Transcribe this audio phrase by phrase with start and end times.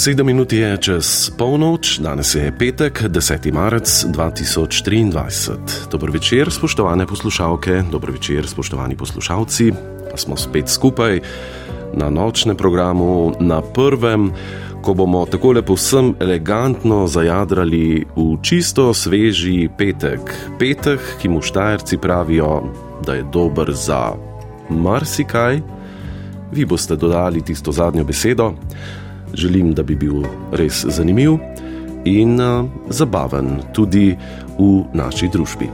[0.00, 3.52] Sedem minut je čez polnoč, danes je petek, 10.
[3.52, 5.90] marec 2023.
[5.90, 9.72] Dobro večer, spoštovane poslušalke, dobro večer, spoštovani poslušalci.
[10.16, 11.20] Smo spet skupaj
[11.92, 14.32] na nočnem programu, na prvem,
[14.82, 20.32] ko bomo tako lepo vsem elegantno zajadrali v čisto sveži petek.
[20.58, 22.72] Petek, ki mu štajerci pravijo,
[23.04, 24.16] da je dober za
[24.70, 25.60] marsikaj.
[26.52, 28.54] Vi boste dodali tisto zadnjo besedo
[29.34, 31.38] želim, da bi bil res zanimiv
[32.04, 34.16] in uh, zabaven tudi
[34.58, 35.68] v naši družbi.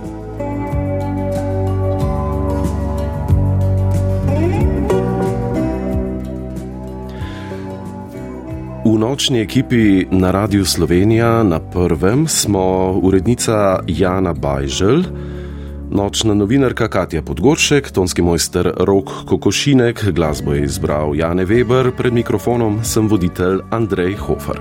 [8.86, 15.02] V nočni ekipi na Radiu Slovenija na prvem smo urednica Jana Bajžel.
[15.90, 22.80] Nočna novinarka Katja Podgoršek, tonski mojster Rok Kokošinek, glasbo je izbral Jane Weber, pred mikrofonom
[22.84, 24.58] sem voditelj Andrej Hofer.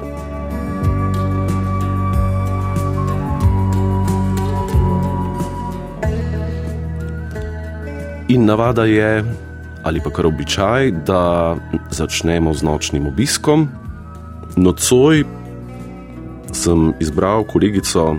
[8.30, 9.26] In navada je,
[9.84, 11.56] ali pa kar običaj, da
[11.90, 13.68] začnemo z nočnim obiskom.
[14.56, 15.24] Nocoj
[16.54, 18.16] sem izbral kolegico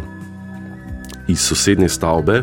[1.29, 2.43] iz sosednje stavbe,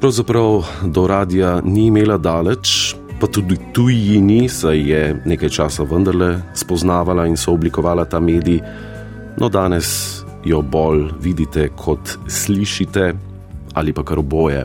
[0.00, 7.24] Pravzaprav do radia ni imela daleč, pa tudi tujini, saj je nekaj časa vendarle spoznavala
[7.26, 8.60] in so oblikovala ta medij,
[9.40, 13.12] no danes jo bolj vidite kot slišite
[13.74, 14.64] ali pa kar oboje.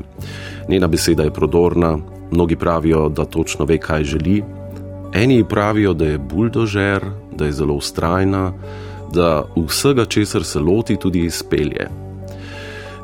[0.69, 1.97] Njena beseda je prodorna,
[2.31, 4.43] mnogi pravijo, da točno ve, kaj želi,
[5.13, 7.05] eni pravijo, da je buldožer,
[7.35, 8.53] da je zelo ustrajna,
[9.13, 11.89] da vsega, česar se loti, tudi izpelje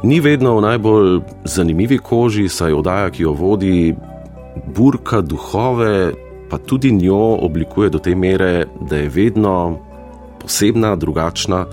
[0.04, 3.96] ni vedno v najbolj zanimivi koži, saj oddaja, ki jo vodi,
[4.76, 6.14] burka duhove,
[6.50, 9.80] pa tudi njo oblikuje do te mere, da je vedno
[10.42, 11.66] posebna, drugačna,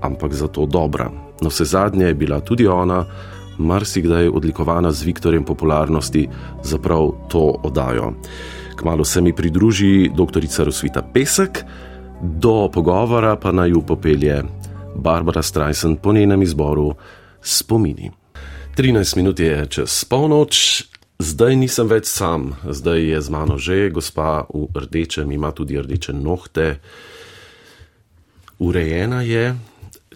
[0.00, 1.10] ampak zato dobra.
[1.40, 3.04] No, vse zadnje je bila tudi ona,
[3.58, 6.28] marsikdaj odlikovana z Viktorjem popularnosti
[6.62, 8.12] za prav to oddajo.
[8.76, 10.40] Kmalo se mi pridruži dr.
[10.64, 11.64] Rosvita Pesek,
[12.22, 14.42] do pogovora pa naj ju popelje
[14.96, 16.94] Barbara Strajsen po njenem izboru
[17.42, 18.10] spomini.
[18.76, 20.84] 13 minut je čez polnoč,
[21.18, 26.14] zdaj nisem več sam, zdaj je z mano že gospa v rdečem, ima tudi rdeče
[26.14, 26.78] nohte.
[28.58, 29.54] Urejena je,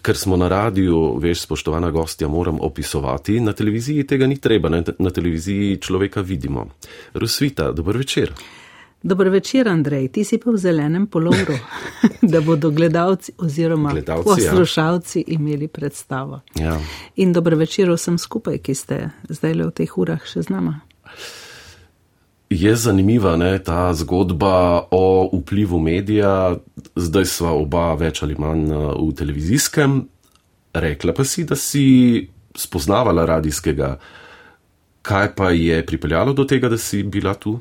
[0.03, 4.83] ker smo na radiju, veš, spoštovana gostja, moram opisovati, na televiziji tega ni treba, ne?
[4.99, 6.67] na televiziji človeka vidimo.
[7.13, 8.33] Rosvita, dober večer.
[9.03, 11.57] Dobro večer, Andrej, ti si pa v zelenem polovru,
[12.31, 14.51] da bodo gledalci oziroma gledalci, ja.
[14.51, 15.23] poslušalci ja.
[15.27, 16.39] imeli predstavo.
[16.55, 16.79] Ja.
[17.15, 20.79] In dobro večer vsem skupaj, ki ste zdaj le v teh urah še z nama.
[22.49, 26.55] Je zanimiva ne, ta zgodba o vplivu medija,
[26.95, 29.99] zdaj sva oba več ali manj uh, v televizijskem.
[30.73, 31.85] Rekla pa si, da si
[32.55, 33.97] spoznavala radijskega.
[35.03, 37.59] Kaj pa je pripeljalo do tega, da si bila tu?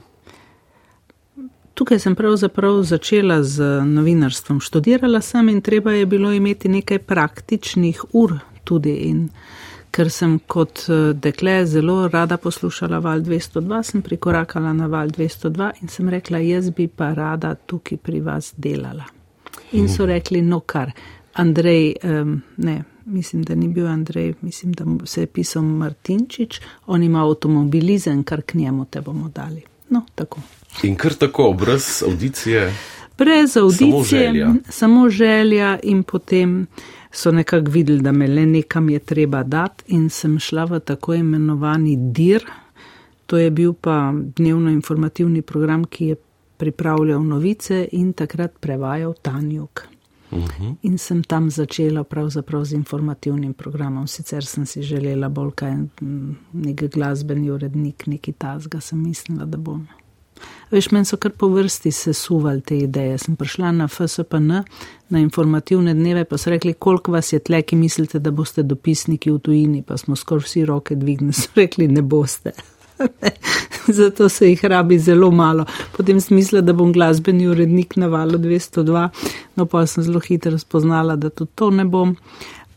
[1.75, 4.61] Tukaj sem pravzaprav začela z novinarstvom.
[4.61, 8.93] Študirala sem in treba je bilo imeti nekaj praktičnih ur tudi.
[9.09, 9.29] In
[9.93, 15.71] ker sem kot eh, dekle zelo rada poslušala val 202, sem prikorakala na val 202
[15.83, 19.05] in sem rekla, jaz bi pa rada tukaj pri vas delala.
[19.73, 20.93] In so rekli, no kar,
[21.41, 27.03] Andrej, um, ne, mislim, da ni bil Andrej, mislim, da se je pisal Martinčič, on
[27.03, 29.63] ima avtomobilizen, kar k njemu te bomo dali.
[29.91, 30.41] No, tako.
[30.83, 32.73] In kar tako, brez audicije.
[33.19, 34.55] Brez audicije, samo želja.
[34.69, 36.67] samo želja, in potem
[37.11, 41.15] so nekako videli, da me le nekam je treba dati, in sem šla v tako
[41.15, 42.45] imenovani DIR.
[43.27, 46.17] To je bil pa dnevno informativni program, ki je
[46.57, 49.83] pripravljal novice in takrat prevajal Tanjuk.
[50.31, 50.47] Uh mhm.
[50.49, 50.75] -huh.
[50.83, 54.07] In sem tam začela pravzaprav z informativnim programom.
[54.07, 55.77] Sicer sem si želela bolj kaj,
[56.53, 59.87] nek glasbeni urednik, neki tazga, sem mislila, da bom.
[60.73, 63.19] Veš, meni so kar po vrsti sesuvali te ideje.
[63.19, 64.63] Sem prišla na FSPN,
[65.13, 69.31] na informativne dneve, pa so rekli, koliko vas je tle, ki mislite, da boste dopisniki
[69.31, 72.55] v tujini, pa smo skoraj vsi roke dvignili, so rekli, ne boste.
[73.99, 75.67] Zato se jih rabi zelo malo.
[75.97, 79.09] Potem sem mislila, da bom glasbeni urednik na valu 202,
[79.57, 82.17] no pa sem zelo hitro spoznala, da tudi to ne bom.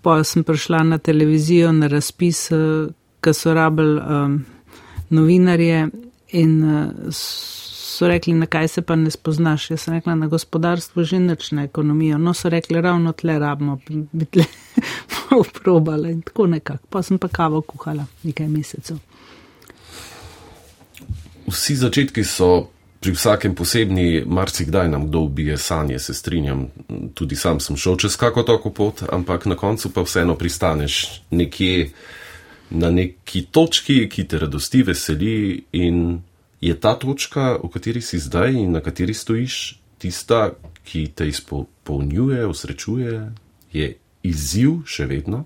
[0.01, 2.89] Pa sem prišla na televizijo na razpis, eh,
[3.21, 4.35] ki so rabili um,
[5.09, 5.87] novinarje
[6.29, 9.69] in uh, so rekli, na kaj se pa ne spoznaš.
[9.71, 12.17] Jaz sem rekla, na gospodarstvo že nič na ekonomijo.
[12.17, 13.79] No, so rekli, ravno tle rabimo,
[14.11, 14.45] bi tle
[15.63, 16.87] probala in tako nekako.
[16.89, 18.97] Pa sem pa kavo kuhala nekaj mesecev
[21.47, 22.67] vsi začetki so
[22.99, 26.67] pri vsakem posebni, marsikdaj nam kdo ubije sanje, se strinjam.
[27.13, 31.89] Tudi sam sem šel čez kako tako pot, ampak na koncu pa vseeno pristaneš nekje
[32.69, 36.21] na neki točki, ki te radosti veseli in
[36.61, 40.51] je ta točka, v kateri si zdaj in na kateri stojiš, tista,
[40.83, 43.31] ki te izpolnjuje, usrečuje,
[43.73, 45.45] je izziv še vedno.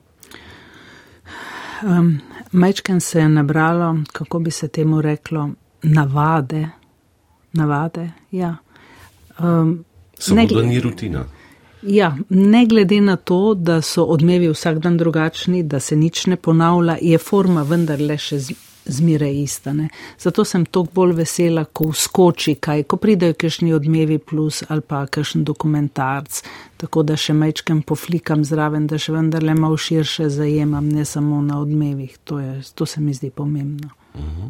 [1.84, 2.20] Um,
[2.52, 5.50] Mečken se je nabralo, kako bi se temu reklo,
[5.84, 6.70] navade.
[7.54, 8.58] navade ja.
[9.40, 9.86] um,
[10.20, 11.26] Samo da ni rutina.
[11.82, 16.36] Ja, ne glede na to, da so odmevi vsak dan drugačni, da se nič ne
[16.36, 18.40] ponavlja, je forma vendarle še
[18.90, 19.74] zmeraj ista.
[19.74, 19.88] Ne?
[20.20, 25.06] Zato sem toliko bolj vesela, ko skoči kaj, ko pridejo kakšni odmevi plus ali pa
[25.08, 26.42] kakšen dokumentarc,
[26.78, 31.62] tako da še mečkem poflikam zraven, da še vendarle malo širše zajemam, ne samo na
[31.62, 32.18] odmevih.
[32.24, 33.94] To, je, to se mi zdi pomembno.
[34.16, 34.22] Uh.
[34.22, 34.50] -huh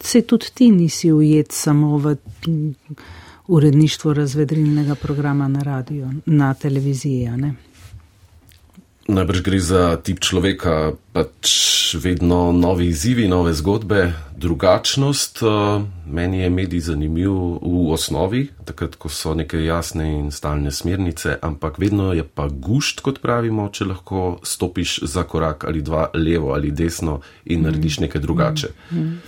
[0.00, 2.16] se tudi ti nisi ujet samo v
[3.48, 7.28] uredništvo razvedrilnega programa na radiju, na televiziji.
[9.08, 11.48] Najbrž gre za tip človeka, pač
[11.96, 15.40] vedno novi izzivi, nove zgodbe, drugačnost.
[15.42, 17.32] Eh, meni je medij zanimiv
[17.62, 23.00] v osnovi, takrat, ko so neke jasne in stalne smernice, ampak vedno je pa gušt,
[23.00, 28.20] kot pravimo, če lahko stopiš za korak ali dva levo ali desno in narediš nekaj
[28.20, 28.68] drugače.
[28.90, 29.22] Mm, mm.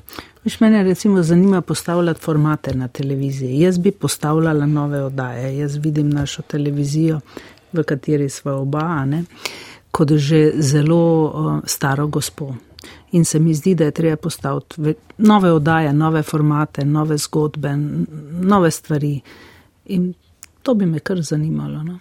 [0.45, 3.61] Viš mene recimo zanima postavljati formate na televiziji.
[3.61, 5.59] Jaz bi postavljala nove oddaje.
[5.59, 7.21] Jaz vidim našo televizijo,
[7.73, 9.25] v kateri smo oba, ne,
[9.91, 12.55] kot že zelo uh, staro gospo.
[13.13, 17.77] In se mi zdi, da je treba postaviti nove oddaje, nove formate, nove zgodbe,
[18.41, 19.21] nove stvari.
[19.87, 20.15] In
[20.63, 21.83] to bi me kar zanimalo.
[21.83, 21.99] No?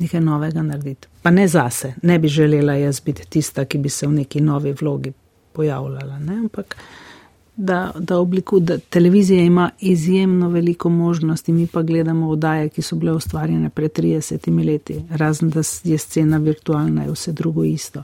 [0.00, 1.08] Nekaj novega narediti.
[1.22, 4.74] Pa ne zase, ne bi želela jaz biti tista, ki bi se v neki novi
[4.80, 5.12] vlogi
[5.52, 6.18] pojavljala.
[6.18, 6.38] Ne?
[6.38, 6.76] Ampak
[7.56, 12.96] da, da obliku, da televizija ima izjemno veliko možnosti, mi pa gledamo oddaje, ki so
[12.96, 18.02] bile ustvarjene pred 30 leti, razen da je scena virtualna in vse drugo isto.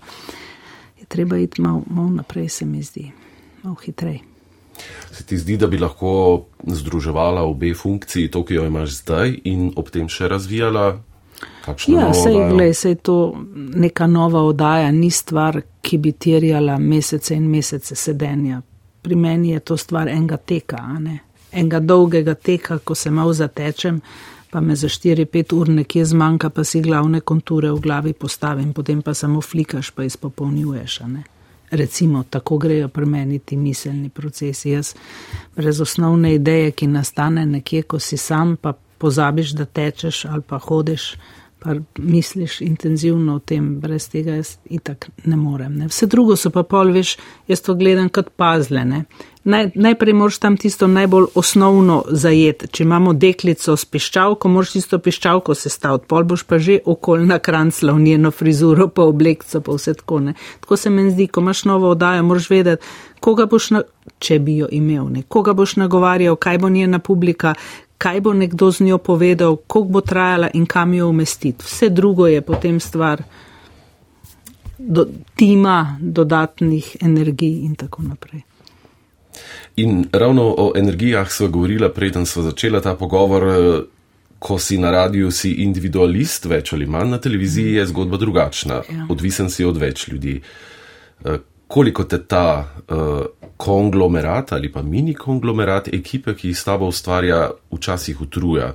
[1.01, 3.11] Je treba iti malo mal naprej, se mi zdi,
[3.63, 4.19] malo hitreje.
[5.13, 9.73] Se ti zdi, da bi lahko združevala obe funkciji, to, ki jo imaš zdaj, in
[9.77, 11.03] ob tem še razvijala?
[11.89, 17.49] Ja, sej, glej, sej to neka nova oddaja ni stvar, ki bi terjala mesece in
[17.51, 18.61] mesece sedenja
[19.03, 20.79] pri meni je to stvar enega teka,
[21.53, 24.01] enega dolgega teka, ko se malo zatečem,
[24.51, 29.03] pa me za 4-5 ur nekje zmanjka, pa si glavne konture v glavi postavim, potem
[29.03, 31.01] pa samo flikaš, pa izpopolnjuješ.
[31.71, 34.71] Recimo, tako grejo pri meni ti miselni procesi.
[34.71, 34.95] Jaz
[35.57, 40.59] brez osnovne ideje, ki nastane nekje, ko si sam, pa pozabiš, da tečeš ali pa
[40.59, 41.15] hodiš
[41.61, 45.77] pa misliš intenzivno o tem, brez tega jaz itak ne morem.
[45.77, 45.89] Ne.
[45.89, 47.17] Vse drugo so pa pol, veš,
[47.49, 49.05] jaz to gledam kot pazlene.
[49.45, 52.69] Naj, najprej moraš tam tisto najbolj osnovno zajeti.
[52.69, 57.39] Če imamo deklico s piščalko, moraš tisto piščalko sestaviti, pol boš pa že okol na
[57.39, 60.21] krancla v njeno frizuro, pa oblekco, pa vse tako.
[60.27, 60.35] Ne.
[60.61, 62.87] Tako se meni zdi, ko imaš novo oddajo, moraš vedeti,
[63.21, 63.83] koga boš, na,
[64.19, 67.55] če bi jo imel, ne, koga boš nagovarjal, kaj bo njena publika,
[68.01, 71.65] kaj bo nekdo z njo povedal, koliko bo trajala in kam jo umestiti.
[71.65, 73.23] Vse drugo je potem stvar
[74.79, 78.41] do, tima, dodatnih energij in tako naprej.
[79.77, 83.45] In ravno o energijah smo govorili, preden smo začeli ta pogovor.
[84.41, 88.75] ko si na radiju, si individualist, več ali manj, na televiziji je zgodba drugačna.
[88.89, 89.07] Ja.
[89.13, 90.41] Odvisen si od več ljudi.
[91.71, 93.21] Koliko te ta uh,
[93.57, 98.73] konglomerat ali pa mini konglomerat ekipe, ki jih s tabo ustvarja, včasih utruja?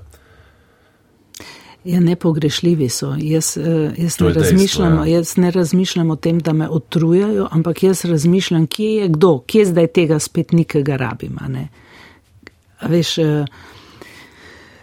[1.85, 3.11] Ja, nepogrešljivi so.
[3.19, 5.05] Jaz, eh, jaz, ne dejstvo, ja.
[5.05, 9.65] jaz ne razmišljam o tem, da me otrujajo, ampak jaz razmišljam, kje je kdo, kje
[9.65, 11.67] zdaj tega spet nikega rabima.
[12.81, 13.45] Veš, eh,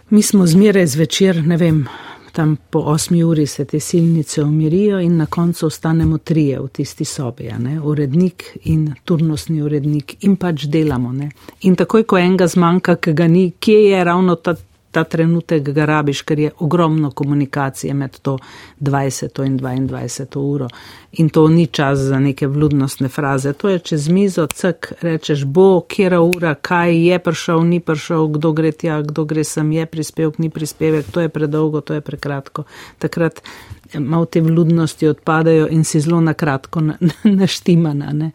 [0.09, 1.85] mi smo zmeraj zvečer, ne vem,
[2.33, 7.05] tam po osmi uri se te silnice umirijo in na koncu ostanemo trije v tisti
[7.05, 7.49] sobi,
[7.83, 11.11] urednik in turnostni urednik in pač delamo.
[11.13, 11.29] Ne?
[11.61, 14.55] In takoj, ko enega zmanjka, ki ga ni, kje je ravno ta
[14.93, 18.37] ta trenutek ga rabiš, ker je ogromno komunikacije med to
[18.79, 20.67] 20 in 22 uro.
[21.11, 23.53] In to ni čas za neke vludnostne fraze.
[23.53, 28.53] To je čez mizo, cek, rečeš, bo, kjera ura, kaj je prišel, ni prišel, kdo
[28.53, 32.63] gre tja, kdo gre sem, je prispevek, ni prispevek, to je predolgo, to je prekratko.
[33.01, 36.81] Takrat eh, malo te vludnosti odpadajo in si zelo na kratko
[37.41, 38.13] naštimana.
[38.13, 38.31] Na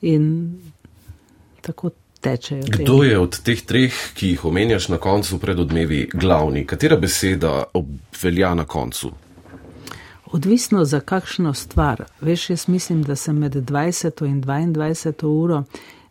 [0.00, 0.58] in
[1.60, 2.62] tako tečejo.
[2.68, 6.66] Kdo je od teh treh, ki jih omenjaš na koncu pred odmevi, glavni?
[6.66, 9.12] Katera beseda obvelja na koncu?
[10.32, 12.04] Odvisno za kakšno stvar.
[12.20, 15.64] Veš, jaz mislim, da se med 20 in 22 uro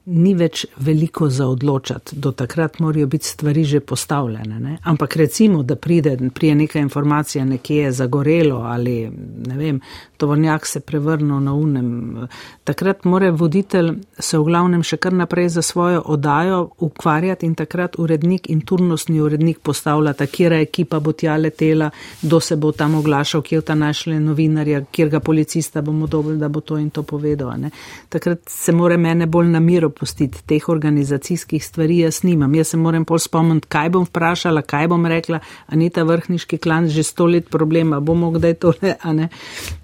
[0.09, 4.59] ni več veliko za odločati, do takrat morajo biti stvari že postavljene.
[4.59, 4.77] Ne?
[4.83, 9.11] Ampak recimo, da pride, prije neka informacija nekje je zagorelo ali
[9.47, 9.81] ne vem,
[10.17, 12.27] tovornjak se prevrnil na unem,
[12.63, 17.95] takrat mora voditelj se v glavnem še kar naprej za svojo odajo ukvarjati in takrat
[17.99, 23.41] urednik in turnostni urednik postavljata, kjera ekipa bo tja letela, kdo se bo tam oglašal,
[23.41, 27.53] kje ta našle novinarja, kjer ga policista bomo dobili, da bo to in to povedal.
[27.59, 27.71] Ne?
[28.09, 32.55] Takrat se mora mene bolj na miru pustiti teh organizacijskih stvari, jaz nimam.
[32.55, 36.57] Jaz se moram pol spomniti, kaj bom vprašala, kaj bom rekla, a ni ta vrhniški
[36.57, 39.29] klan že sto let problema, bomo kdaj tole, a ne.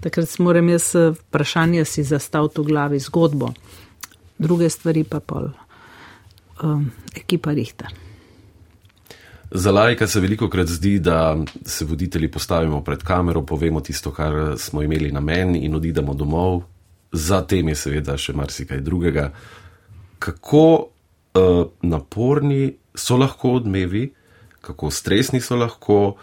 [0.00, 3.52] Takrat moram jaz eh, vprašanje si zastaviti v glavi zgodbo.
[4.38, 5.48] Druge stvari pa pol
[6.62, 7.88] um, ekipa rihta.
[9.50, 14.58] Za lajka se veliko krat zdi, da se voditelji postavimo pred kamero, povemo tisto, kar
[14.58, 16.62] smo imeli na meni in odidemo domov.
[17.12, 19.30] Zatem je seveda še marsikaj drugega
[20.18, 20.86] kako
[21.34, 24.12] uh, naporni so lahko odmevi,
[24.60, 26.16] kako stresni so lahko.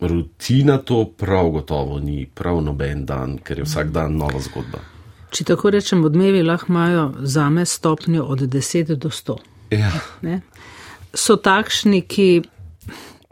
[0.00, 4.78] Rutina to prav gotovo ni, prav noben dan, ker je vsak dan nova zgodba.
[5.30, 9.36] Če tako rečem, odmevi lahko imajo za me stopnjo od 10 do 100.
[9.76, 9.92] Ja.
[11.14, 12.42] So takšni, ki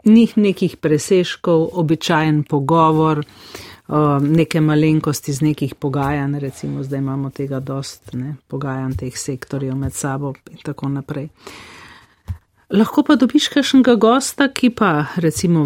[0.05, 3.68] njih nekih preseškov, običajen pogovor, uh,
[4.21, 9.93] neke malenkosti z nekih pogajanj, recimo zdaj imamo tega dost, ne, pogajanj teh sektorjev med
[9.93, 11.29] sabo in tako naprej.
[12.69, 15.65] Lahko pa dobiš kakšnega gosta, ki pa recimo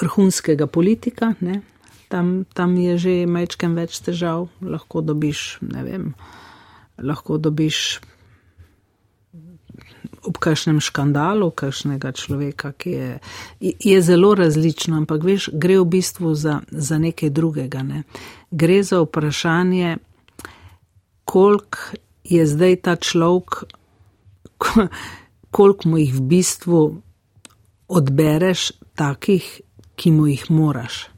[0.00, 1.62] vrhunskega politika, ne,
[2.08, 6.12] tam, tam je že mečkem več težav, lahko dobiš, ne vem,
[6.98, 8.00] lahko dobiš
[10.24, 13.10] ob kakšnem škandalu, kakšnega človeka, ki je,
[13.60, 17.82] je zelo različno, ampak veš, gre v bistvu za, za nekaj drugega.
[17.82, 18.02] Ne?
[18.50, 19.96] Gre za vprašanje,
[21.24, 21.78] koliko
[22.24, 23.64] je zdaj ta človek,
[25.50, 26.80] koliko mu jih v bistvu
[27.88, 29.60] odbereš takih,
[29.98, 31.08] ki mu jih moraš.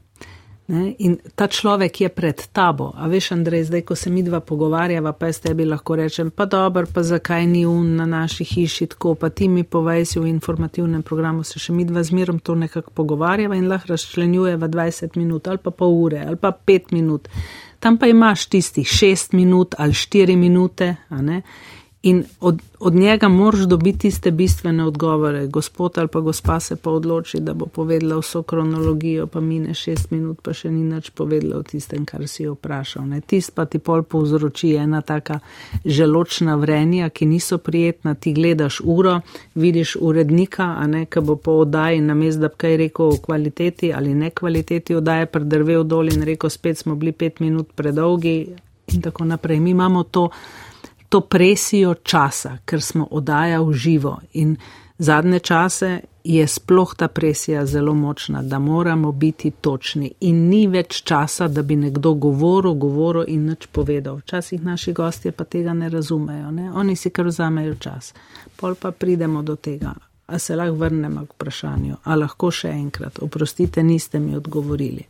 [0.67, 0.93] Ne?
[0.99, 2.91] In ta človek je pred tabo.
[2.95, 6.45] A veš, Andrej, zdaj, ko se mi dva pogovarjava, pa jaz tebi lahko rečem, pa
[6.45, 10.29] dobro, pa zakaj ni un na naši hiši tako, pa ti mi povej si v
[10.31, 15.47] informativnem programu, se še mi dva zmerom to nekako pogovarjava in lahko razčlenjujeva 20 minut
[15.47, 17.27] ali pa pol ure ali pa 5 minut.
[17.81, 21.41] Tam pa imaš tistih 6 minut ali 4 minute, a ne?
[22.03, 25.47] In od, od njega moraš dobiti tiste bistvene odgovore.
[25.47, 30.11] Gospod ali pa gospa se pa odloči, da bo povedala vso kronologijo, pa mine šest
[30.11, 33.05] minut, pa še ni nič povedala o tistem, kar si jo vprašal.
[33.05, 33.21] Ne.
[33.21, 35.39] Tist pa ti pol povzroči ena taka
[35.85, 38.15] želočna vrenja, ki niso prijetna.
[38.15, 39.19] Ti gledaš uro,
[39.55, 43.21] vidiš urednika, a ne, ki bo po oddaji na mest, da bi kaj rekel o
[43.21, 48.35] kvaliteti ali ne kvaliteti oddaje, predrvel dol in rekel, spet smo bili pet minut predolgi
[48.87, 49.59] in tako naprej.
[49.59, 50.29] Mi imamo to
[51.11, 54.55] to presijo časa, ker smo oddaja v živo in
[54.97, 61.03] zadnje čase je sploh ta presija zelo močna, da moramo biti točni in ni več
[61.03, 64.21] časa, da bi nekdo govoril, govoril in nič povedal.
[64.23, 66.71] Včasih naši gostje pa tega ne razumejo, ne?
[66.71, 68.13] oni si kar vzamejo čas.
[68.55, 69.91] Pol pa pridemo do tega.
[70.27, 75.03] A se lahko vrnemo k vprašanju, a lahko še enkrat, oprostite, niste mi odgovorili.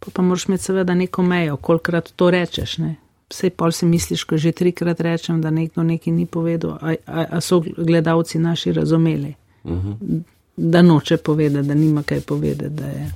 [0.00, 2.94] Pa pa moraš imeti seveda neko mejo, kolikrat to rečeš, ne?
[3.30, 7.26] Vse pol si misliš, ko že trikrat rečem, da nekdo nekaj ni povedal, a, a,
[7.30, 9.34] a so gledalci naši razumeli.
[9.64, 9.92] Uh mhm.
[9.92, 10.22] -huh.
[10.56, 13.10] da noče povedati, da nima kaj povedati, da je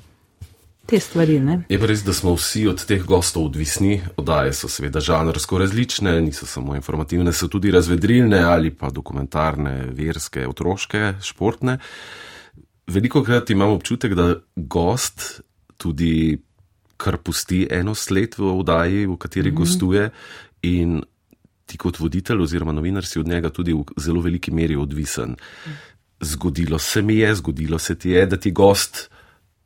[0.90, 1.38] te stvari.
[1.40, 1.62] Ne?
[1.69, 4.00] Je pa res, da smo vsi od teh gostov odvisni.
[4.17, 10.49] Odaje so seveda žanrsko različne, niso samo informativne, so tudi razvedrilne ali pa dokumentarne, verske,
[10.49, 11.79] otroške, športne.
[12.90, 15.40] Veliko krat imam občutek, da gost
[15.76, 16.38] tudi
[17.00, 19.59] kar pusti eno sled v oddaji, v kateri mm -hmm.
[19.59, 20.11] gostuje
[20.62, 21.00] in
[21.66, 25.37] ti kot voditelj oziroma novinar si od njega tudi v zelo veliki meri odvisen.
[26.21, 29.11] Zgodilo se mi je, zgodilo se ti je, da ti gost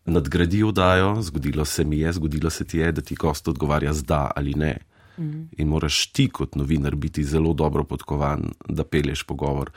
[0.05, 4.05] nadgradi oddajo, zgodilo se mi je, zgodilo se ti je, da ti gost odgovarja z
[4.05, 4.77] da ali ne.
[5.19, 5.49] Mm.
[5.59, 9.71] In moraš ti kot novinar biti zelo dobro podkovan, da pelješ pogovor.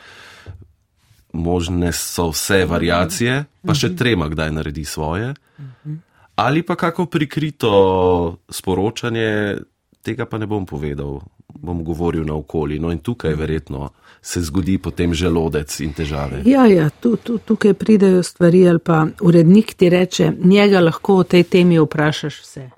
[1.34, 3.98] Možne so vse variacije, pa še mhm.
[3.98, 5.34] trema, kdaj naredi svoje.
[5.60, 5.96] Mhm.
[6.38, 9.58] Ali pa kako prikrito sporočanje,
[10.02, 12.80] tega pa ne bom povedal, bom govoril na okolje.
[12.80, 13.90] No in tukaj verjetno
[14.22, 16.44] se zgodi potem želodec in težave.
[16.46, 21.24] Ja, ja tu, tu, tukaj pridejo stvari ali pa urednik ti reče, njega lahko o
[21.24, 22.70] tej temi vprašaš vse.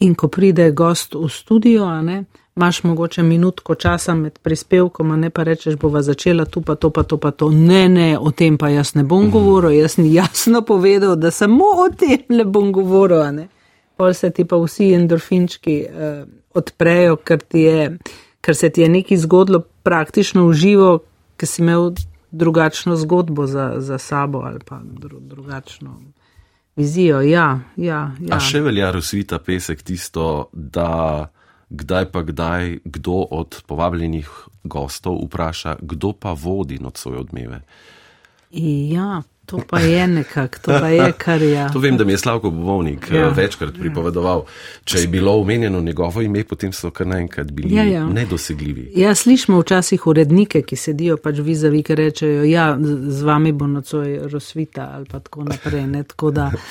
[0.00, 2.24] In ko pride gost v studio, ne,
[2.56, 6.90] imaš mogoče minutko časa med prispevkom, a ne pa rečeš, bova začela tu pa to
[6.90, 7.50] pa to pa to.
[7.50, 9.30] Ne, ne, o tem pa jaz ne bom mhm.
[9.30, 13.46] govoril, jaz sem jasno povedal, da samo o tem ne bom govoril.
[13.96, 17.98] Pol se ti pa vsi endorfinčki uh, odprejo, ker, je,
[18.40, 20.92] ker se ti je nekaj zgodilo praktično v živo,
[21.36, 21.90] ker si imel
[22.30, 26.00] drugačno zgodbo za, za sabo ali pa dru, drugačno
[26.76, 27.20] vizijo.
[27.20, 28.36] Ja, ja, ja.
[28.36, 31.28] A še velja rozvita pesek tisto, da
[31.70, 34.28] kdaj pa kdaj kdo od povabljenih
[34.64, 37.62] gostov vpraša, kdo pa vodi nocoj odmeve.
[38.50, 41.50] Ja, To pa je nekako, to pa je kar je.
[41.50, 41.68] Ja.
[41.68, 43.26] To vem, da mi je Slavko Bovovnik ja.
[43.26, 44.44] Eh, večkrat pripovedoval.
[44.84, 48.04] Če je bilo omenjeno njegovo ime, potem so kar naenkrat bili ja, ja.
[48.06, 48.92] nedosegljivi.
[48.96, 52.76] Ja, slišimo včasih urednike, ki sedijo pač vizavi, ki rečejo, ja,
[53.08, 55.86] z vami bo nocoj rozvita ali pa tako naprej.
[55.86, 56.70] Ne, tako da, eh,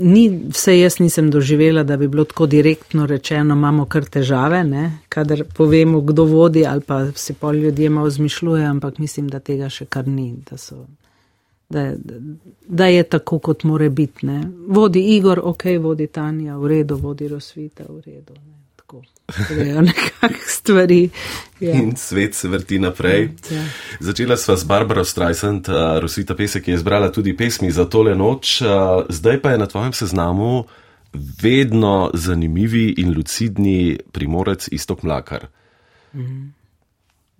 [0.00, 4.98] Ni, vse jaz nisem doživela, da bi bilo tako direktno rečeno, imamo kar težave, ne?
[5.08, 9.68] kadar povemo, kdo vodi ali pa si pol ljudje malo zmišljujejo, ampak mislim, da tega
[9.68, 10.86] še kar ni, da so
[11.70, 11.92] da,
[12.66, 14.26] da je tako, kot more biti.
[14.26, 14.42] Ne.
[14.66, 18.34] Vodi Igor, ok, vodi Tanja, v redu, vodi Rosvita, v redu.
[18.34, 18.59] Ne.
[18.90, 19.54] Tako,
[19.88, 21.10] nekakšne stvari.
[21.60, 21.72] Ja.
[21.72, 23.30] In svet se vrti naprej.
[23.50, 23.62] Ja.
[24.00, 28.60] Začela sva s Barbara Streisand, uh, Rosita Pesek, je izbrala tudi pesmi za tole noč.
[28.62, 28.68] Uh,
[29.08, 30.64] zdaj pa je na tvojem seznamu
[31.42, 35.46] vedno zanimivi in lucidni primorec Istok Mlakar.
[36.14, 36.59] Mhm.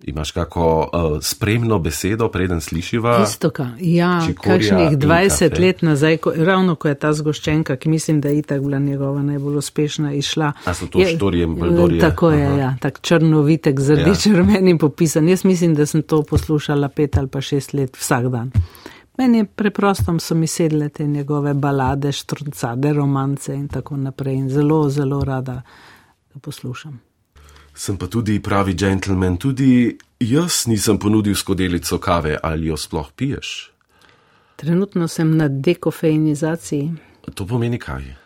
[0.03, 3.23] Imaš kako uh, spremno besedo, preden slišiva?
[3.23, 8.29] Istoka, ja, kakšnih 20 let nazaj, ko, ravno ko je ta zgoščenka, ki mislim, da
[8.29, 10.53] je itak bila njegova najbolj uspešna, išla.
[10.65, 12.01] A so to je, štorijem Baldorije?
[12.01, 12.57] Tako je, Aha.
[12.57, 14.79] ja, tak črnovitek z rdečermenim ja.
[14.79, 15.29] popisan.
[15.29, 18.51] Jaz mislim, da sem to poslušala pet ali pa šest let vsak dan.
[19.17, 24.49] Meni je preprosto, so mi sedle te njegove balade, štruncade, romance in tako naprej in
[24.49, 25.61] zelo, zelo rada
[26.41, 27.10] poslušam
[27.73, 33.71] sem pa tudi pravi gentleman, tudi jaz nisem ponudil skodelico kave ali jo sploh piješ.
[34.55, 36.91] Trenutno sem na dekofeinizaciji.
[37.35, 38.21] To pomeni kaj?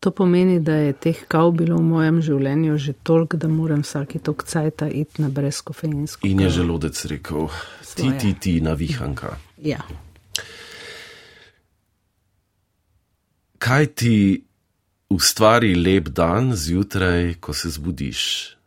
[0.00, 4.18] To pomeni, da je teh kav bilo v mojem življenju že toliko, da moram vsaki
[4.18, 6.26] tok cajta iti na brezkofeinsko.
[6.26, 7.48] In je želodec rekel,
[7.94, 9.36] ti, ti, ti, navihanka.
[9.62, 9.82] Ja.
[13.58, 14.14] Kaj ti
[15.10, 18.57] ustvari lep dan zjutraj, ko se zbudiš?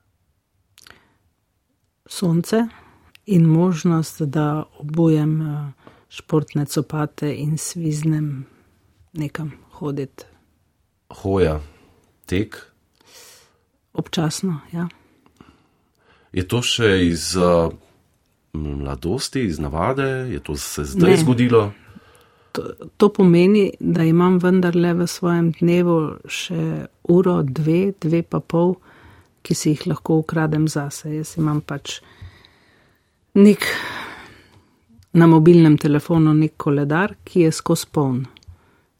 [2.11, 2.67] Sonce
[3.25, 5.71] in možnost, da obujem eh,
[6.09, 8.45] športne copate in sviznem
[9.13, 10.23] nekam hoditi.
[11.09, 11.59] Hoja,
[12.25, 12.67] tek?
[13.93, 14.87] Občasno, ja.
[16.31, 17.73] Je to še iz uh,
[18.53, 21.17] mladosti, iz navade, je to se zdaj ne.
[21.17, 21.71] zgodilo?
[22.51, 22.61] To,
[22.97, 25.97] to pomeni, da imam vendarle v svojem dnevu
[26.27, 28.75] še uro, dve, dve pa pol
[29.41, 31.09] ki si jih lahko ukradem zase.
[31.15, 31.99] Jaz imam pač
[33.33, 33.65] nek
[35.13, 38.21] na mobilnem telefonu nek koledar, ki je skozi poln.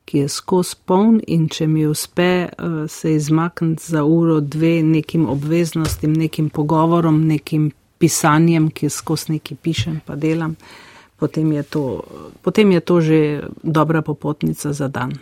[0.06, 5.30] Ki je skozi poln, in če mi uspe uh, se izmakniti za uro, dve nekim
[5.30, 10.56] obveznostim, nekim pogovorom, nekim pisanjem, ki skozi neki pišem, pa delam,
[11.22, 11.84] potem je, to,
[12.42, 13.20] potem je to že
[13.64, 15.14] dobra popotnica za dan.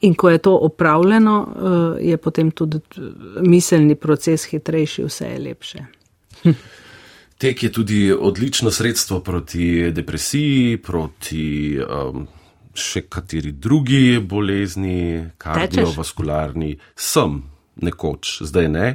[0.00, 3.00] In ko je to opravljeno, eh, je potem tudi eh,
[3.40, 5.84] miselni proces hitrejši, vse je lepše.
[7.38, 12.26] Tek je tudi odlično sredstvo proti depresiji, proti um,
[12.74, 16.72] še kateri drugi bolezni, kardiovaskularni.
[16.96, 17.42] Sem
[17.82, 18.88] nekoč, zdaj ne,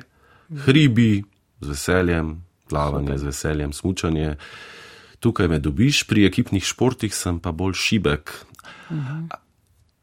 [0.65, 1.23] hribi
[1.63, 2.35] z veseljem,
[2.67, 4.35] plavanje z veseljem, smučanje.
[5.19, 8.31] tukaj me dobiš, pri ekipnih športih sem pa bolj šibek.
[8.89, 9.42] Uh -huh.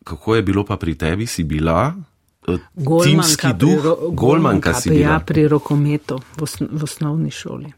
[0.04, 1.94] Kako je bilo pa pri tebi, si bila?
[2.48, 2.58] eh,
[3.04, 5.00] Timski duh, golmanka si bila.
[5.00, 7.72] Ja, pri rokometu v, osn v osnovni šoli.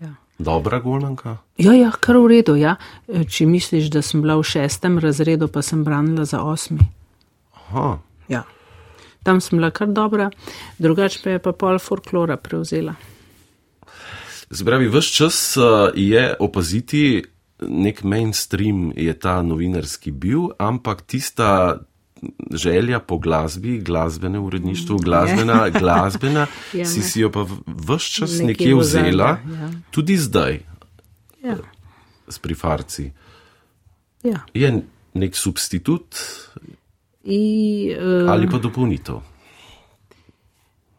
[0.00, 0.14] Ja.
[0.38, 1.36] Dobra golmanka?
[1.58, 2.56] Ja, ja, kar v redu.
[2.56, 2.76] Ja.
[3.08, 6.80] E, Če misliš, da sem bila v šestem razredu, pa sem branila za osmi.
[7.54, 7.98] Aha.
[8.28, 8.44] Ja.
[9.22, 10.30] Tam sem bila kar dobra,
[10.78, 12.94] drugače pa je pa pol folklora prevzela.
[14.52, 17.22] Zbravi, vse čas uh, je opaziti
[17.68, 21.78] nek mainstream, je ta novinarski bil, ampak tista
[22.54, 27.04] želja po glasbi, glasbene uredništvo, glasbena, glasbena, Ja, si ne.
[27.04, 29.70] si jo pa vse čas Nekje nekje vzela, ozadju, ja.
[29.90, 30.60] tudi zdaj
[31.42, 31.56] Ja.
[32.28, 33.10] s prifarci.
[34.22, 34.38] Ja.
[34.54, 34.82] Je
[35.14, 36.14] nek substitut
[37.24, 37.90] I,
[38.24, 39.18] uh, ali pa dopolnitev.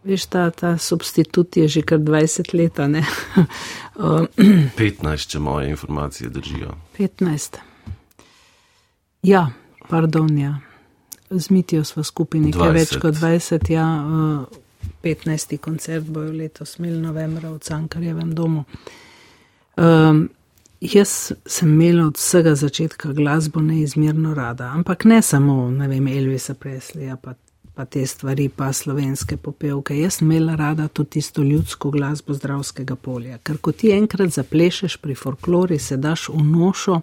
[0.04, 2.80] Veš, ta, ta substitut je že kar 20 let?
[2.80, 4.28] Uh,
[4.78, 6.76] 15, če moje informacije držijo.
[6.98, 7.58] 15.
[9.24, 9.48] Ja,
[9.90, 10.60] pardon, ja.
[11.30, 12.74] Z Mitijo smo skupaj nekaj 20.
[12.74, 13.88] več kot 20, ja.
[14.04, 14.64] Uh,
[15.04, 15.58] 15.
[15.58, 18.64] koncert bojo letos imeli novembra v Cankarjevem domu.
[19.78, 20.30] Um,
[20.82, 26.54] jaz sem imela od vsega začetka glasbo neizmerno rada, ampak ne samo, ne vem, Elvisa
[26.54, 27.34] Presleja, pa,
[27.74, 29.98] pa te stvari, pa slovenske popevke.
[29.98, 34.98] Jaz sem imela rada tudi tisto ljudsko glasbo zdravskega polja, ker ko ti enkrat zaplešeš
[35.02, 37.00] pri folklori, se daš v nošo,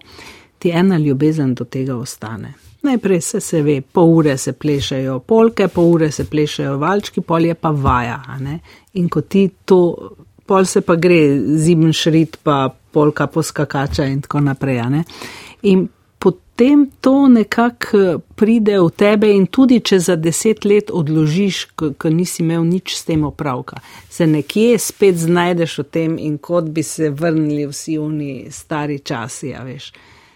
[0.59, 2.53] ti ena ljubezen do tega ostane.
[2.81, 7.45] Najprej se, se ve, pol ure se plešajo polke, pol ure se plešajo valčki, pol
[7.45, 8.21] je pa vaja.
[8.93, 9.81] In ko ti to,
[10.45, 11.19] pol se pa gre
[11.57, 14.81] zimn šrit, pa polka poskakača in tako naprej.
[15.61, 15.87] In
[16.21, 22.43] potem to nekako pride v tebe in tudi če za deset let odložiš, ko nisi
[22.43, 27.09] imel nič s tem opravka, se nekje spet znajdeš v tem in kot bi se
[27.09, 29.89] vrnili vsi oni stari časi, a veš.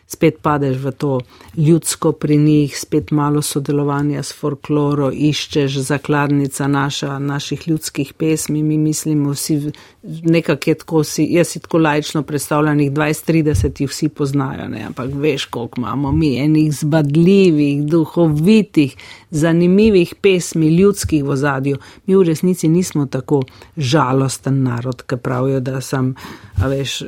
[0.08, 1.14] Spet padeš v to
[1.58, 8.78] ljudsko pri njih, spet malo sodelovanja s folkloro, iščeš zakladnica naša, naših ljudskih pesmi, mi
[8.78, 9.72] mislimo vsi,
[10.24, 14.84] nekak je tako, si, jaz si tako lajčno predstavljanih 20-30 jih vsi poznajo, ne?
[14.84, 18.96] ampak veš, koliko imamo mi enih zbadljivih, duhovitih,
[19.30, 21.78] zanimivih pesmi, ljudskih v zadju.
[22.06, 23.42] Mi v resnici nismo tako
[23.78, 26.14] žalosten narod, ki pravijo, da sem,
[26.62, 27.02] a veš,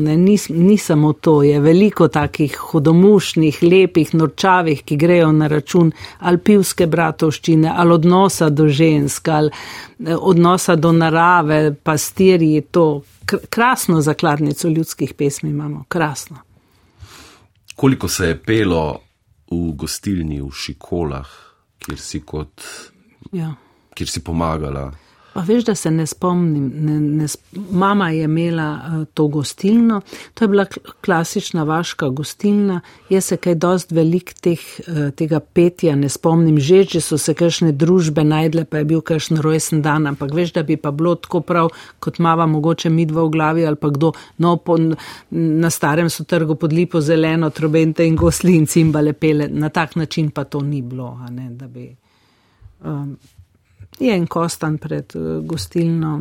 [0.00, 5.92] ne, nis, ni samo to, je veliko takih hudomušnih, lepih, norčavih, ki grejo na račun
[6.18, 9.50] ali pivske bratovščine, ali odnosa do žensk, ali
[10.20, 13.02] odnosa do narave, pastirji, to
[13.50, 16.36] krasno zakladnico ljudskih pesmi imamo, krasno.
[17.76, 19.00] Koliko se je pelo
[19.50, 21.28] v gostilni v Šikolah,
[21.78, 22.62] kjer si, kot,
[23.32, 23.54] Ja.
[23.94, 24.92] kjer si pomagala?
[25.38, 26.64] Pa veš, da se ne spomnim.
[26.74, 30.00] Ne, ne, sp- mama je imela uh, to gostilno,
[30.34, 32.80] to je bila kl- klasična vaška gostilna.
[33.10, 36.58] Jaz se kaj dost velik teh, uh, tega petja ne spomnim.
[36.58, 40.56] Že, če so se kakšne družbe najdle, pa je bil kakšen rojsten dan, ampak veš,
[40.58, 41.70] da bi pa bilo tako prav,
[42.02, 44.16] kot mava mogoče midva v glavi ali pa kdo.
[44.42, 44.74] No, po,
[45.30, 49.46] na starem so trgu pod lipo zeleno, trobente in gosli in cimbale pele.
[49.46, 51.92] Na tak način pa to ni bilo, ne, da bi.
[52.82, 53.14] Um,
[54.00, 56.12] je en kostan pred uh, gostilno,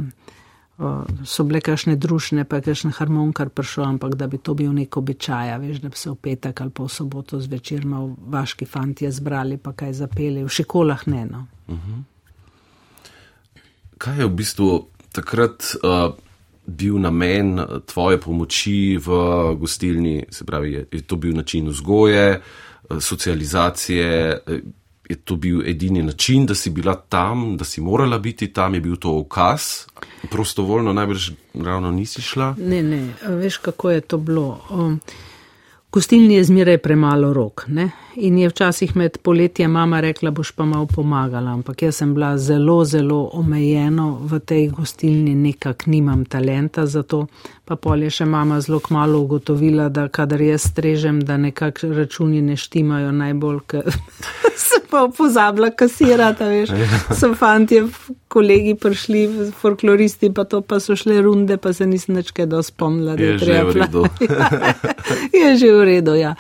[0.78, 4.74] uh, so bile kakšne družne, pa je kakšen harmonikar prišel, ampak da bi to bil
[4.74, 8.66] nek običaj, veš, da bi se v petek ali pa v soboto zvečer malo vaški
[8.66, 11.26] fantje zbrali, pa kaj zapeli, v šikolah ne.
[11.32, 11.46] No.
[13.98, 14.70] Kaj je v bistvu
[15.16, 16.14] takrat uh,
[16.68, 19.22] bil namen uh, tvoje pomoči v
[19.58, 20.22] gostilni?
[20.30, 24.40] Se pravi, je, je to bil način vzgoje, uh, socializacije?
[25.10, 28.82] Je to bil edini način, da si bila tam, da si morala biti tam, je
[28.82, 29.62] bil to ukaz?
[30.32, 32.56] Prostovoljno najbrž ravno nisi šla?
[32.60, 34.60] Ne, ne, veš, kako je to bilo.
[34.70, 35.00] Um,
[35.88, 37.64] v gostilni je zmeraj premalo rok.
[37.68, 37.90] Ne?
[38.16, 42.38] In je včasih med poletjem mama rekla, boš pa malo pomagala, ampak jaz sem bila
[42.38, 47.28] zelo, zelo omejeno v tej gostilni, nekak nimam talenta za to.
[47.68, 52.40] Pa pol je še mama zelo kmalo ugotovila, da kadar jaz strežem, da nekak računi
[52.42, 53.90] ne štimajo najbolj, ker
[54.68, 56.72] sem pa pozabila kasirati, veš.
[57.20, 57.82] So fanti,
[58.32, 63.18] kolegi prišli, folkloristi, pa to pa so šle runde, pa se nisem več kaj dospomnila,
[63.20, 63.68] da Je treba.
[63.68, 64.06] v redu.
[65.42, 66.36] je že v redu, ja.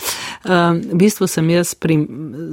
[0.47, 1.99] Um, v bistvu sem jaz pri,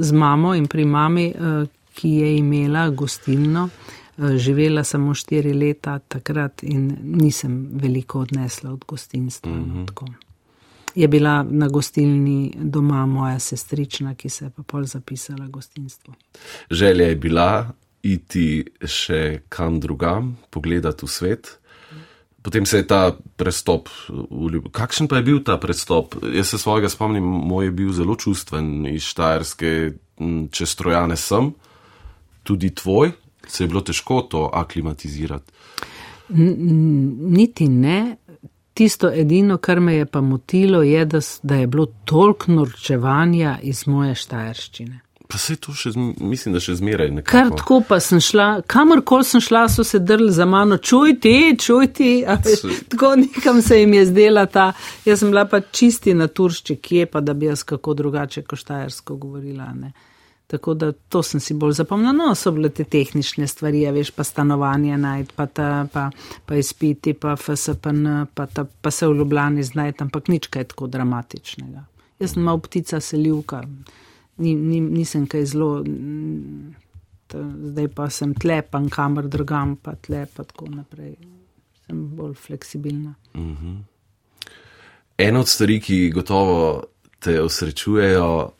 [0.02, 1.62] z mamo in pri mami, uh,
[1.94, 3.68] ki je imela gostilno,
[4.36, 9.52] živela samo štiri leta takrat in nisem veliko odnesla od gostinstva.
[9.52, 10.12] Mm -hmm.
[10.94, 16.14] Je bila na gostilni doma moja sestrična, ki se je pa pol zapisala gostinstvo.
[16.70, 17.72] Želja je bila
[18.02, 21.58] iti še kam drugam, pogledati v svet.
[22.42, 23.88] Potem se je ta prestop
[24.30, 24.70] uljubil.
[24.70, 26.14] Kakšen pa je bil ta prestop?
[26.34, 29.92] Jaz se svojega spomnim, moj je bil zelo čustven iz Štajerske,
[30.50, 31.54] čez Trojane sem,
[32.42, 33.12] tudi tvoj,
[33.48, 35.52] se je bilo težko to aklimatizirati.
[36.28, 38.16] Niti ne.
[38.74, 43.86] Tisto edino, kar me je pa motilo, je, da, da je bilo toliko norčevanja iz
[43.86, 45.00] moje štajerščine.
[45.28, 47.32] Pa se to še, mislim, da še zmeraj nekako.
[47.32, 51.54] Kar tako pa sem šla, kamorkoli sem šla, so se drli za mano, čuj ti,
[51.60, 52.10] čuj ti.
[52.92, 54.72] Tako nekam se jim je zdela ta,
[55.06, 59.16] jaz sem bila pa čisti naturščik, kje pa, da bi jaz kako drugače ko štajersko
[59.16, 59.70] govorila.
[59.78, 59.94] Ne.
[60.54, 62.12] Tako da to sem si bolj zapomnila.
[62.12, 65.48] No, so bile te tehnične stvari, ja, veš, pa stanovanje najti, pa,
[65.92, 66.04] pa,
[66.46, 70.86] pa izpiti, pa FSPN, pa, ta, pa se v Ljubljani znajti, ampak nič kaj tako
[70.86, 71.82] dramatičnega.
[72.22, 73.64] Jaz sem malo ptica selivka,
[74.36, 75.72] ni, ni, nisem kaj zelo,
[77.26, 81.16] ta, zdaj pa sem tle, pa kamor drugam, pa tle, pa tako naprej.
[81.88, 83.14] Sem bolj fleksibilna.
[83.34, 83.78] Mm -hmm.
[85.18, 86.84] Eno od stvari, ki gotovo
[87.18, 88.50] te osrečujejo,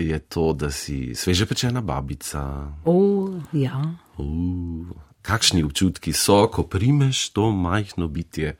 [0.00, 2.72] je to, da si sveže pečena babica.
[2.84, 3.82] O, ja.
[4.18, 4.88] Uh,
[5.22, 8.56] kakšni občutki so, ko primeš to majhno bitje?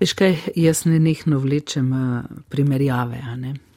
[0.00, 1.90] Veš kaj, jaz ne nekno vlečem
[2.48, 3.22] primerjave.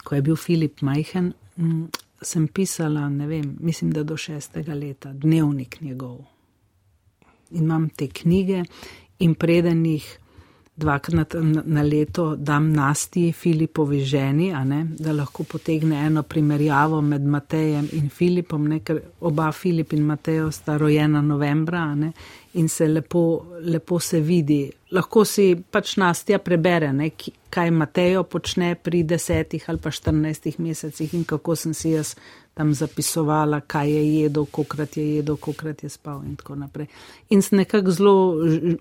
[0.03, 1.87] Ko je bil Filip majhen, m,
[2.21, 6.19] sem pisala, ne vem, mislim, da do šestega leta, dnevnik njegov.
[7.51, 8.63] In imam te knjige
[9.19, 10.17] in predenih
[10.81, 14.51] dvakrat na, leto dam nasti Filipovi ženi,
[14.99, 20.51] da lahko potegne eno primerjavo med Matejem in Filipom, ne, ker oba Filip in Matejo
[20.51, 22.11] sta rojena novembra ne,
[22.53, 24.63] in se lepo, lepo se vidi.
[24.91, 27.11] Lahko si pač nastja prebere, ne,
[27.51, 32.15] kaj Matejo počne pri desetih ali pa štirinajstih mesecih in kako sem si jaz
[32.53, 36.89] tam zapisovala, kaj je jedel, kokrat je jedel, kokrat je spal in tako naprej.
[37.29, 38.15] In sem nekako zelo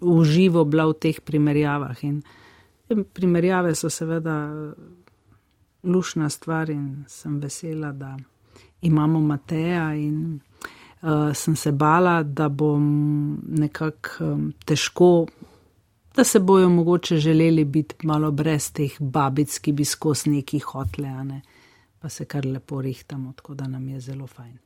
[0.00, 2.02] uživo bila v teh primerjavah.
[2.04, 2.22] In
[3.14, 4.36] primerjave so seveda
[5.82, 8.16] lušna stvar in sem vesela, da
[8.82, 10.40] imamo Mateja in
[11.02, 15.26] uh, sem se bala, da bom nekako um, težko.
[16.16, 21.08] Da se bojo mogoče želeli biti malo brez teh babic, ki bi skozi neki hotle.
[21.08, 21.40] Uh,
[22.00, 24.58] pa se kar lepo rihtamo, tako da nam je zelo fajn.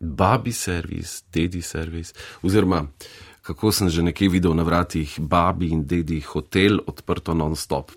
[0.00, 2.86] Babi servis, dedi servis, oziroma
[3.48, 7.96] kako sem že nekaj videl na vratih, babi in dedi hotel odprto non-stop.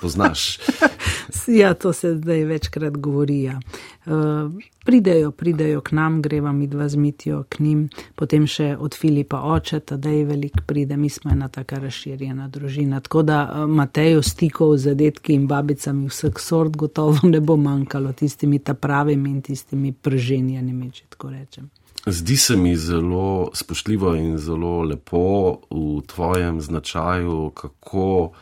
[0.00, 0.62] Poznaš?
[1.60, 3.42] ja, to se zdaj večkrat govori.
[3.42, 3.58] Ja.
[4.06, 4.54] Uh,
[4.86, 9.80] pridejo, pridejo k nam, greva mi dva zmitijo k njim, potem še od Filipa oče,
[9.90, 13.00] da je velik pride, mi smo ena taka razširjena družina.
[13.02, 18.14] Tako da uh, Matejo stikov z detki in babicami vseh sort gotovo ne bo manjkalo,
[18.14, 21.70] tistimi ta pravimi in tistimi prženjanimi, če tako rečem.
[22.06, 28.32] Zdi se mi zelo spoštljivo in zelo lepo v tvojem značaju, kako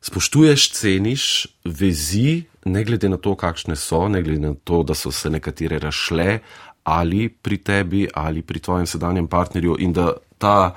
[0.00, 5.12] spoštuješ, ceniš vezi, ne glede na to, kakšne so, ne glede na to, da so
[5.12, 6.38] se nekatere rašle
[6.84, 10.74] ali pri tebi ali pri tvojem sedanjem partnerju in da ta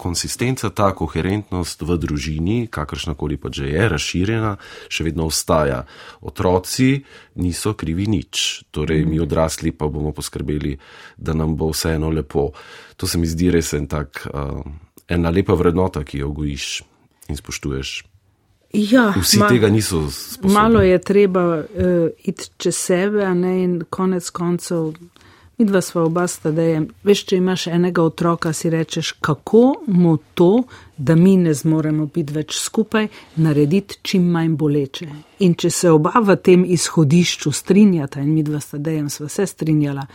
[0.00, 4.56] konsistenca, ta koherentnost v družini, kakršna koli pa že je, razširjena,
[4.88, 5.84] še vedno ostaja.
[6.24, 7.04] Otroci
[7.40, 10.76] niso krivi nič, torej mi odrasli pa bomo poskrbeli,
[11.16, 12.50] da nam bo vseeno lepo.
[12.96, 14.64] To se mi zdi res en tak, uh,
[15.08, 16.82] ena lepa vrednota, ki jo gojiš
[17.28, 18.10] in spoštuješ.
[18.72, 20.54] Ja, Vsi ma, tega niso sposobni.
[20.54, 21.64] Malo je treba uh,
[22.22, 24.94] iti čez sebe, a ne in konec koncev.
[25.60, 26.86] Mi dva sva oba stadeje.
[27.04, 30.62] Veš, če imaš enega otroka, si rečeš, kako mu to,
[30.96, 33.10] da mi ne zmoremo biti več skupaj,
[33.44, 35.08] narediti čim manj boleče.
[35.44, 40.08] In če se oba v tem izhodišču strinjata, in mi dva stadejem sva se strinjala,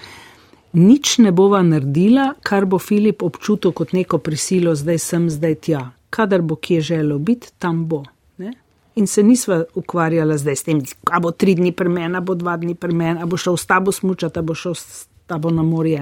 [0.81, 5.87] nič ne bova naredila, kar bo Filip občutil kot neko prisilo, zdaj sem, zdaj tja.
[6.09, 8.01] Kadar bo kje želel biti, tam bo.
[8.41, 8.55] Ne?
[8.97, 12.73] In se nisva ukvarjala zdaj s tem, a bo tri dni premena, bo dva dni
[12.73, 16.01] premena, bo šel s tabo smučati, bo šel s ta bo na morje.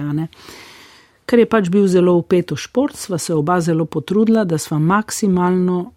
[1.24, 4.78] Ker je pač bil zelo upet v šport, sva se oba zelo potrudila, da sva
[4.78, 5.94] maksimalno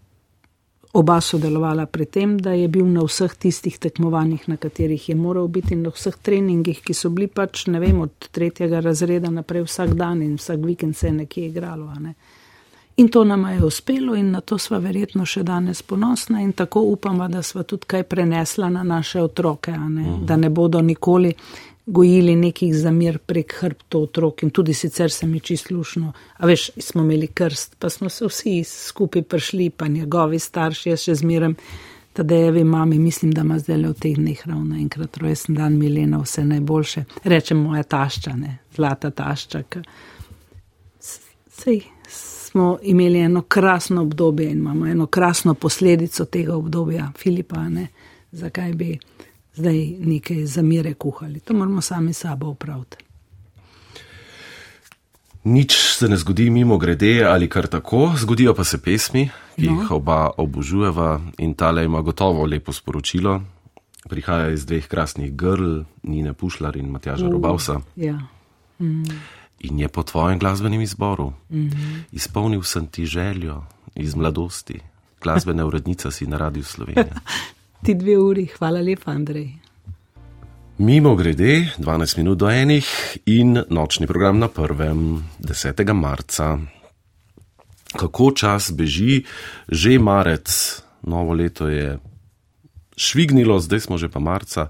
[0.98, 5.48] oba sodelovala pri tem, da je bil na vseh tistih tekmovanjih, na katerih je moral
[5.48, 9.68] biti in na vseh treningih, ki so bili pač, ne vem, od tretjega razreda naprej
[9.68, 11.92] vsak dan in vsak vikend se je nekje igralo.
[12.00, 12.16] Ne.
[12.98, 16.82] In to nam je uspelo in na to sva verjetno še danes ponosna in tako
[16.96, 21.34] upamo, da sva tudi kaj prenesla na naše otroke, ne, da ne bodo nikoli
[21.88, 26.12] gojili nekih zamir prek hrbtov otrok in tudi sicer se mi čisto lušno.
[26.38, 31.06] A veš, smo imeli krst, pa smo se vsi skupaj prišli, pa njegovi starši, jaz
[31.08, 31.56] še zmerem,
[32.18, 35.78] da je mami, mislim, da ima zdaj le v teh dneh ravno enkrat rojsten dan
[35.78, 37.04] Milena, vse najboljše.
[37.24, 39.64] Rečem moja tašča, ne, zlata tašča.
[41.58, 47.88] Sej, smo imeli eno krasno obdobje in imamo eno krasno posledico tega obdobja, Filipa, ne?
[48.32, 48.98] zakaj bi
[49.58, 51.40] zdaj nekaj zamire kuhali.
[51.40, 52.98] To moramo sami sabo upraviti.
[55.44, 59.82] Nič se ne zgodi mimo grede ali kar tako, zgodijo pa se pesmi, ki no.
[59.82, 63.42] jih oba obožujeva in tale ima gotovo lepo sporočilo.
[64.10, 67.80] Prihaja iz dveh krasnih grl, Nine Pušlar in Matjaža uh, Robavsa.
[67.96, 68.20] Ja.
[68.80, 69.04] Mm.
[69.60, 71.34] In je po tvojem glasbenem izboru.
[71.50, 72.04] Mm -hmm.
[72.12, 73.64] Izpolnil sem ti željo
[73.96, 74.80] iz mladosti,
[75.22, 77.20] glasbena urednica si na Radiu Slovenija.
[77.84, 79.52] ti dve uri, hvala lepa, Andrej.
[80.78, 82.86] Mimo grede, 12 minut do enih
[83.26, 85.94] in nočni program na prvem, 10.
[85.94, 86.58] marca.
[87.98, 89.24] Kako čas beži,
[89.68, 91.98] že marec, novo leto je
[92.98, 94.68] švignilo, zdaj smo že pa marca.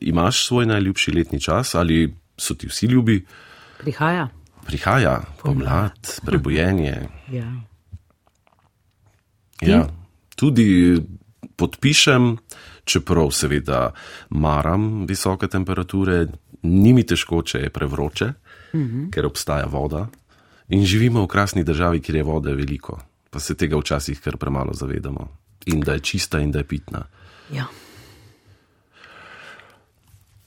[0.00, 3.26] Imaš svoj najljubši letni čas ali so ti vsi ljubi?
[3.78, 4.28] Prihaja.
[4.66, 6.96] Prihaja, pomlad, prebojenje.
[9.60, 9.76] Ja.
[9.76, 9.88] ja.
[10.36, 10.96] Tudi
[11.56, 12.36] podpišem,
[12.84, 13.92] čeprav seveda
[14.30, 16.26] maram visoke temperature,
[16.62, 18.32] ni mi težko, če je prevroče,
[18.72, 18.86] uh mhm.
[18.86, 19.10] -huh.
[19.10, 20.08] ker obstaja voda.
[20.68, 23.00] In živimo v krasni državi, kjer je vode veliko,
[23.30, 25.28] pa se tega včasih kar premalo zavedamo.
[25.66, 27.04] In da je čista in da je pitna.
[27.52, 27.66] Ja.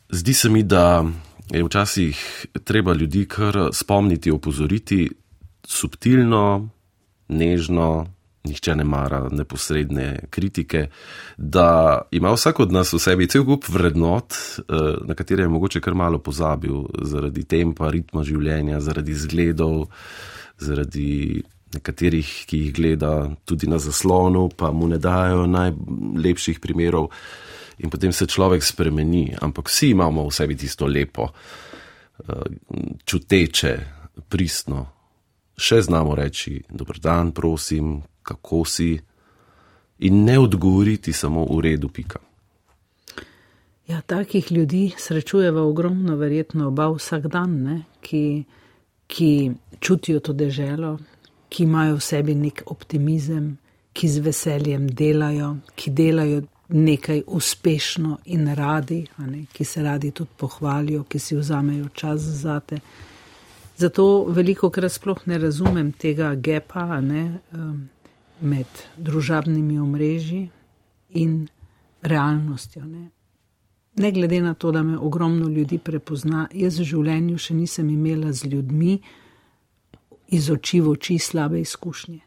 [0.09, 1.05] Zdi se mi, da
[1.49, 5.09] je včasih treba ljudi kar spomniti, opozoriti
[5.63, 6.69] subtilno,
[7.27, 8.12] nežno,
[8.43, 10.87] nihče ne mara neposredne kritike,
[11.37, 14.73] da ima vsak od nas v sebi cel kup vrednot, eh,
[15.07, 19.87] na katere je mogoče kar malo pozabil, zaradi tempa, ritma življenja, zaradi zgledov,
[20.59, 23.13] zaradi nekaterih, ki jih gleda
[23.45, 27.09] tudi na zaslonu, pa mu ne dajo najlepših primerov
[27.79, 29.33] in potem se človek spremeni.
[29.41, 32.33] Ampak vsi imamo v sebi tisto lepo, eh,
[33.05, 33.77] čuteče,
[34.29, 35.02] pristno.
[35.57, 38.97] Še znamo reči: Dobr dan, prosim, kako si,
[39.99, 42.19] in ne odgovoriti samo v redu, pika.
[43.87, 48.43] Ja, takih ljudi srečujeva ogromno, verjetno oba vsak dan, ne, ki,
[49.07, 50.97] ki čutijo to deželo,
[51.49, 53.57] ki imajo v sebi nek optimizem,
[53.93, 56.41] ki z veseljem delajo, ki delajo
[56.73, 62.59] nekaj uspešno in radi, ne, ki se radi tudi pohvalijo, ki si vzamejo čas za
[62.59, 62.79] te.
[63.77, 67.39] Zato veliko krat sploh ne razumem tega gepa ne,
[68.39, 70.49] med družabnimi omrežji
[71.09, 71.47] in
[72.01, 72.85] realnostjo.
[72.85, 73.09] Ne.
[73.95, 78.33] ne glede na to, da me ogromno ljudi prepozna, jaz v življenju še nisem imela
[78.33, 78.97] z ljudmi
[80.33, 82.19] iz oči v oči slabe izkušnje.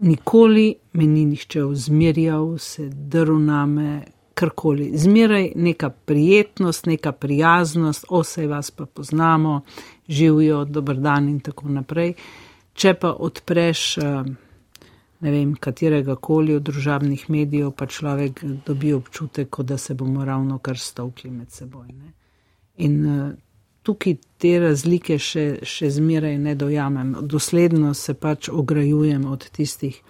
[0.00, 4.00] Nikoli me ni nihče vzmerjal, se drl name,
[4.40, 4.92] karkoli.
[4.96, 9.60] Zmeraj neka prijetnost, neka prijaznost, osej vas pa poznamo,
[10.10, 12.14] živijo, dober dan in tako naprej.
[12.74, 14.30] Če pa odpreš eh,
[15.20, 20.58] ne vem, katerega koli od družabnih medijev, pa človek dobi občutek, da se bomo ravno
[20.58, 21.88] kar stavkli med seboj.
[21.88, 22.12] Ne?
[22.86, 23.32] In eh,
[23.82, 27.14] tukaj te razlike še, še zmeraj ne dojamem.
[27.28, 30.00] Dosledno se pač ograjujem od tistih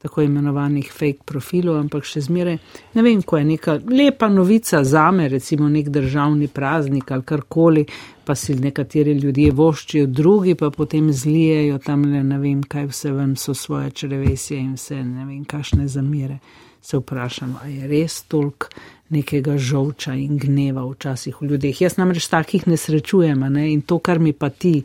[0.00, 2.56] tako imenovanih fake profilov, ampak še zmeraj
[2.96, 7.84] ne vem, ko je neka lepa novica za me, recimo nek državni praznik ali karkoli,
[8.30, 13.10] pa si nekateri ljudje voščijo, drugi pa potem zlijejo tam le ne vem, kaj vse
[13.10, 16.36] ven so svoje črevesje in vse ne vem, kakšne zamire.
[16.80, 18.68] Se vprašam, a je res toliko
[19.10, 21.80] nekega žolča in gneva včasih v ljudeh.
[21.82, 23.64] Jaz namreč takih ne srečujem, ne?
[23.72, 24.76] in to, kar mi pa ti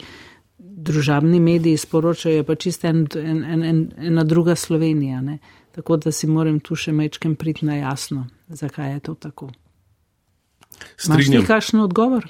[0.58, 5.22] družabni mediji sporočajo, je pa čisto en, en, en, en, ena druga Slovenija.
[5.22, 5.38] Ne?
[5.78, 9.52] Tako da si moram tu še mečkem priti na jasno, zakaj je to tako.
[10.98, 11.46] Strinjam,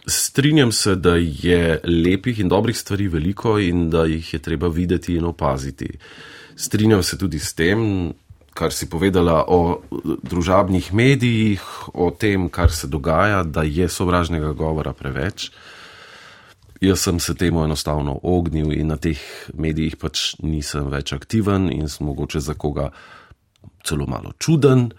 [0.08, 5.16] strinjam se, da je lepih in dobrih stvari veliko in da jih je treba videti
[5.16, 5.90] in opaziti.
[6.56, 8.14] Strinjam se tudi s tem,
[8.54, 9.82] kar si povedala o
[10.24, 11.62] družabnih medijih,
[11.94, 15.50] o tem, kar se dogaja, da je sovražnega govora preveč.
[15.50, 15.56] Uh,
[16.82, 19.20] Jaz sem se temu enostavno ognil in na teh
[19.54, 22.90] medijih pač nisem več aktiven in sem mogoče za koga
[23.86, 24.90] celo malo čuden.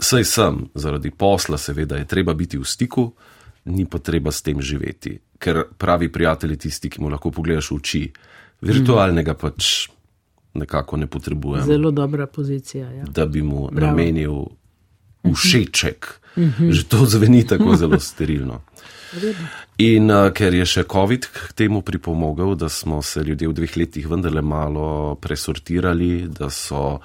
[0.00, 3.10] Saj sem, zaradi posla, seveda je treba biti v stiku,
[3.64, 7.76] ni pa treba s tem živeti, ker pravi prijatelji tisti, ki mu lahko pogledaš v
[7.76, 8.02] oči,
[8.64, 9.90] virtualnega pač
[10.54, 11.64] nekako ne potrebujem.
[11.64, 12.90] Zelo dobra pozicija.
[12.90, 13.04] Ja.
[13.04, 13.86] Da bi mu Bravo.
[13.86, 14.44] namenil
[15.24, 16.20] všeček.
[16.38, 16.70] Mhm.
[16.70, 18.62] Že to zveni tako zelo sterilno.
[19.78, 23.76] In uh, ker je še COVID k temu pripomogel, da smo se ljudje v dveh
[23.76, 27.00] letih vendarle malo presortirali, da so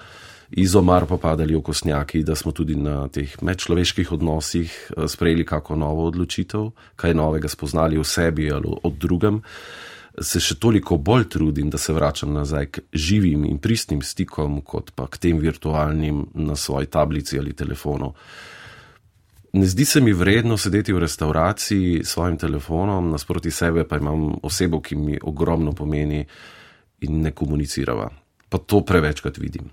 [0.55, 7.13] izomar popadali okosnjaki, da smo tudi na teh medčloveških odnosih sprejeli kako novo odločitev, kaj
[7.13, 9.41] novega spoznali v sebi ali od drugem.
[10.21, 14.93] se še toliko bolj trudim, da se vračam nazaj k živim in pristnim stikom, kot
[14.95, 18.13] pa k tem virtualnim na svoji tablici ali telefonu.
[19.55, 24.33] Ne zdi se mi vredno sedeti v restauraciji s svojim telefonom, nasproti sebe pa imam
[24.43, 26.25] osebo, ki mi ogromno pomeni
[27.01, 28.09] in ne komunicirava.
[28.49, 29.69] Pa to prevečkrat vidim.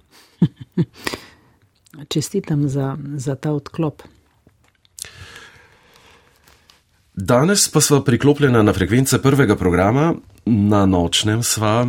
[2.13, 4.03] Čestitam za, za ta odklop.
[7.15, 10.15] Danes pa smo priklopljeni na frekvence prvega programa,
[10.47, 11.85] na nočnem sva,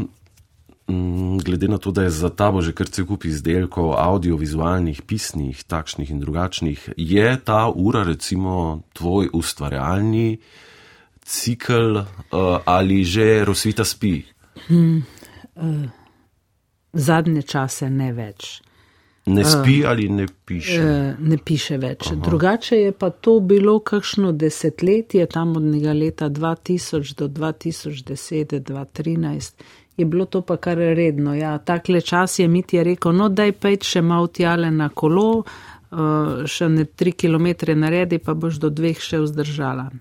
[0.88, 5.64] mm, glede na to, da je za tabo že kar cel kup izdelkov, audiovizualnih, pisnih,
[5.64, 10.38] takšnih in drugačnih, je ta ura recimo tvoj ustvarjalni
[11.26, 12.06] cikl uh,
[12.66, 14.24] ali že Rosvita spi?
[14.68, 15.04] Hmm,
[15.56, 15.88] uh,
[16.93, 18.61] zadnje čase ne več.
[19.25, 20.79] Ne spi ali ne piše?
[21.19, 22.09] Ne piše več.
[22.11, 22.15] Aha.
[22.25, 29.63] Drugače je pa to bilo kakšno desetletje, tam od njega leta 2000 do 2010, 2013.
[29.97, 31.35] Je bilo to pa kar redno.
[31.35, 35.27] Ja, takle čas je mi ti rekel, no daj pejt še malo tjale na kolo,
[35.39, 39.91] uh, še ne tri kilometre naredi, pa boš do dveh še vzdržala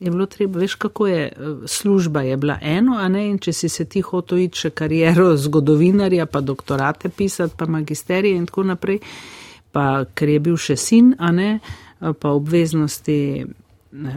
[0.00, 1.32] je bilo treba, veš, kako je, eh,
[1.66, 5.36] služba je bila eno, a ne, in če si se ti hotel iti še kariero
[5.36, 9.00] zgodovinarja, pa doktorate pisati, pa magisterije in tako naprej,
[9.72, 11.58] pa ker je bil še sin, a ne,
[11.98, 13.46] pa obveznosti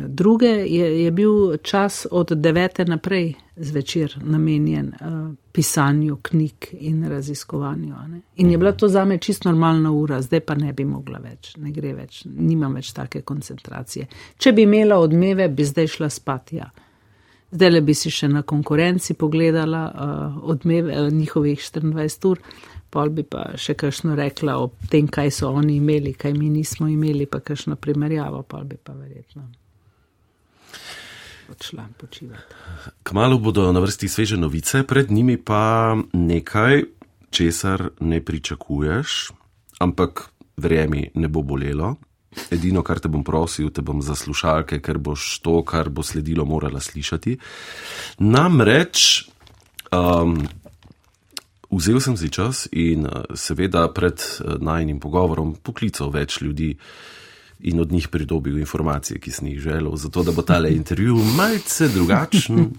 [0.07, 7.95] druge je, je bil čas od devete naprej zvečer namenjen uh, pisanju knjig in raziskovanju.
[8.35, 11.55] In je bila to za me čisto normalna ura, zdaj pa ne bi mogla več,
[11.57, 14.07] ne gre več, nimam več take koncentracije.
[14.37, 16.53] Če bi imela odmeve, bi zdaj šla spat.
[16.53, 16.69] Ja.
[17.51, 22.43] Zdaj le bi si še na konkurenci pogledala uh, odmeve uh, njihovih 24 ur.
[22.91, 26.89] Pol bi pa še kakšno rekla o tem, kaj so oni imeli, kaj mi nismo
[26.91, 29.47] imeli, pa kakšno primerjavo, pol bi pa verjetno
[31.51, 32.55] odšla počivati.
[33.03, 36.83] Kmalo bodo na vrsti sveže novice, pred njimi pa nekaj,
[37.29, 39.31] česar ne pričakuješ,
[39.79, 41.95] ampak verjemi, ne bo bolelo.
[42.51, 46.45] Edino, kar te bom prosil, te bom za slušalke, ker boš to, kar bo sledilo,
[46.47, 47.37] morala slišati.
[48.23, 49.27] Namreč,
[49.91, 50.37] um,
[51.71, 56.75] vzel sem si čas in uh, seveda pred uh, najnim pogovorom poklical več ljudi,
[57.63, 61.87] in od njih pridobil informacije, ki sem jih želel, zato da bo tale intervju malce
[61.87, 62.71] drugačen,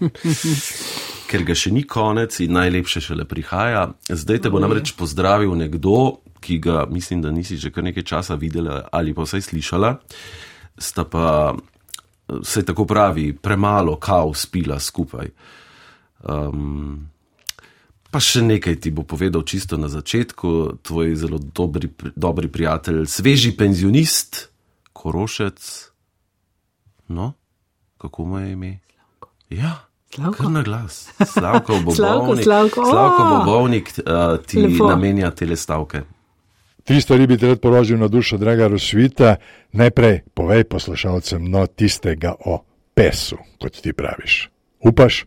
[1.29, 3.87] ker ga še ni konec in najlepše šele prihaja.
[4.09, 8.35] Zdaj te bo namreč pozdravil nekdo, ki ga mislim, da nisi že kar nekaj časa
[8.35, 9.95] videla ali pa vsaj slišala,
[10.77, 11.55] sta pa
[12.43, 15.31] se tako pravi, premalo kav spila skupaj.
[16.23, 17.13] Um,
[18.13, 23.55] Pa še nekaj ti bo povedal čisto na začetku, tvoj zelo dobri, dobri prijatelj, sveži
[23.57, 24.53] penzionist,
[24.93, 25.57] Korošec,
[27.09, 27.31] no,
[27.97, 28.69] kako mu je ime?
[29.49, 30.45] Ja, Slavko.
[30.49, 31.09] na glas.
[31.25, 34.93] Slavko bo bolnik, Slavko bo bolnik uh, ti Lepo.
[34.93, 36.03] namenja te stavke.
[36.83, 39.35] Tri stvari bi te rad položil na dušo, draga Rosvita.
[39.71, 42.63] Najprej povej poslušalcem no tistega o
[42.93, 44.49] pesu, kot ti praviš.
[44.83, 45.23] Upaš?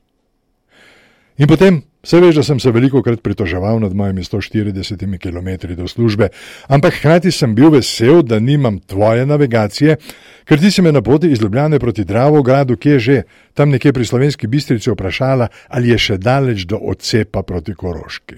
[1.36, 5.88] In potem Vse veš, da sem se veliko krat pritoževal nad mojimi 140 km do
[5.88, 6.28] službe,
[6.68, 9.96] ampak hkrati sem bil vesel, da nimam tvoje navigacije,
[10.44, 13.22] ker ti si me na poti iz Ljubljane proti Dravogradu, ki je že
[13.54, 18.36] tam nekje pri slovenski bistrici vprašala, ali je še daleč do odcepa proti Koroški.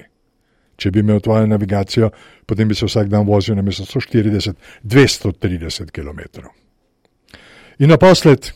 [0.79, 2.11] Če bi imel tvojo navigacijo,
[2.47, 6.21] potem bi se vsak dan vozil na mesto 140-230 km.
[7.79, 8.53] In naposled,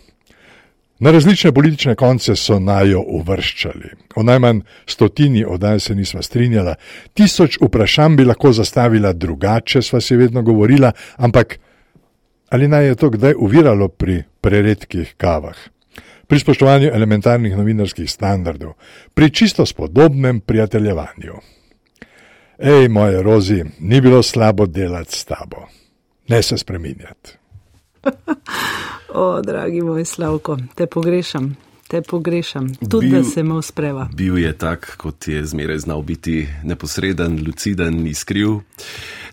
[1.02, 3.88] Na različne politične konce so najo uvrščali.
[4.16, 6.76] O najmanj stotini oddaj se nisva strinjala,
[7.14, 11.56] tisoč vprašanj bi lahko zastavila drugače, sva si vedno govorila, ampak
[12.54, 15.56] ali naj je to kdaj uviralo pri preredkih kavah?
[16.26, 18.76] Pri spoštovanju elementarnih novinarskih standardov,
[19.14, 21.40] pri čisto spodobnem prijateljevanju.
[22.64, 25.56] Ej, moje rozi, ni bilo slabo delati s tabo,
[26.28, 27.30] ne se spreminjati.
[29.14, 31.56] O, dragi moj Slavko, te pogrešam,
[31.88, 34.08] te pogrešam, tudi bil, da se me uspreva.
[34.14, 38.48] Bil je tak, kot je zmeraj znal biti neposreden, luciden, iskriv.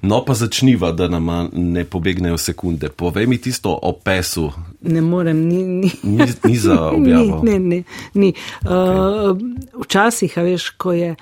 [0.01, 2.89] No, pa začniva, da nam ne pobegnejo sekunde.
[2.89, 4.51] Povej mi tisto o pesu.
[4.81, 5.91] Ne morem, ni, ni.
[6.03, 7.41] ni, ni za objavo.
[7.43, 8.33] Ni, ne, ne, ni.
[8.63, 9.31] Okay.
[9.31, 9.37] Uh,
[9.85, 11.15] včasih, veš, ko je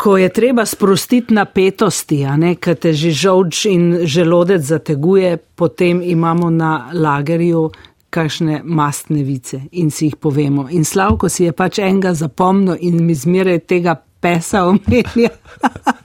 [0.00, 2.24] ko je treba sprostiti napetosti,
[2.60, 7.70] ker te že žolč in želodec zateguje, potem imamo na lagerju
[8.10, 10.68] kakšne mastne vice in si jih povemo.
[10.70, 15.30] In Slavko si je pač enega zapomnil in mi zmeraj tega pesa omenja.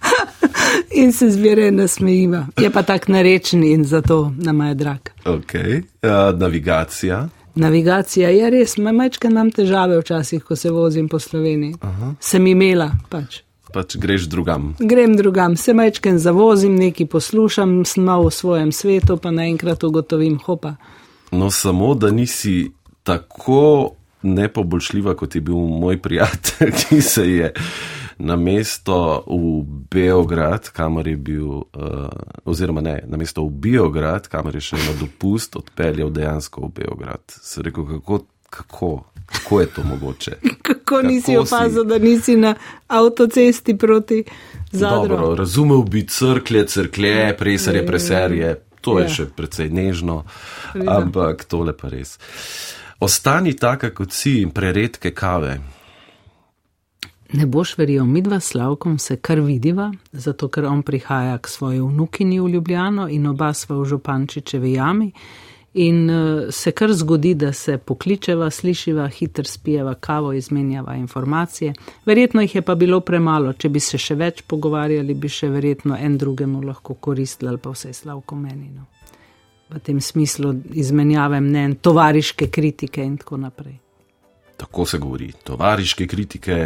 [1.02, 2.46] in se zmeraj nasmejiva.
[2.62, 5.10] Je pa tak narečen in zato nam je drag.
[5.26, 7.28] Ok, uh, navigacija.
[7.56, 11.78] Navigacija je res, majčkaj imam težave včasih, ko se vozim po Sloveniji.
[11.82, 12.14] Aha.
[12.20, 13.45] Sem imela pač.
[13.76, 14.70] Pač greš drugam.
[14.80, 20.78] Grem drugam, se majčkaj zavozim, nekaj poslušam, sem v svojem svetu, pa naenkrat ugotovim, hopa.
[21.32, 22.72] No, samo da nisi
[23.04, 27.52] tako nepoboljšljiva, kot je bil moj prijatelj, ki se je
[28.18, 32.08] na mesto v Beograd, kamor je bil, uh,
[32.46, 37.28] oziroma ne, na mesto v Beograd, kamor je šel na dopust, odpeljal dejansko v Beograd.
[37.28, 38.94] Se rekel, kako, kako,
[39.26, 40.40] kako je to mogoče?
[40.86, 42.56] kako nisi opazil, da nisi na
[42.88, 44.24] avtocesti proti
[44.72, 45.08] zadru?
[45.08, 48.56] Dobro, razumel bi crklje, crklje, presarje, preserje.
[48.82, 49.10] To je ja.
[49.10, 50.24] še precej nežno,
[50.78, 52.20] ampak tole pa res.
[53.02, 55.58] Ostani taka kot si in preredke kave.
[57.34, 61.82] Ne boš verjel, mi dva slavkom se kar vidiva, zato ker on prihaja k svoji
[61.82, 65.10] vnukini v Ljubljano in oba sva v Župančičevi jami.
[65.76, 71.74] In uh, se kar zgodi, da se pokličeva, slišiva, hitro spijeva kavo, izmenjava informacije.
[72.06, 75.98] Verjetno jih je pa bilo premalo, če bi se še več pogovarjali, bi še verjetno
[76.00, 78.88] en drugemu lahko koristili ali pa vse slavko menino.
[79.70, 83.80] V tem smislu izmenjave mnen, tovariške kritike in tako naprej.
[84.56, 86.60] Tako se govori, tovariške kritike,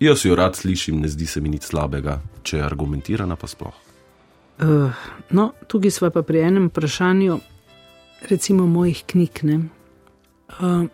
[0.00, 3.74] Jaz jo rad slišim, ne zdi se mi nič slabega, če je argumentirana, pa sploh.
[4.62, 4.94] Uh,
[5.34, 7.38] no, tukaj smo pa pri enem vprašanju,
[8.22, 9.40] recimo mojih knjig.
[10.48, 10.86] Uh,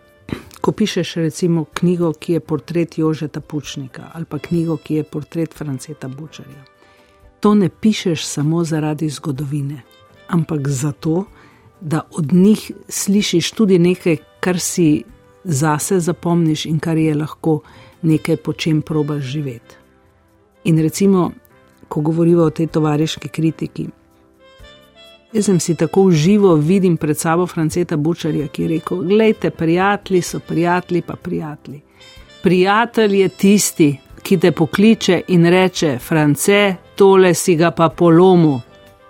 [0.61, 5.55] ko pišeš recimo knjigo, ki je portret Jožeta Pučnika ali pa knjigo, ki je portret
[5.55, 6.64] Franceta Bučarja,
[7.41, 9.83] to ne pišeš samo zaradi zgodovine,
[10.29, 11.25] ampak zato,
[11.81, 15.05] da od njih slišiš tudi nekaj, kar si
[15.45, 17.61] zase zapomniš in kar je lahko
[18.03, 19.77] nekaj, po čem probaš živeti.
[20.64, 21.31] In recimo,
[21.89, 23.87] ko govorimo o tej tovariški kritiki,
[25.35, 30.22] jaz sem si tako uživo vidim pred sabo Franceta Bučarja, ki je rekel: Glejte, prijatelji
[30.22, 31.80] so prijatelji, pa prijatelji.
[32.43, 38.61] Prijatelj je tisti, ki te pokliče in reče: France, tole si ga pa polomu,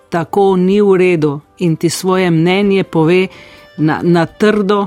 [0.09, 3.27] tako ni v redu, in ti svoje mnenje pove
[3.77, 4.87] na, na trdo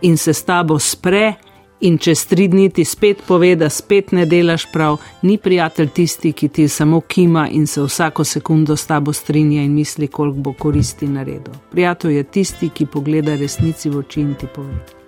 [0.00, 1.34] in se s tabo spre
[1.80, 6.32] in čez tri dni ti spet pove, da spet ne delaš prav, ni prijatelj tisti,
[6.32, 10.52] ki ti samo kima in se vsako sekundo s tabo strinja in misli, koliko bo
[10.52, 11.54] koristi naredil.
[11.70, 14.98] Prijatelj je tisti, ki pogleda resnici v oči in ti pove.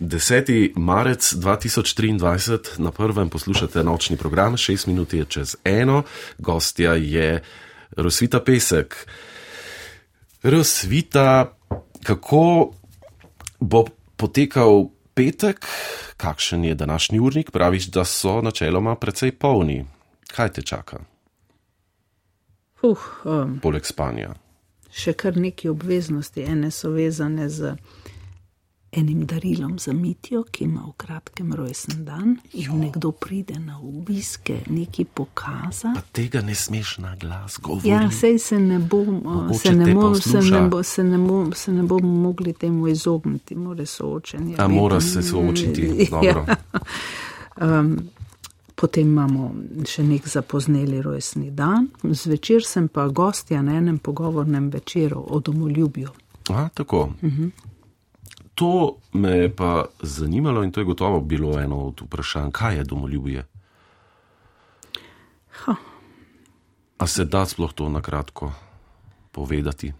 [0.00, 0.72] 10.
[0.76, 6.02] marec 2023 na prvem poslušate nočni program, 6 minut je čez eno,
[6.38, 7.42] gostja je
[7.96, 9.06] Rosvita Pesek.
[10.42, 11.52] Rosvita,
[12.02, 12.72] kako
[13.60, 13.84] bo
[14.16, 15.66] potekal petek,
[16.16, 19.84] kakšen je današnji urnik, praviš, da so načeloma precej polni.
[20.34, 21.00] Kaj te čaka?
[22.82, 24.34] Uh, um, Poleg spanja.
[24.90, 27.74] Še kar nekaj obveznosti, ene so vezane z
[28.92, 32.74] enim darilom za mitijo, ki ima v kratkem rojsten dan in jo.
[32.74, 35.92] nekdo pride na obiske, neki pokaza.
[35.94, 37.88] Pa tega ne smeš na glas govoriti.
[37.88, 39.22] Ja, sej se ne bom,
[39.62, 43.54] se ne, mo, se, ne bo, se, ne bo, se ne bomo mogli temu izogniti,
[43.54, 44.54] mora soočenje.
[44.58, 46.46] A mora se soočiti, dobro.
[46.48, 46.56] Ja.
[47.80, 47.98] Um,
[48.80, 49.50] Potem imamo
[49.84, 56.08] še nek zapozneli rojstni dan, zvečer sem pa gostja na enem pogovornem večeru o domoljubju.
[56.48, 57.02] A, tako.
[57.20, 57.42] Uh mhm.
[57.42, 57.69] -huh.
[58.60, 62.84] To me je pa zanimalo in to je gotovo bilo eno od vprašanj, kaj je
[62.84, 63.46] domoljubje.
[65.50, 65.74] Ha.
[66.98, 68.52] A se da sploh to na kratko
[69.32, 69.92] povedati?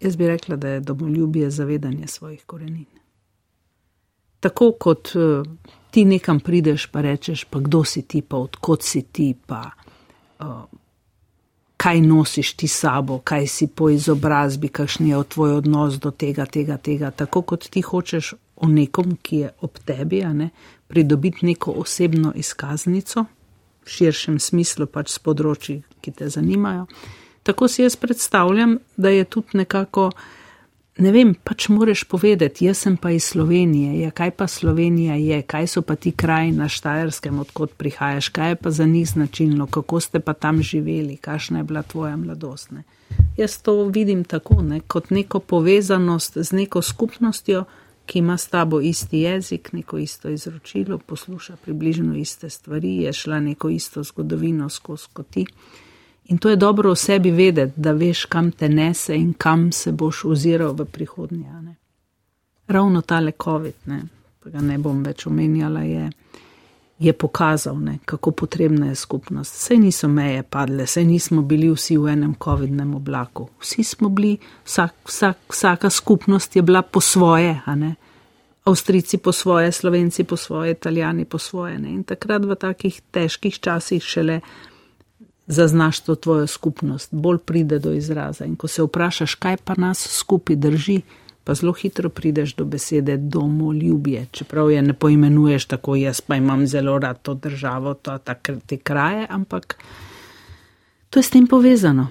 [0.00, 2.86] Jaz bi rekla, da je domoljubje zavedanje svojih korenin.
[4.40, 5.46] Tako kot uh,
[5.90, 9.70] ti nekam prideš, pa rečeš, pa kdo si ti, pa odkot si ti, pa
[10.40, 10.46] uh,
[11.76, 16.76] kaj nosiš ti sabo, kaj si po izobrazbi, kakšen je tvoj odnos do tega, tega,
[16.76, 17.10] tega.
[17.10, 20.50] Tako kot ti hočeš o nekom, ki je ob tebi, ne,
[20.88, 23.26] pridobiti neko osebno izkaznico,
[23.84, 26.86] v širšem smislu pač s področji, ki te zanimajo.
[27.46, 30.10] Tako si jaz predstavljam, da je tudi nekako
[30.98, 35.42] ne vem, pač moraš povedati, jaz sem pa iz Slovenije, ja, kaj pa Slovenija je,
[35.42, 39.66] kaj so pa ti kraji na Štajerskem, odkot prihajaš, kaj je pa za njih značilno,
[39.66, 42.70] kako ste pa tam živeli, kakšna je bila tvoja mladost.
[42.70, 42.82] Ne.
[43.36, 47.64] Jaz to vidim tako, ne, kot neko povezanost z neko skupnostjo,
[48.06, 53.40] ki ima s tabo isti jezik, neko isto izročilo, posluša približno iste stvari, je šla
[53.40, 55.46] neko isto zgodovino skozi kot ti.
[56.28, 59.92] In to je dobro o sebi vedeti, da veš, kam te nese in kam se
[59.92, 61.52] boš oziral v prihodnje.
[61.62, 61.74] Ne?
[62.66, 64.02] Ravno tale COVID, ne?
[64.42, 66.10] pa ga ne bom več omenjala, je,
[66.98, 69.54] je pokazal, ne, kako potrebna je skupnost.
[69.54, 73.48] Sej niso meje padle, sej nismo bili vsi v enem COVID-nem oblaku.
[73.62, 77.94] Vsi smo bili, vsak, vsak, vsaka skupnost je bila po svoje, a ne.
[78.66, 81.78] Avstrici po svoje, Slovenci po svoje, Italijani po svoje.
[81.78, 81.90] Ne.
[81.94, 84.40] In takrat v takih težkih časih šele
[85.46, 88.44] zaznaš to tvojo skupnost, bolj pride do izraza.
[88.44, 91.00] In ko se vprašaš, kaj pa nas skupaj drži,
[91.44, 96.66] pa zelo hitro prideš do besede domoljubje, čeprav je ne poimenuješ tako, jaz pa imam
[96.66, 98.34] zelo rad to državo, to, ta,
[98.66, 99.78] te kraje, ampak
[101.10, 102.08] to je s tem povezano.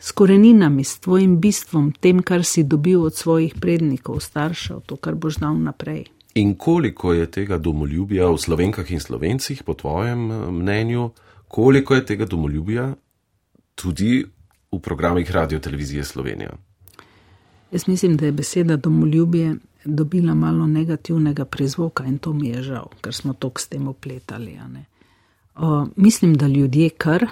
[0.00, 5.14] S koreninami, s tvojim bistvom, tem, kar si dobil od svojih prednikov, staršev, to, kar
[5.14, 6.06] boš dal naprej.
[6.34, 11.10] In koliko je tega domoljubja v slovenkah in slovencih, po tvojem eh, mnenju,
[11.50, 12.94] koliko je tega domoljubja
[13.74, 14.24] tudi
[14.72, 16.50] v programih Radio Televizije Slovenija?
[17.72, 22.86] Jaz mislim, da je beseda domoljubje dobila malo negativnega prizvoka in to mi je žal,
[23.00, 24.58] ker smo tok s tem opletali.
[25.56, 27.26] Uh, mislim, da ljudje kar,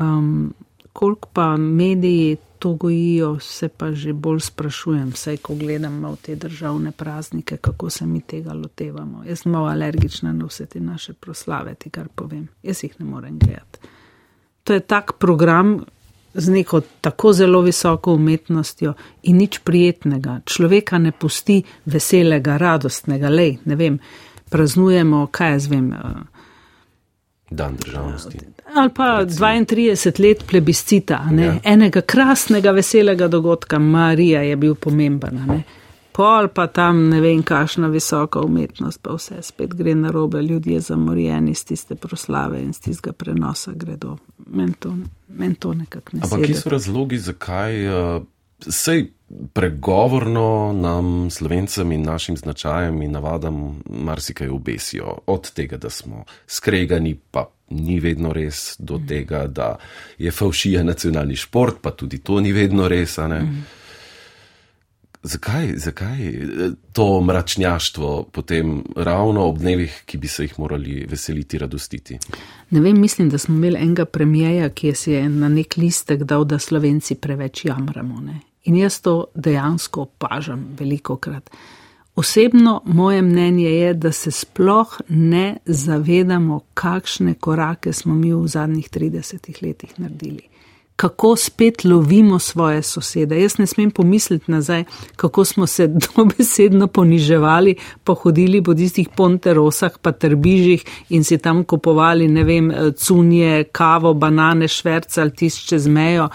[0.00, 0.54] um,
[0.92, 6.34] koliko pa mediji to gojijo, se pa že bolj sprašujem, vsaj ko gledam v te
[6.34, 9.24] državne praznike, kako se mi tega lotevamo.
[9.24, 12.48] Jaz sem malo alergična na vse te naše proslave, ti kar povem.
[12.62, 13.78] Jaz jih ne morem gledati.
[14.64, 15.84] To je tak program,
[16.36, 20.40] z neko tako zelo visoko umetnostjo in nič prijetnega.
[20.44, 23.98] Človeka ne pusti veselega, radostnega, lej, ne vem,
[24.50, 25.92] praznujemo, kaj jaz vem.
[25.92, 25.98] Eh,
[27.50, 28.38] Dan državnosti.
[28.74, 29.46] Ali pa recimo.
[29.46, 31.54] 32 let plebiscita, ja.
[31.64, 35.62] enega krasnega, veselega dogodka, Marija je bil pomemben
[36.16, 40.80] pol pa tam ne vem, kakšna visoka umetnost, pa vse spet gre na robe, ljudje
[40.88, 44.16] zamorjeni z tiste proslave in z tistega prenosa gredo.
[44.46, 44.94] Meni to,
[45.28, 46.24] men to nekako ne.
[46.24, 48.22] Ampak kje so razlogi, zakaj uh,
[48.64, 49.10] sej
[49.52, 55.18] pregovorno nam, slovencem in našim značajem in navadam, marsikaj obesijo.
[55.26, 59.06] Od tega, da smo skregani, pa ni vedno res, do mm.
[59.06, 59.76] tega, da
[60.18, 63.18] je faušija nacionalni šport, pa tudi to ni vedno res.
[65.26, 66.42] Zakaj, zakaj eh,
[66.92, 72.18] to mračnjaštvo potem ravno ob dnevih, ki bi se jih morali veseliti, radostiti?
[72.70, 76.22] Ne vem, mislim, da smo imeli enega premijeja, ki je si je na nek listek
[76.22, 78.20] dal, da slovenci preveč jamramo.
[78.20, 78.40] Ne?
[78.64, 81.50] In jaz to dejansko opažam veliko krat.
[82.16, 88.90] Osebno moje mnenje je, da se sploh ne zavedamo, kakšne korake smo mi v zadnjih
[88.90, 90.48] 30 letih naredili
[90.96, 93.40] kako spet lovimo svoje sosede.
[93.40, 94.84] Jaz ne smem pomisliti nazaj,
[95.16, 95.86] kako smo se
[96.16, 102.72] dobesedno poniževali, pa hodili po tistih ponterosah, pa trbižih in si tam kupovali, ne vem,
[102.96, 106.28] cunje, kavo, banane, šverce ali tisti čez mejo.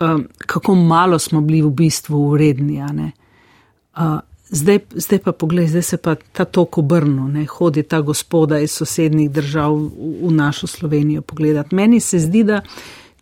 [0.00, 2.82] Um, kako malo smo bili v bistvu uredni.
[2.82, 4.18] Uh,
[4.52, 9.30] zdaj, zdaj pa poglej, zdaj se pa ta tok obrnil, hodi ta gospoda iz sosednjih
[9.30, 11.74] držav v, v našo Slovenijo pogledati.
[11.74, 12.62] Meni se zdi, da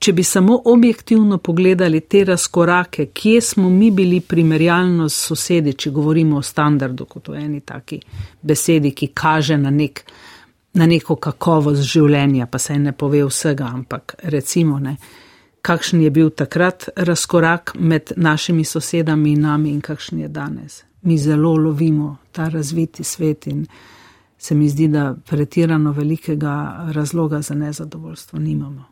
[0.00, 5.90] Če bi samo objektivno pogledali te razkorake, kje smo mi bili primerjalno s sosedi, če
[5.90, 7.98] govorimo o standardu, kot o eni taki
[8.40, 10.00] besedi, ki kaže na, nek,
[10.80, 14.96] na neko kakovost življenja, pa se ne pove vsega, ampak recimo ne,
[15.60, 20.84] kakšen je bil takrat razkorak med našimi sosedami in nami in kakšen je danes.
[21.02, 23.66] Mi zelo lovimo ta razviti svet in
[24.38, 28.84] se mi zdi, da pretirano velikega razloga za nezadovoljstvo nimamo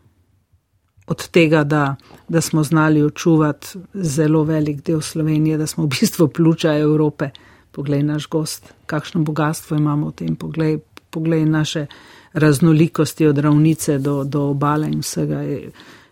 [1.09, 1.97] od tega, da,
[2.29, 7.31] da smo znali očuvati zelo velik del Slovenije, da smo v bistvu pljuča Evrope.
[7.71, 10.79] Poglej naš gost, kakšno bogatstvo imamo v tem, poglej,
[11.11, 11.87] poglej naše
[12.33, 15.43] raznolikosti od ravnice do, do obale in vsega.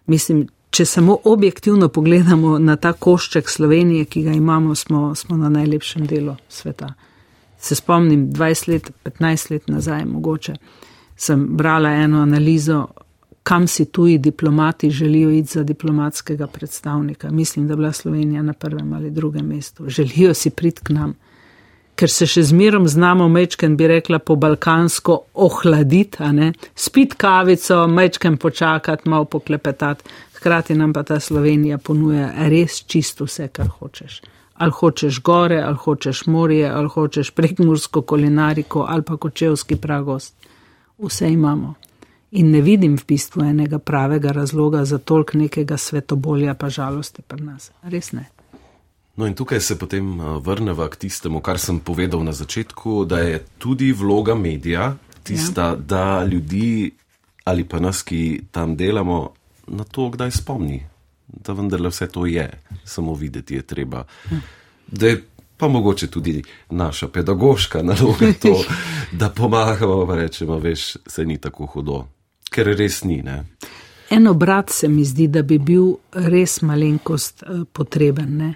[0.07, 5.49] Mislim, če samo objektivno pogledamo na ta košček Slovenije, ki ga imamo, smo, smo na
[5.49, 6.93] najlepšem delu sveta.
[7.59, 10.57] Se spomnim, 20 let, 15 let nazaj, mogoče
[11.17, 12.83] sem brala eno analizo
[13.47, 17.31] kam si tuji diplomati želijo iti za diplomatskega predstavnika.
[17.31, 19.89] Mislim, da je bila Slovenija na prvem ali drugem mestu.
[19.89, 21.15] Želijo si priti k nam,
[21.95, 26.19] ker se še zmerom znamo, mečken bi rekla po balkansko, ohladiti,
[26.75, 30.05] spit kavico, mečken počakati, malo poklepetati.
[30.47, 34.21] Hkrati nam pa ta Slovenija ponuja res čisto vse, kar hočeš.
[34.55, 40.47] Ali hočeš gore, ali hočeš morje, ali hočeš prekmursko kulinariko, ali pa kočevski pragost.
[40.99, 41.75] Vse imamo
[42.31, 47.43] in ne vidim v bistvu enega pravega razloga za tolk nekega svetobolja, pa žalosti pri
[47.43, 47.73] nas.
[47.83, 48.29] Res ne.
[49.17, 53.19] No, in tukaj se potem eh, vrnemo k tistemu, kar sem povedal na začetku, da
[53.19, 55.75] je tudi vloga medija tista, ja.
[55.75, 56.93] da ljudi
[57.45, 59.33] ali pa nas, ki tam delamo,
[59.67, 60.83] na to kdaj spomni,
[61.27, 62.51] da vendarle vse to je,
[62.85, 64.05] samo videti je treba.
[64.87, 65.23] Da je
[65.57, 68.65] pa mogoče tudi naša pedagoška naloga to,
[69.21, 72.07] da pomagamo, pa rečemo, veš, se ni tako hudo,
[72.51, 73.23] ker res ni.
[73.23, 73.45] Ne?
[74.11, 78.37] En obrat se mi zdi, da bi bil res malenkost eh, potreben.
[78.37, 78.55] Ne?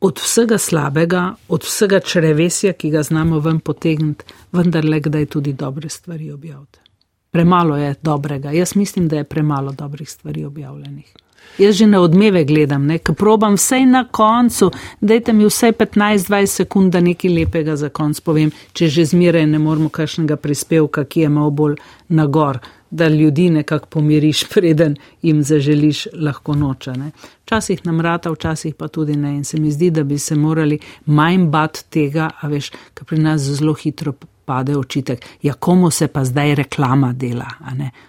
[0.00, 5.52] Od vsega slabega, od vsega črevesja, ki ga znamo ven potegniti, vendar le kdaj tudi
[5.52, 6.85] dobre stvari objaviti.
[7.30, 8.50] Premalo je dobrega.
[8.50, 11.14] Jaz mislim, da je premalo dobrih stvari objavljenih.
[11.58, 14.70] Jaz že na odmeve gledam, ne, ko probam vse na koncu,
[15.00, 19.58] dajte mi vsaj 15-20 sekund, da nekaj lepega za konc povem, če že zmeraj ne
[19.58, 22.60] moramo kakšnega prispevka, ki je malo bolj nagor,
[22.90, 26.92] da ljudi nekako pomiriš, preden jim zaželiš lahko noča.
[26.92, 27.10] Ne.
[27.46, 29.36] Včasih nam rata, včasih pa tudi ne.
[29.36, 33.18] In se mi zdi, da bi se morali manj bat tega, a veš, kar pri
[33.18, 34.12] nas zelo hitro
[34.46, 37.50] pade očitek, ja, komu se pa zdaj reklama dela.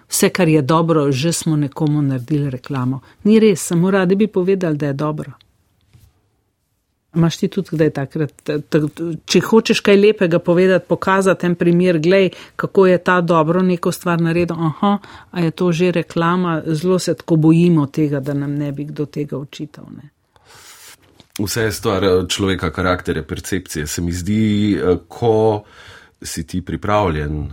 [0.08, 3.00] Vse, kar je dobro, že smo nekomu naredili reklamo.
[3.24, 5.32] Ni res, samo radi bi povedali, da je dobro.
[7.12, 8.50] Maš ti tudi kdaj takrat,
[9.26, 14.20] če hočeš kaj lepega povedati, pokazati en primer, glej, kako je ta dobro neko stvar
[14.20, 14.98] naredil, aha,
[15.30, 19.06] a je to že reklama, zelo se tako bojimo tega, da nam ne bi kdo
[19.06, 19.88] tega očital.
[19.96, 20.10] Ne.
[21.38, 23.86] Vse je stvar eh, človeka, karakterja, percepcije.
[23.86, 25.64] Se mi zdi, eh, ko
[26.22, 27.52] si ti pripravljen uh,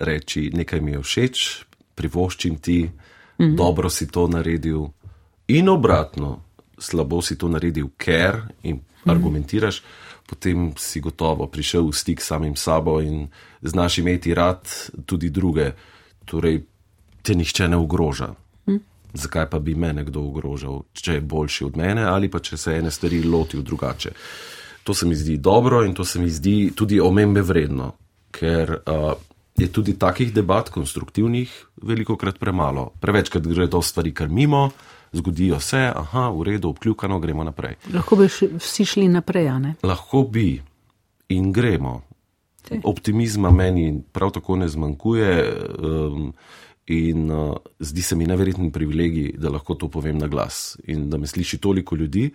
[0.00, 3.56] reči, nekaj mi je všeč, privoščim ti, mm -hmm.
[3.56, 4.86] dobro si to naredil,
[5.48, 6.40] in obratno,
[6.78, 9.10] slabo si to naredil, ker in mm -hmm.
[9.10, 9.82] argumentiraš,
[10.26, 13.28] potem si gotovo prišel v stik s samim sabo in
[13.62, 14.68] znaš imeti rad
[15.06, 15.72] tudi druge.
[16.24, 16.62] Torej,
[17.22, 18.34] te nihče ne ogroža.
[18.66, 18.80] Mm.
[19.12, 22.72] Zakaj pa bi me nekdo ogrožal, če je boljši od mene ali pa če se
[22.72, 24.10] ene stvari lotil drugače.
[24.84, 27.92] To se mi zdi dobro in to se mi zdi tudi omembe vredno
[28.34, 29.12] ker uh,
[29.56, 31.50] je tudi takih debat, konstruktivnih,
[31.82, 32.90] veliko krat premalo.
[33.00, 34.70] Prevečkrat gre to stvari kar mimo,
[35.14, 37.78] zgodijo se, aha, v redu, obkljukano, gremo naprej.
[37.94, 38.26] Lahko bi
[38.58, 39.74] vsi šli naprej, a ne?
[39.82, 40.58] Lahko bi
[41.28, 42.00] in gremo.
[42.64, 42.80] Te.
[42.84, 45.32] Optimizma meni prav tako ne zmanjkuje.
[45.78, 46.30] Um,
[46.92, 51.16] In uh, zdi se mi neverjeten privilegij, da lahko to povem na glas in da
[51.16, 52.26] me sliši toliko ljudi,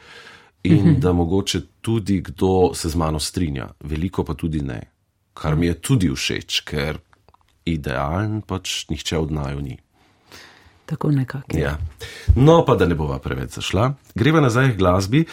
[0.63, 0.89] in uh mhm.
[0.89, 0.99] -huh.
[0.99, 4.81] da mogoče tudi kdo se z mano strinja, veliko pa tudi ne
[5.39, 6.99] kar mi je tudi všeč, ker
[7.69, 9.77] idealen pač nihče od naju ni.
[10.89, 11.57] Tako nekako.
[11.57, 11.77] Ja.
[12.35, 13.91] No, pa da ne bova preveč zašla.
[14.17, 15.25] Greva nazaj k glasbi.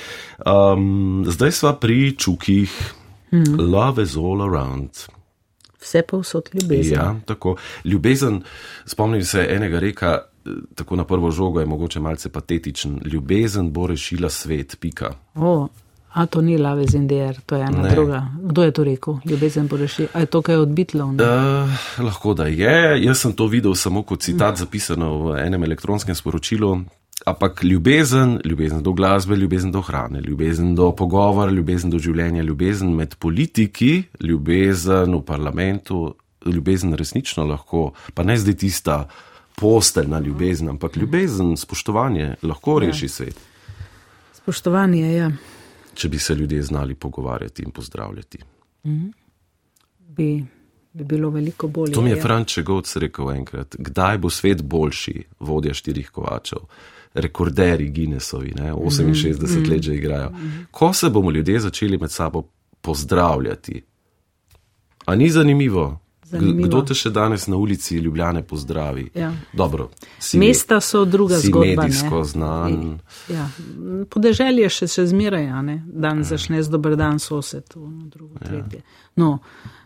[0.45, 2.75] Um, zdaj sva pri čukih.
[3.33, 3.57] Hmm.
[3.57, 5.07] Love is all around.
[5.81, 6.93] Vse pa vsot ljubezen.
[6.93, 7.57] Ja, tako.
[7.85, 8.43] Ljubezen,
[8.85, 10.19] spomnim se enega reka,
[10.75, 13.01] tako na prvo žogo je mogoče malce patetičen.
[13.05, 15.15] Ljubezen bo rešila svet, pika.
[15.35, 15.69] O,
[16.17, 17.91] A to ni Lave Zindier, to je ena ne.
[17.91, 18.27] druga.
[18.41, 19.19] Kdo je to rekel?
[19.25, 20.07] Ljubezen bo rešil.
[20.17, 21.11] A je to kaj od Bitlov?
[21.21, 23.05] Uh, lahko da je.
[23.05, 26.79] Jaz sem to videl samo kot citat zapisano v enem elektronskem sporočilu.
[27.29, 32.95] Ampak ljubezen, ljubezen do glasbe, ljubezen do hrane, ljubezen do pogovora, ljubezen do življenja, ljubezen
[32.97, 36.15] med politiki, ljubezen v parlamentu,
[36.47, 38.97] ljubezen resnično lahko, pa ne zdaj tista
[39.61, 42.87] posteljna ljubezen, ampak ljubezen, spoštovanje lahko ja.
[42.87, 43.45] reši svet.
[44.41, 45.31] Spoštovanje, ja
[45.97, 48.39] če bi se ljudje znali pogovarjati in pozdravljati.
[48.85, 49.13] Mm -hmm.
[49.99, 50.45] bi,
[50.93, 51.93] bi bilo veliko bolje.
[51.93, 52.23] To mi je ja.
[52.23, 56.59] Franče Govc rekel enkrat, kdaj bo svet boljši, vodja štirih kovačev,
[57.15, 58.73] rekorderi Guinnessovi, ne?
[58.73, 59.71] 68 mm -hmm.
[59.71, 60.31] let že igrajo.
[60.31, 60.65] Mm -hmm.
[60.71, 62.43] Ko se bomo ljudje začeli med sabo
[62.81, 63.83] pozdravljati,
[65.05, 66.06] a ni zanimivo?
[66.27, 66.69] Zanimivo.
[66.69, 69.11] Kdo te še danes na ulici Ljubljane pozdravi?
[69.15, 69.31] Ja.
[69.53, 71.85] Dobro, si, Mesta so druga si zgodba.
[71.85, 72.25] Medijsko ne?
[72.25, 72.81] znan.
[73.31, 73.47] Ja.
[74.11, 75.77] Podeželje še se zmeraj, ne?
[75.87, 76.31] dan ja.
[76.35, 77.77] začne z dober dan sosed,
[78.11, 78.49] drugo, ja.
[78.49, 78.83] tretje.
[79.23, 79.37] No,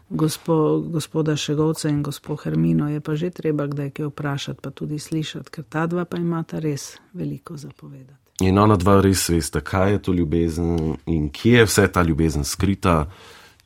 [0.09, 4.99] gospo, gospoda Šegovca in gospod Hermino je pa že treba kdaj kaj vprašati, pa tudi
[4.99, 8.17] slišati, ker ta dva pa imata res veliko zapovedati.
[8.49, 12.45] In ona dva res veste, kaj je to ljubezen in kje je vse ta ljubezen
[12.45, 13.11] skrita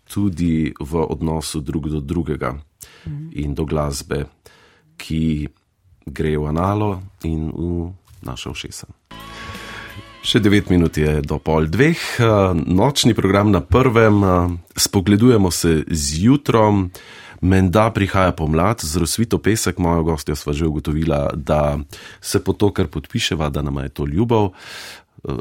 [0.09, 2.55] tudi v odnosu drug do drugega
[3.07, 3.31] mm.
[3.33, 4.27] in do glasbe,
[4.97, 5.49] ki
[6.07, 7.93] gre v analo in v
[8.25, 8.87] naša ušesa.
[10.25, 12.01] Še devet minut je do pol dveh,
[12.65, 14.25] nočni program na prvem,
[14.73, 16.89] spogledujemo se z jutrom,
[17.45, 21.77] menda prihaja pomlad, z rozsvito pesek, moja gostja sva že ugotovila, da
[22.25, 24.57] se po to, kar podpiševa, da nam je to ljubov.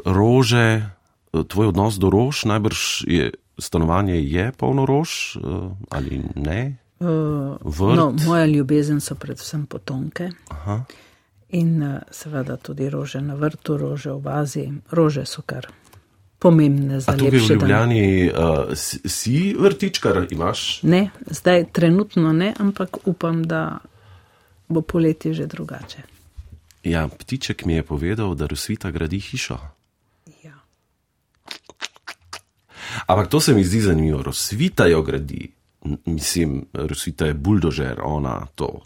[0.04, 0.84] Rože,
[1.32, 6.76] tvoj odnos do rož najbrž je stanovanje je polno rož uh, ali ne?
[7.00, 10.30] Uh, no, moja ljubezen so predvsem potonke.
[10.48, 10.84] Aha.
[11.48, 14.72] In uh, seveda tudi rože na vrtu, rože v vazi.
[14.90, 15.68] Rože so kar
[16.44, 17.24] pomembne za ljudi.
[17.30, 18.72] Tudi v Ljubljani uh,
[19.04, 20.82] si vrtičkar imaš?
[20.82, 23.78] Ne, zdaj trenutno ne, ampak upam, da
[24.68, 26.02] bo poletje že drugače.
[26.84, 29.58] Ja, ptiček mi je povedal, da Rosvita gradi hišo.
[33.06, 34.22] Ampak to se mi zdi zanimivo.
[34.22, 35.52] Rosvita jo gradi.
[36.06, 38.80] Mislim, Rosvita je buldožer, ona to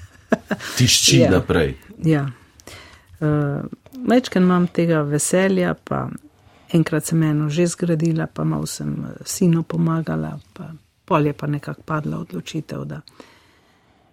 [0.76, 1.30] tišči Ja.
[1.30, 1.74] naprej.
[1.98, 2.30] Ja.
[3.20, 3.64] Uh,
[4.06, 6.08] Mečken imam tega veselja, pa
[6.72, 10.72] enkrat sem eno že zgradila, pa malo sem eh, sinu pomagala, pa
[11.04, 13.00] pol je pa nekako padla odločitev, da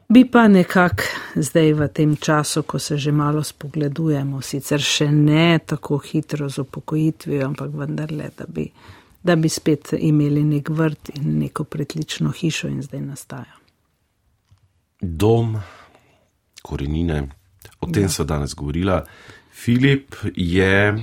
[0.10, 1.04] bi pa nekako
[1.36, 6.58] zdaj v tem času, ko se že malo spogledujemo, sicer še ne tako hitro z
[6.62, 8.68] upokojitvijo, ampak vendarle, da bi,
[9.24, 13.58] da bi spet imeli nek vrt in neko pritlično hišo in zdaj nastaja.
[15.02, 15.58] Dom,
[16.62, 17.28] korenine,
[17.80, 18.10] o tem ja.
[18.10, 19.04] so danes govorila.
[19.52, 20.98] Filip je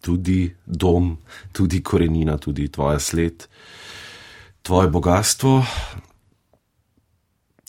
[0.00, 1.16] tudi dom,
[1.52, 3.46] tudi korenina, tudi tvoja sled,
[4.62, 5.64] tvoje bogatstvo.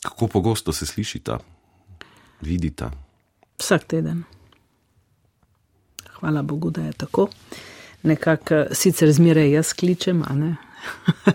[0.02, 1.38] Kako pogosto se slišita,
[2.40, 2.90] vidita?
[3.58, 4.22] Vsak teden.
[6.20, 7.28] Hvala Bogu, da je tako.
[8.02, 10.56] Nekako eh, sicer zmeraj jaz kličem, a ne.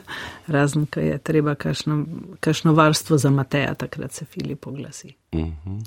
[0.47, 2.05] Razen, ko je treba kakšno,
[2.39, 5.16] kakšno varstvo za Mateja, takrat se Filip oglasi.
[5.32, 5.84] Uh -huh.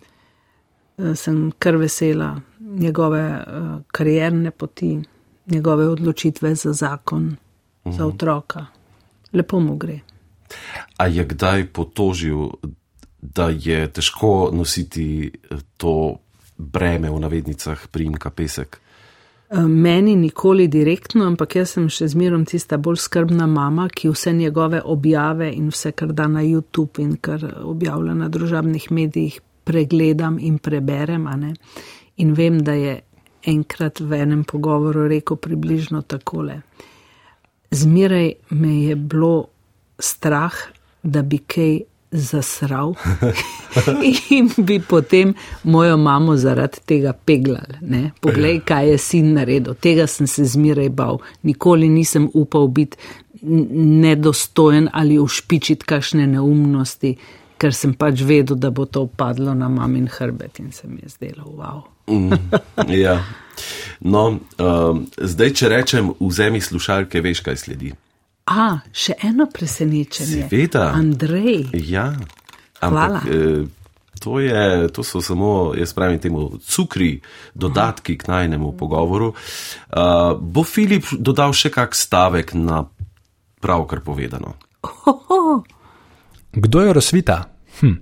[0.99, 5.03] Eh, Sem kar vesela njegove uh, karierne poti,
[5.47, 7.97] njegove odločitve za zakon, uh -huh.
[7.97, 8.67] za otroka.
[9.33, 10.01] Lepo mu gre.
[10.97, 12.49] A je kdaj potožil,
[13.21, 15.33] da je težko nositi
[15.77, 16.19] to
[16.59, 18.81] breme v navednicah primka pesek?
[19.49, 24.33] Eh, Meni nikoli direktno, ampak jaz sem še zmerom tista bolj skrbna mama, ki vse
[24.35, 30.41] njegove objave in vse, kar da na YouTube in kar objavlja na družabnih medijih, pregledam
[30.43, 31.29] in preberem.
[32.17, 33.01] In vem, da je
[33.47, 36.61] enkrat v enem pogovoru rekel približno takole.
[37.71, 39.47] Zmeraj me je bilo
[39.99, 40.55] strah,
[41.03, 41.81] da bi kaj
[42.19, 42.95] zasral
[44.37, 47.79] in bi potem mojo mamo zaradi tega peglal.
[47.81, 48.11] Ne?
[48.21, 49.75] Poglej, kaj je sin naredil.
[49.75, 51.21] Tega sem se zmeraj bal.
[51.43, 52.97] Nikoli nisem upal biti
[53.43, 57.17] nedostojen ali ušpičiti kakšne neumnosti,
[57.59, 61.09] ker sem pač vedel, da bo to padlo na mamin hrbet in se mi je
[61.09, 61.83] zdelo, wow.
[62.11, 62.33] Mm,
[63.05, 63.21] ja.
[64.01, 64.27] No,
[64.59, 67.93] um, zdaj, če rečem, vzemi slušalke, veš, kaj sledi.
[68.47, 70.47] A, še eno presenečenje.
[70.47, 70.93] Seveda.
[70.95, 72.13] Andrej, Ja,
[72.79, 73.19] Hvala.
[73.19, 73.67] ampak eh,
[74.23, 77.21] to, je, to so samo, jaz pravim temu, cukri,
[77.55, 79.35] dodatki k najnemu pogovoru.
[79.35, 82.85] Uh, bo Filip dodal še kak stavek na
[83.61, 84.55] pravkar povedano?
[86.53, 87.51] Kdo je Rosvita?
[87.83, 87.97] Hm.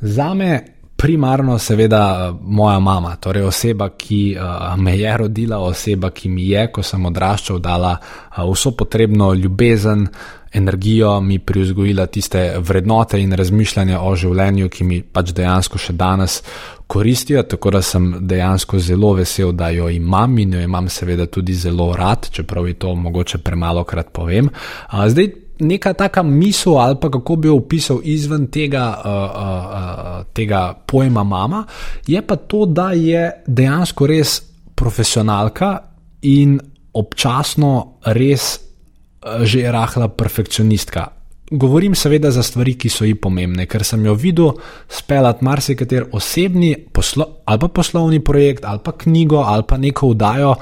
[0.00, 0.71] Za me
[1.02, 6.68] primarno seveda moja mama, torej oseba, ki uh, me je rodila, oseba, ki mi je,
[6.70, 10.06] ko sem odraščal, dala uh, vso potrebno ljubezen,
[10.52, 16.38] energijo, mi privzgojila tiste vrednote in razmišljanja o življenju, ki mi pač dejansko še danes
[16.86, 21.58] koristijo, tako da sem dejansko zelo vesel, da jo imam in jo imam seveda tudi
[21.58, 24.52] zelo rad, čeprav je to mogoče premalo krat povem.
[24.92, 25.32] Uh, zdaj,
[25.62, 30.74] neka taka misel ali pa kako bi jo opisal izven tega, uh, uh, uh, tega
[30.86, 31.64] pojma mama,
[32.06, 34.40] je pa to, da je dejansko res
[34.74, 35.78] profesionalka
[36.22, 36.58] in
[36.92, 41.06] občasno res uh, že rahla perfekcionistka.
[41.52, 44.54] Govorim seveda za stvari, ki so ji pomembne, ker sem jo videl
[44.88, 50.54] speljati marsikater osebni poslo, ali pa poslovni projekt, ali pa knjigo, ali pa neko vdajo.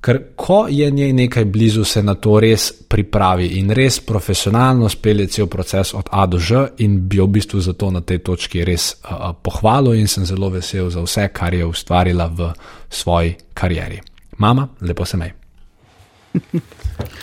[0.00, 5.26] Ker ko je njej nekaj blizu, se na to res pripravi in res profesionalno spelje
[5.26, 8.64] cel proces od A do Ž, in bi jo v bistvu zato na tej točki
[8.64, 12.52] res uh, pohvalil in sem zelo vesel za vse, kar je ustvarila v
[12.88, 14.00] svoji karieri.
[14.38, 15.32] Mama, lepo se mej.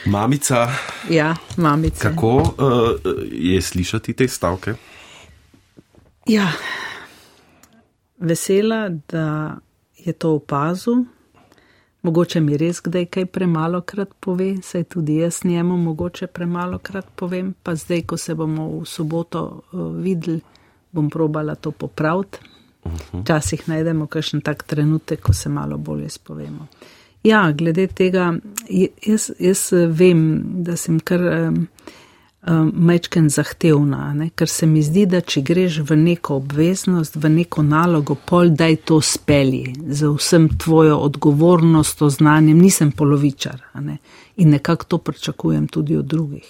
[0.05, 0.69] Mamica,
[1.09, 2.09] ja, mamica.
[2.09, 2.53] kako uh,
[3.31, 4.73] je slišati te stavke?
[6.27, 6.51] Ja,
[8.19, 9.57] vesela, da
[9.97, 11.16] je to opazil.
[12.07, 17.09] Mogoče mi res kdaj kaj premalo krat pove, saj tudi jaz njemu mogoče premalo krat
[17.15, 20.39] povem, pa zdaj, ko se bomo v soboto uh, videli,
[20.91, 22.39] bom probala to popraviti.
[23.11, 26.67] Včasih najdemo kakšen tak trenutek, ko se malo bolje spovemo.
[27.23, 28.31] Ja, glede tega,
[29.07, 30.23] jaz, jaz eh, vem,
[30.63, 31.65] da sem kar um,
[32.47, 34.29] um, mečken zahtevna, ne?
[34.35, 38.75] ker se mi zdi, da če greš v neko obveznost, v neko nalogo, pol daj
[38.87, 43.97] to spelji z vsem tvojo odgovornostjo, znanjem, nisem polovičar ne?
[44.37, 46.47] in nekako to pričakujem tudi od drugih.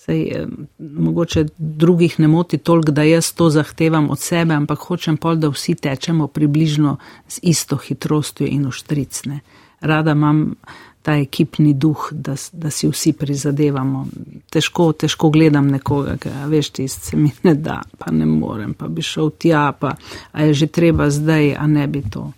[0.00, 0.46] Sej, eh,
[0.78, 5.50] mogoče drugih ne moti toliko, da jaz to zahtevam od sebe, ampak hočem pol, da
[5.52, 6.96] vsi tečemo približno
[7.28, 9.40] z isto hitrostjo in uštricne.
[9.80, 10.54] Rada imam
[11.02, 14.06] ta ekipni duh, da, da si vsi prizadevamo.
[14.52, 18.88] Težko, težko gledam nekoga, ki veš, tist se mi ne da, pa ne morem, pa
[18.88, 19.94] bi šel tja, pa
[20.36, 22.30] je že treba zdaj, a ne bi to.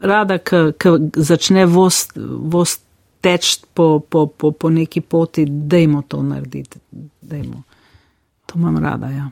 [0.00, 2.84] Rada, ki začne vost, vost
[3.20, 6.78] teč po, po, po, po neki poti, dajmo to narediti.
[7.20, 7.62] Dejmo.
[8.46, 9.10] To imam rada.
[9.10, 9.30] Ja.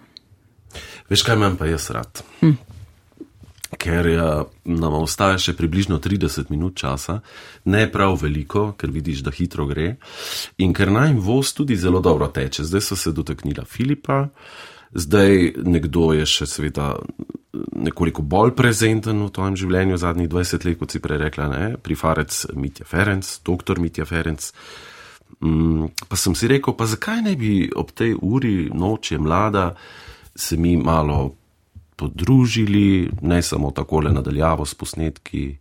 [1.08, 2.22] Veš, kaj imam pa jaz rad?
[2.40, 2.56] Hm.
[3.76, 4.30] Ker ja,
[4.64, 7.20] nam ostaja še približno 30 minut časa,
[7.68, 9.96] ne prav veliko, ker vidiš, da hitro gre.
[10.64, 14.26] In ker naj voz tudi zelo dobro teče, zdaj so se dotaknila Filipa,
[14.96, 16.94] zdaj nekdo je še seveda
[17.76, 21.64] nekoliko bolj prezenten v tvojem življenju zadnjih 20 let, kot si prej rekla, ne?
[21.80, 24.50] prifarec Mitja Ferenc, doktor Mitja Ferenc.
[25.40, 29.70] Mm, pa sem si rekel, pa zakaj ne bi ob tej uri, noč je mlada,
[30.36, 31.34] se mi malo
[31.96, 35.56] podružili, ne samo tako le nadaljavo s posnetki.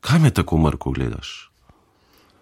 [0.00, 1.50] Kaj me tako mrko gledaš?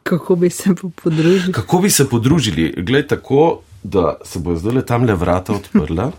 [0.02, 1.52] Kako bi se podružili?
[1.52, 2.74] Kako bi se podružili?
[2.76, 6.10] Glej, tako, da se bo zdaj le tam le vrata odprla.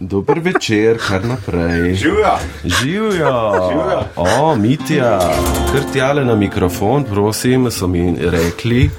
[0.00, 1.94] Dober večer, kar naprej.
[1.94, 2.36] Živijo.
[2.64, 3.52] Živijo.
[4.16, 5.18] O, Mitja,
[5.72, 8.90] kar tjale na mikrofon, prosim, so mi rekli.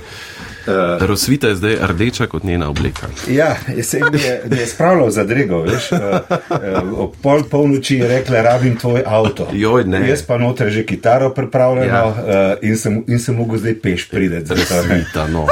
[0.67, 3.07] Uh, Rosvita je zdaj rdeča kot njena obleka.
[3.27, 5.91] Ja, se je, je spravljal za drego, veš.
[5.91, 9.47] Uh, uh, ob pol polnoči je rekla, rabim tvoj avto.
[9.53, 10.09] Joj, ne.
[10.09, 12.07] Jaz pa noter že kitaro pripravljeno ja.
[12.07, 14.49] uh, in, sem, in sem mogel zdaj peš prideti.
[14.49, 15.47] Rosvita, no.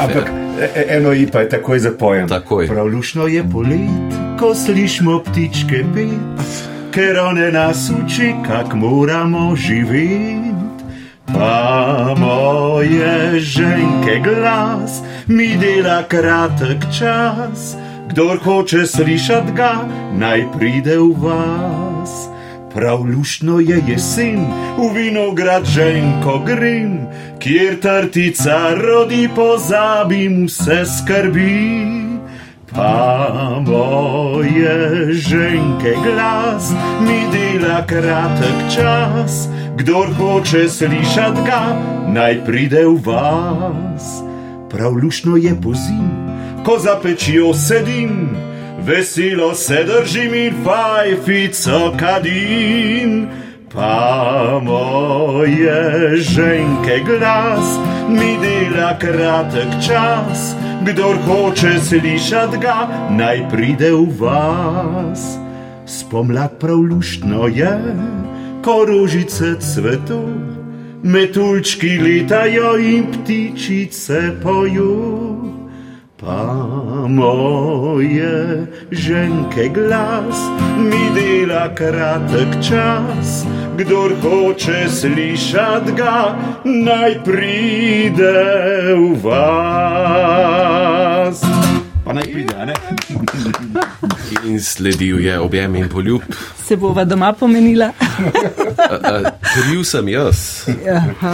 [0.00, 0.30] Ampak
[0.60, 2.28] e, eno i pa je takoj zapojem.
[2.28, 2.68] Takoj.
[2.68, 6.60] Prav lušno je polet, ko slišmo ptičke pet,
[6.94, 10.49] ker one nas uči, kak moramo živeti.
[11.34, 17.76] Pa moje ženke glas mi dela kratek čas,
[18.08, 19.74] kdor hoče slišati ga,
[20.12, 22.28] naj pride v vas.
[22.74, 24.46] Prav lušno je jesen,
[24.78, 27.06] v vinograd ženko grem,
[27.38, 32.00] kjer trtica rodi, pozabim vse skrbi.
[32.70, 36.70] Pa moje ženke glas
[37.02, 39.48] mi dela kratek čas,
[39.80, 41.60] Kdor hoče slišati ga,
[42.12, 44.20] naj pride v vas.
[44.70, 46.10] Prav lušno je pozim,
[46.64, 48.36] ko za pečijo sedim,
[48.84, 53.28] veselo se držim in fajfico kadim.
[53.72, 57.78] Pa moje ženke glas
[58.08, 60.52] mi dela kratek čas,
[60.84, 65.24] kdor hoče slišati ga, naj pride v vas.
[65.86, 67.72] Spomlad prav lušno je
[68.62, 70.20] ko rožice cvetu,
[71.02, 74.96] metuljčki letajo in ptičice pojo.
[76.20, 76.44] Pa
[77.08, 80.36] moje ženke glas
[80.76, 83.46] mi dela kratek čas,
[83.78, 88.44] kdor hoče slišati ga, naj pride
[88.96, 90.69] v vas.
[94.48, 96.22] In sledil je objem in poljub.
[96.66, 97.92] Se bova doma pomenila?
[99.54, 100.66] Kriv sem jaz,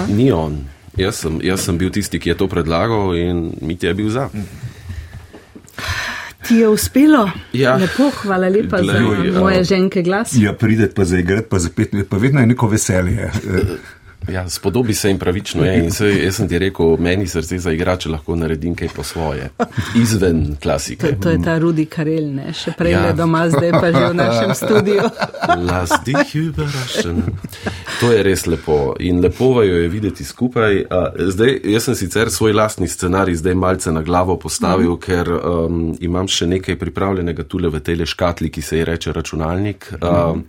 [0.08, 0.64] ni on.
[0.96, 4.08] Jaz sem, jaz sem bil tisti, ki je to predlagal, in mi ti je bil
[4.10, 4.28] za.
[6.46, 7.26] Ti je uspelo?
[7.52, 7.74] Ja.
[7.76, 10.32] Lepo, hvala lepa Glej, za moje ženke glas.
[10.38, 13.30] Ja, pridete pa za igrat, pa za pet minut, pa vedno je neko veselje.
[14.32, 15.64] Ja, spodobi se jim pravično.
[15.64, 15.78] Je.
[15.78, 19.50] In se, jaz sem ti rekel, meni srce za igrače lahko naredim kaj po svoje.
[19.96, 21.06] Izven klasike.
[21.06, 22.52] To, to je ta Rudi Karel, ne?
[22.54, 23.12] še prej ja.
[23.12, 25.02] doma, zdaj pa že v našem studiu.
[28.00, 28.96] to je res lepo.
[29.00, 30.82] In lepo jo je videti skupaj.
[31.32, 35.00] Zdaj, jaz sem sicer svoj lastni scenarij zdaj malce na glavo postavil, mm.
[35.00, 39.92] ker um, imam še nekaj pripravljenega tule v tej škatli, ki se ji reče računalnik.
[40.00, 40.06] Mm.
[40.06, 40.44] Um,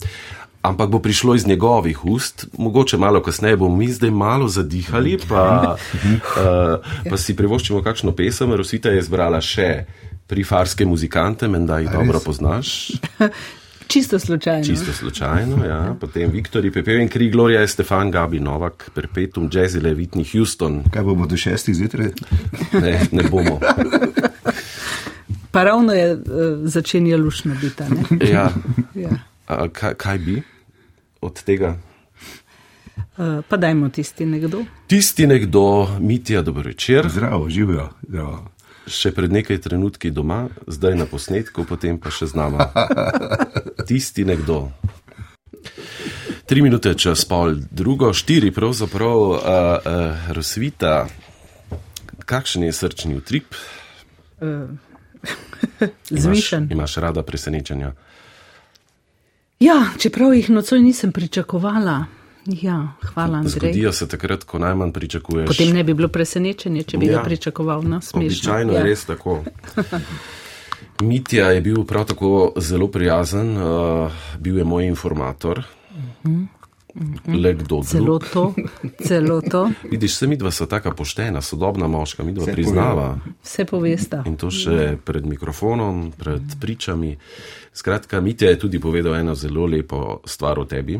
[0.67, 5.75] ampak bo prišlo iz njegovih ust, mogoče malo kasneje bomo mi zdaj malo zadihali, pa,
[5.75, 8.53] uh, pa si privoščimo kakšno pesem.
[8.53, 9.85] Rosita je izbrala še
[10.27, 12.91] prifarske muzikante, menda jih dobro poznaš.
[13.87, 14.63] Čisto slučajno.
[14.63, 15.95] Čisto slučajno, ja.
[15.99, 20.81] Potem Viktor, Pepe in Kri, Gloria, Stefan, Gabi, Novak, Perpetuum, Jazzile, Whitney Houston.
[20.91, 22.11] Kaj bomo do šestih zjutraj?
[22.83, 23.59] Ne, ne bomo.
[25.51, 26.19] Pa ravno je uh,
[26.63, 27.83] začenjalo lušno biti.
[28.31, 28.51] Ja.
[28.95, 29.09] ja.
[29.71, 30.41] Kaj, kaj bi
[31.21, 31.77] od tega?
[33.17, 34.63] Uh, pa dajmo tisti nekdo.
[34.87, 37.09] Tisti nekdo, Mitja, dobro večer.
[37.09, 37.89] Zdravo, živijo.
[38.07, 38.49] Zdravo.
[38.87, 42.61] Še pred nekaj trenutki doma, zdaj na posnetku, potem pa še z nami.
[43.89, 44.69] Tisti nekdo.
[46.47, 51.07] Tri minute čas pol, drugo, štiri, pravzaprav, uh, uh, razvita.
[52.23, 53.49] Kakšen je srčni utrip?
[54.37, 54.69] Uh,
[56.13, 56.67] Zmišljen.
[56.69, 57.95] Imaš, imaš rada presenečenja?
[59.59, 62.05] Ja, čeprav jih nocoj nisem pričakovala.
[62.45, 63.51] Ja, hvala, Andrej.
[63.51, 65.47] Zgodijo se takrat, ko najmanj pričakuješ.
[65.47, 67.17] Potem ne bi bilo presenečenje, če bi ja.
[67.17, 68.27] ga pričakoval na smisel.
[68.27, 68.79] Običajno ja.
[68.79, 69.43] je res tako.
[71.09, 75.63] Mitja je bil prav tako zelo prijazen, uh, bil je moj informator.
[75.93, 76.47] Uh -huh.
[77.43, 78.23] le kdo Celo drug.
[78.33, 78.53] to,
[79.03, 83.19] celo to, Vidiš, se mi dva sta taka poštena, sodobna moška, mi dva Vse priznava.
[83.43, 84.23] vse povesta.
[84.25, 87.17] In to še pred mikrofonom, pred pričami.
[87.77, 90.97] Skratka, Mitja je tudi povedal eno zelo lepo stvar o tebi.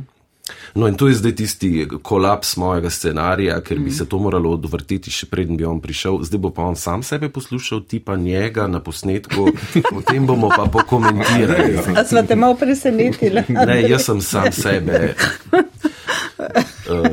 [0.76, 5.12] No, in to je zdaj tisti kolaps mojega scenarija, ker bi se to moralo odvrteti,
[5.12, 6.22] še preden bi on prišel.
[6.24, 9.50] Zdaj bo pa on sam sebe poslušal, ti pa njega na posnetku,
[9.90, 11.82] potem bomo pa pokomentirali.
[12.00, 13.44] A smo te malo presenetili?
[13.50, 15.16] Ne, jaz sem sam sebe
[15.52, 17.10] uh,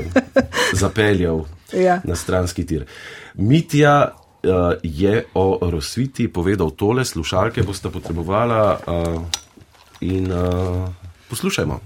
[0.73, 1.99] zapeljal Ja.
[2.05, 2.85] na stranski tir.
[3.35, 9.43] Mitja uh, je o Rosviti povedal tole, slušalke boste potrebovala uh,
[10.01, 10.89] in uh,
[11.29, 11.81] poslušajmo.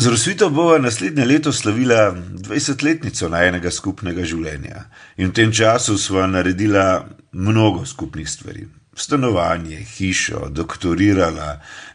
[0.00, 4.86] Z Rosvito bova naslednje leto slavila 20-letnico najenega skupnega življenja.
[5.20, 7.04] In v tem času sva naredila
[7.36, 8.64] mnogo skupnih stvari.
[8.96, 11.50] Stanovanje, hišo, doktorirala,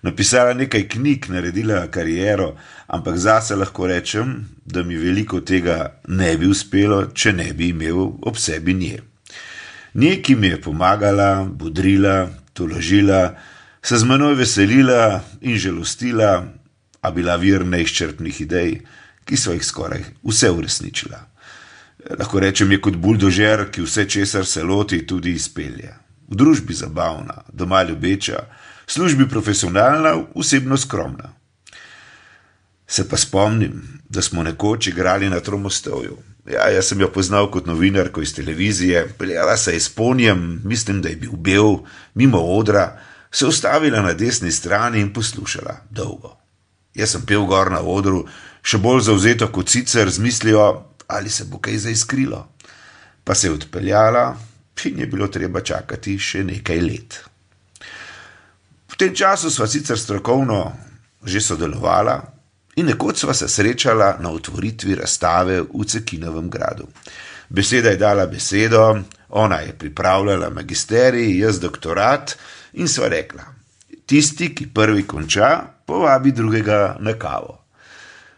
[0.06, 2.52] napisala nekaj knjig, naredila kariero,
[2.94, 8.06] ampak zase lahko rečem, da mi veliko tega ne bi uspelo, če ne bi imel
[8.22, 9.02] ob sebi nje.
[9.98, 13.34] Nje, ki mi je pomagala, budrila, tolažila,
[13.86, 16.48] se z menoj veselila in žalostila,
[17.02, 18.80] a bila vir neizčrpnih idej,
[19.30, 21.20] ki so jih skoraj vse uresničila.
[22.18, 25.94] Lahko rečem, je kot buldožer, ki vse česar se loti, tudi izpelje.
[26.28, 28.42] V družbi zabavna, doma ljubeča,
[28.88, 31.30] v službi profesionalna, osebno skromna.
[32.88, 36.18] Se pa spomnim, da smo nekoč igrali na Tromostovju.
[36.50, 41.02] Ja, jaz sem jo poznal kot novinarko iz televizije, peljala se je s ponjem, mislim,
[41.02, 41.78] da je bil bel,
[42.14, 42.98] mimo odra,
[43.36, 46.38] se ustavila na desni strani in poslušala dolgo.
[46.96, 48.22] Jaz sem pel gor na odru,
[48.64, 50.68] še bolj zauzeto kot sicer, z mislijo,
[51.12, 52.40] ali se bo kaj zaiskrilo.
[53.24, 54.38] Pa se je odpeljala
[54.86, 57.20] in je bilo treba čakati še nekaj let.
[58.88, 60.62] V tem času sva sicer strokovno
[61.26, 62.16] že sodelovala
[62.80, 66.88] in nekoč sva se srečala na otvoritvi razstave v Cekinovem gradu.
[67.50, 68.96] Beseda je dala besedo,
[69.30, 72.38] ona je pripravljala magisterij, jaz doktorat
[72.82, 73.46] in sva rekla:
[74.06, 75.52] Tisti, ki prvi konča,
[75.86, 77.62] povabi drugega na kavo.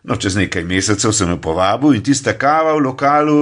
[0.07, 3.41] No, čez nekaj mesecev sem jo povabil in tista kava v lokalu,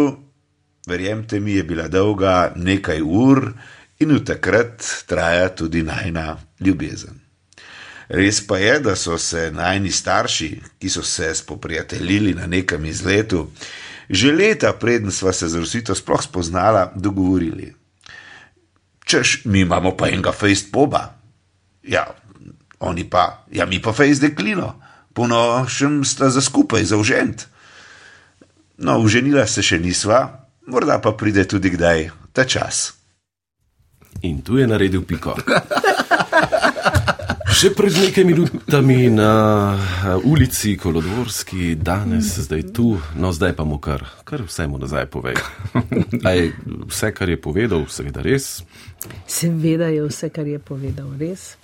[0.88, 3.52] verjemite mi, je bila dolga nekaj ur
[4.00, 7.22] in v takrat traja tudi najna ljubezen.
[8.10, 13.48] Res pa je, da so se najni starši, ki so se spoprijateljili na nekem izletu,
[14.10, 17.74] že leta preden sva se z Rusito sploh spoznala, dogovorili.
[19.06, 21.14] Češ, mi imamo pa enega fejst poba.
[21.86, 22.08] Ja,
[22.80, 24.74] oni pa, ja, mi pa fejst deklino,
[25.14, 27.46] ponošem sta za skupaj, za užent.
[28.78, 30.26] No, uženila se še nisva,
[30.68, 32.92] morda pa pride tudi kdaj ta čas.
[34.26, 35.38] In tu je naredil piko.
[37.56, 39.32] Še pred nekaj minutami na
[39.80, 45.08] eh, ulici Kolodvorski, danes, zdaj tu, no zdaj pa mu kar, kar vse mu nazaj
[45.08, 45.32] pove.
[46.30, 46.40] Aj,
[46.92, 48.60] vse, kar je povedal, seveda res.
[49.28, 51.56] Seveda je vse, kar je povedal, res.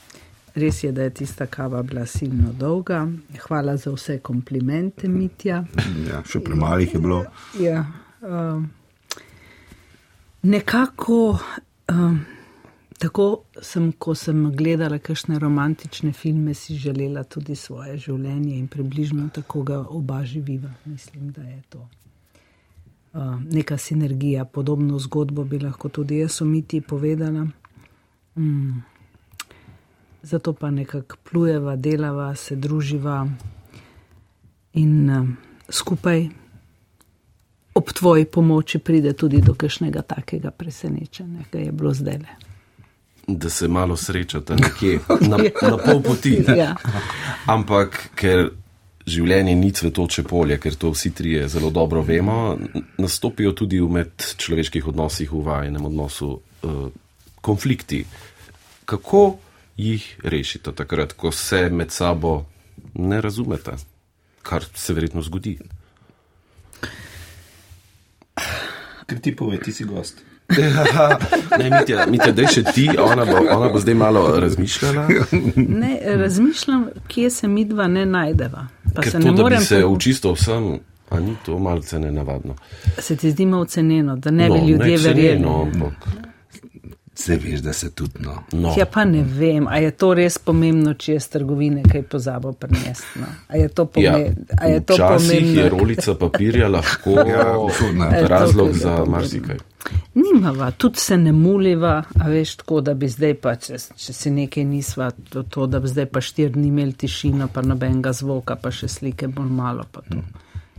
[0.55, 3.05] Res je, da je tista kava bila silno dolga.
[3.39, 5.63] Hvala za vse komplimente, Mitja.
[6.09, 7.21] Ja, še premalih je bilo.
[7.59, 7.85] Ja,
[8.19, 8.65] um,
[10.41, 11.39] nekako,
[11.93, 12.19] um,
[12.99, 13.29] tako
[13.61, 19.63] sem, ko sem gledala kakšne romantične filme, si želela tudi svoje življenje in približno tako
[19.63, 20.73] ga oba živiva.
[20.85, 21.87] Mislim, da je to.
[23.13, 27.47] Uh, neka sinergija, podobno zgodbo bi lahko tudi jaz omiti povedala.
[28.35, 28.83] Mm.
[30.21, 33.27] Zato pa nekako plujeva, delava, se druživa
[34.73, 35.27] in uh,
[35.69, 36.29] skupaj
[37.73, 42.39] ob tvoji pomoči pride tudi do kakšnega takega presenečenja, ki je bilo zdaj le.
[43.27, 46.43] Da se malo srečate nekje na, na pol poti.
[46.57, 46.75] Ja.
[47.45, 48.49] Ampak ker
[49.07, 52.57] življenje ni cvetoče polje, ker to vsi trije zelo dobro vemo,
[52.97, 56.87] nastopijo tudi v medčloveških odnosih, v vajenem odnosu uh,
[57.41, 58.05] konflikti.
[58.85, 59.37] Kako
[59.77, 62.45] jih rešite takrat, ko se med sabo
[62.93, 63.77] ne razumete,
[64.41, 65.57] kar se verjetno zgodi?
[69.05, 70.21] Kaj ti pove, ti si gost?
[71.59, 75.07] ne, Mitja, Mitja, daj še ti, ona bo, ona bo zdaj malo razmišljala.
[75.55, 78.67] Ne, razmišljam, kje se mi dva ne najdeva.
[78.93, 81.99] Pa Ker se to, ne da bi morem se učisto vsem, a ni to malce
[81.99, 82.55] nenavadno.
[82.99, 85.45] Se ti zdi malo ceneno, da ne bi no, ljudje verjeli.
[85.45, 85.93] ampak
[87.13, 88.43] Se veš, da se tudi no.
[88.51, 88.73] No.
[88.77, 92.53] Ja, pa ne vem, a je to res pomembno, če je z trgovine kaj pozabo
[92.53, 93.19] prinesti.
[93.19, 93.25] No?
[93.47, 95.61] A je to, Ja, pome a je to včasih pomembno?
[95.61, 99.57] je rolica papirja lahko Ja, razlog za marsikaj.
[100.13, 104.31] Nimava, tudi se ne muliva, a veš tako, da bi zdaj pa, če, če si
[104.31, 108.59] nekaj nisva, to, to, da bi zdaj pa štir dni imeli tišino, pa nobenega zvoka,
[108.59, 109.87] pa še slike bolj malo.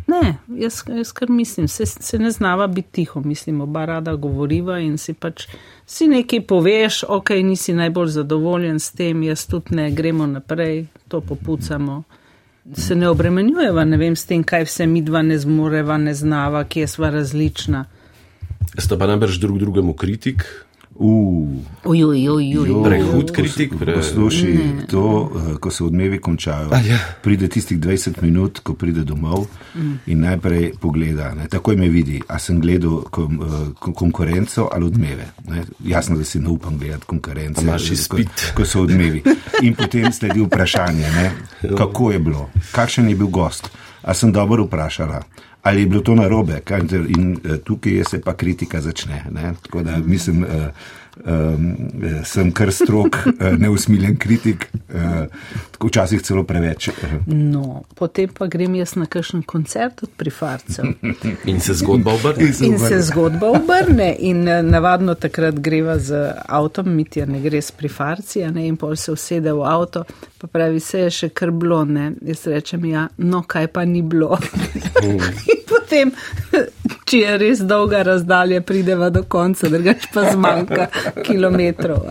[0.06, 4.78] Ne, jaz, jaz kar mislim, se, se ne znava biti tiho, mislim, oba rada govoriva
[4.78, 5.46] in si pač
[5.86, 11.20] si nekaj poveš, ok, nisi najbolj zadovoljen s tem, jaz tudi ne, gremo naprej, to
[11.20, 12.02] popucamo.
[12.76, 16.86] Se ne obremenjujeva, ne vem, s tem, kaj vse midva ne zmoreva, ne znava, kje
[16.86, 17.84] sva različna.
[18.78, 20.44] Sta pa najbrž drug drugemu kritik,
[22.84, 23.72] prehud kritik.
[23.78, 23.94] Pre...
[23.94, 26.98] Poslušaj, to, eh, ko se odmevi končajo, ja.
[27.22, 29.46] pride tistih 20 minut, ko pride domov
[30.06, 31.34] in najprej pogleda.
[31.34, 35.26] Ne, takoj me vidi, a sem gledal kom, eh, kon- konkurenco ali odmeve.
[35.48, 35.64] Ne.
[35.84, 37.78] Jasno, da si ne upam gledati konkurence, A?
[38.08, 38.16] Ko,
[38.54, 39.22] ko so odmevi.
[39.62, 41.32] In potem sledi vprašanje, ne,
[41.76, 43.70] kako je bilo, kakšen je bil gost,
[44.02, 45.22] a sem dobro vprašala.
[45.62, 46.60] Ali je bilo to narobe?
[47.18, 49.24] In eh, tukaj se pa kritika začne.
[49.30, 49.52] Ne?
[49.62, 50.68] Tako da mislim, eh,
[51.24, 51.76] um,
[52.24, 54.68] sem kar strok, eh, neusmiljen kritik,
[55.70, 56.88] tako včasih celo preveč.
[56.88, 57.18] eh.
[57.26, 60.84] No, potem pa grem jaz na kakšen koncert od prifarcev
[61.50, 62.50] In se zgodba obrne.
[62.60, 64.16] in se zgodba obrne.
[64.18, 68.96] In navadno takrat greva z avtom, Mitja ne gre s prifarci, a ne, in pol
[68.96, 70.04] se usede v avto,
[70.38, 72.12] pa pravi, se je še kar bilo, ne.
[72.26, 74.38] Jaz rečem, ja, no, kaj pa ni bilo.
[75.52, 76.12] in potem,
[77.12, 80.86] če je res dolga razdalja, prideva do konca, drugač pa zmanjka
[81.26, 82.06] kilometrov.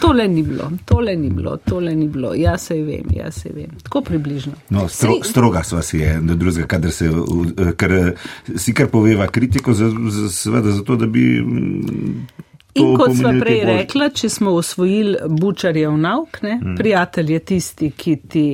[0.00, 2.32] Tole ni bilo, tole ni bilo, tole ni bilo.
[2.34, 3.76] Ja, se vem, ja, se vem.
[3.82, 4.52] Tako približno.
[4.70, 8.12] No, stro, Sej- stroga sva si je do drugega, kadar se, eh, ker eh,
[8.56, 11.26] si kar poveva kritiko, za, za, seveda zato, da bi.
[11.40, 12.26] mm,
[12.74, 16.76] In kot sva prej bolj- rekla, če smo usvojili bučarjev nauk, ne, mm.
[16.76, 18.44] prijatelj je tisti, ki ti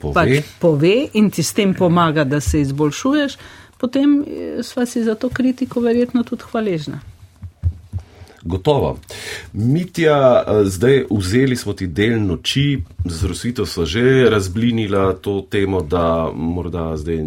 [0.00, 0.14] Pove.
[0.14, 3.36] pač pove in ti s tem pomaga, da se izboljšuješ,
[3.80, 7.00] potem eh, sva si za to kritiko verjetno tudi hvaležna.
[8.42, 8.98] Gotovo.
[9.52, 10.16] Mitja,
[10.48, 16.30] eh, zdaj vzeli smo ti del noči, z Rosito sva že razblinila to temo, da
[16.32, 17.18] morda zdaj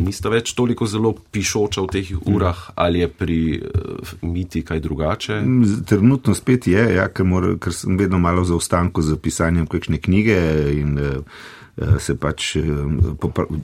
[0.00, 5.42] nista več toliko zelo pišoča v teh urah, ali je pri eh, Miti kaj drugače.
[5.44, 9.68] Z- Trenutno spet je, ja, ker, mora, ker sem vedno malo v zaostanku z pisanjem
[9.68, 10.38] kakšne knjige
[10.72, 11.20] in eh,
[11.98, 12.62] se pač eh,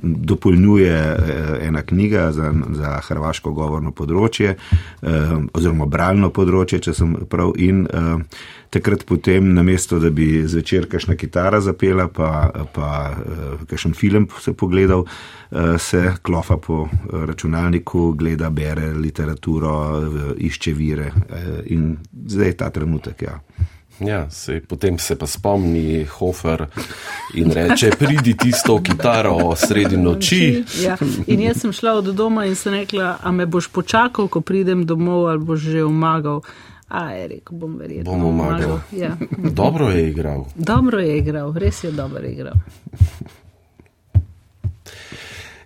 [0.03, 7.13] dopolnjuje eh, ena knjiga za, za hrvaško govorno področje eh, oziroma bralno področje, če sem
[7.29, 8.39] prav in eh,
[8.73, 14.57] takrat potem namesto, da bi zvečer kakšna kitara zapela, pa, pa eh, kakšen film se
[14.57, 15.05] pogledal,
[15.53, 21.91] eh, se klofa po eh, računalniku, gleda, bere literaturo, eh, išče vire eh, in
[22.25, 23.41] zdaj je ta trenutek, ja.
[24.01, 26.67] Ja, se, potem se pa spomni Hofer
[27.35, 30.65] in reče: Pridi tisto kitaro sredi noči.
[30.83, 30.97] Ja.
[31.27, 34.87] In jaz sem šla od doma in sem rekla, a me boš počakal, ko pridem
[34.87, 36.41] domov, ali boš že umagal.
[36.89, 38.13] A je rekel, bom verjetno.
[38.13, 38.79] Bom umagal.
[38.93, 39.17] Ja.
[39.53, 40.47] Dobro je igral.
[40.55, 42.55] Dobro je igral, res je dobro igral.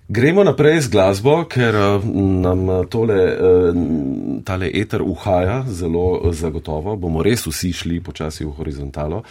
[0.08, 2.06] Gremo naprej z glasbo, ker eh,
[2.42, 6.96] nam eh, tole, eh, tale eter uhaja zelo zagotovo.
[6.96, 9.22] Bomo res vsi šli počasi v horizontalo.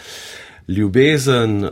[0.72, 1.66] Ljubezen,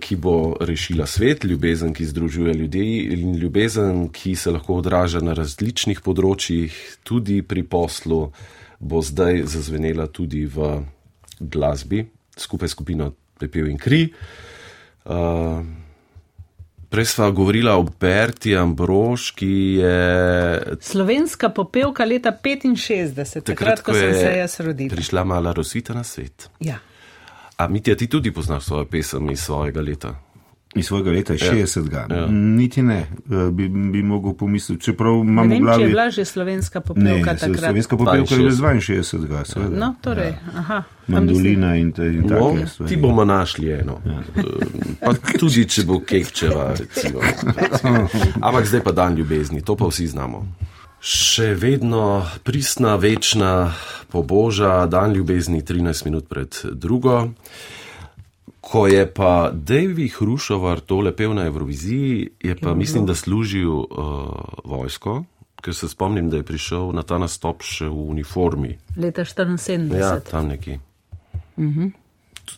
[0.00, 5.34] ki bo rešila svet, ljubezen, ki združuje ljudi in ljubezen, ki se lahko odraža na
[5.34, 6.70] različnih področjih,
[7.02, 8.20] tudi pri poslu,
[8.78, 10.70] bo zdaj zazvenela tudi v
[11.40, 12.04] glasbi,
[12.38, 14.04] skupaj s skupino Pepel in Kri.
[15.04, 15.66] Uh,
[16.88, 19.52] Prej sva govorila o Berti Ambrož, ki
[19.82, 19.96] je
[20.80, 24.94] Slovenska popevka leta 65, takrat, ko sem se jaz rodila.
[24.94, 26.50] prišla mala Rosita na svet.
[26.60, 26.78] Ja.
[27.56, 30.25] A Mitja, ti tudi poznaš svojo pesem iz svojega leta?
[30.76, 31.92] Iz svojega leta 60.
[32.10, 32.26] Ja.
[32.26, 33.06] Niti ne, eh,
[33.50, 35.86] bi, bi mogel pomisliti, čeprav Ne imam v vem, če je glavi.
[35.86, 37.60] bila že slovenska Ne, popevka se- takrat.
[37.62, 39.44] slovenska popevka je bila iz 62.
[39.44, 39.76] seveda.
[39.76, 40.82] No, torej, aha.
[40.82, 42.88] Pa Mandolina in, te- in No, take stvari.
[42.88, 44.00] ti bomo našli eno.
[44.04, 44.20] Ja.
[45.00, 47.20] Pa tudi, če bo kekčeva, recimo.
[48.42, 50.46] Ampak zdaj pa dan ljubezni, to pa vsi znamo.
[50.98, 52.04] Še vedno
[52.42, 53.72] pristna, večna,
[54.08, 57.28] poboža, dan ljubezni 13 minut pred drugo.
[58.66, 63.86] Ko je pa David Hrušovar tole pel na Evroviziji, je pa mislim, da služil uh,
[64.64, 65.20] vojsko,
[65.62, 68.74] ker se spomnim, da je prišel na ta nastop še v uniformi.
[68.98, 69.94] Leta 74.
[69.94, 70.80] Ja, tam nekje.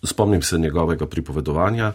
[0.04, 1.92] Spomnim se njegovega pripovedovanja.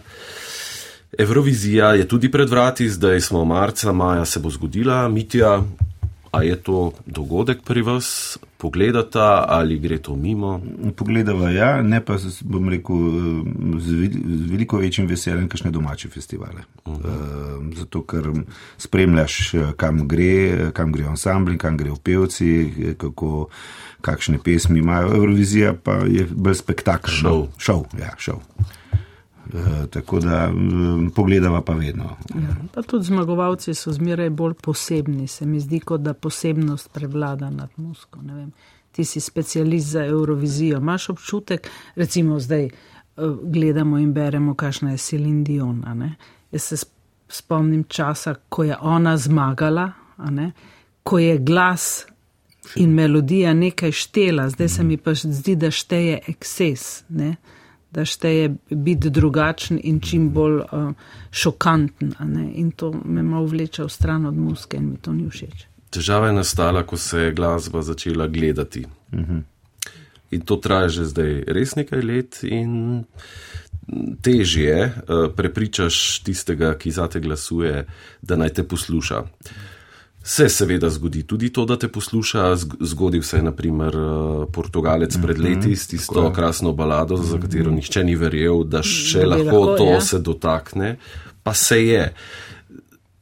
[1.18, 5.08] Evrovizija je tudi pred vrati, zdaj smo marca, maja se bo zgodila.
[5.08, 5.62] Mitja,
[6.34, 10.60] a je to dogodek pri vas pogledata ali gre to mimo?
[10.96, 12.96] Pogledava, ja, ne pa bom rekel
[13.78, 16.64] z, z veliko večjim veseljem, kakšne domače festivale.
[16.84, 17.74] Uh -huh.
[17.76, 18.30] Zato, ker
[18.78, 23.48] spremljaš, kam gre, kam gre ansambl, kam gre pevci, kako,
[24.00, 25.14] kakšne pesmi imajo.
[25.16, 27.14] Eurovizija pa je bolj spektakel.
[27.14, 27.46] Šov.
[27.58, 28.40] Šov, ja, šov.
[29.52, 32.16] Uh, tako da um, pogledava pa vedno.
[32.34, 37.50] Ja, pa tudi zmagovalci so zmeraj bolj posebni, se mi zdi, kot da posebnost prevlada
[37.50, 38.22] nad Moskvo.
[38.92, 40.78] Ti si specialist za Eurovizijo.
[40.78, 45.84] Imáš občutek, recimo zdaj uh, gledamo in beremo, kakšna je Celine Dion.
[46.52, 46.76] Jaz se
[47.28, 49.92] spomnim časa, ko je ona zmagala,
[51.02, 52.06] ko je glas
[52.76, 57.04] in melodija nekaj štela, zdaj se mi pa zdi, da šteje ekses.
[57.08, 57.36] Ne?
[57.94, 60.90] Da šteje biti drugačen in čim bolj uh,
[61.30, 62.14] šokanten.
[62.54, 65.66] In to me malo vleče v stran od muske in mi to ni všeč.
[65.94, 68.86] Težava je nastala, ko se je glasba začela gledati.
[69.12, 69.42] Uh -huh.
[70.30, 73.04] In to traja že zdaj res nekaj let, in
[74.22, 77.86] težje je uh, prepričaš tistega, ki za te glasuje,
[78.22, 79.20] da naj te posluša.
[79.20, 79.28] Uh,
[80.26, 82.56] Se seveda zgodi tudi to, da te posluša.
[82.80, 87.68] Zgodil se je naprimer eh, Portugalec pred mhm, leti s tisto krasno balado, za katero
[87.68, 87.74] mhm.
[87.74, 90.00] nihče ni verjel, da še lahko to ja.
[90.00, 90.96] se dotakne.
[91.42, 92.08] Pa se je.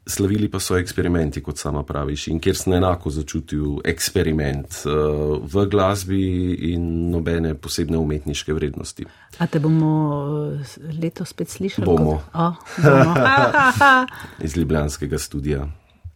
[0.07, 5.67] Slavili pa so eksperimenti, kot sama praviš, in kjer sem enako začutil eksperiment uh, v
[5.71, 6.23] glasbi
[6.73, 9.07] in nobene posebne umetniške vrednosti.
[9.39, 9.93] A te bomo
[10.55, 11.87] eh, letos spet slišali?
[11.87, 12.19] Bomo.
[12.31, 12.35] Kot...
[12.35, 13.15] Oh, bomo.
[14.47, 15.67] Iz Ljubljanskega studia.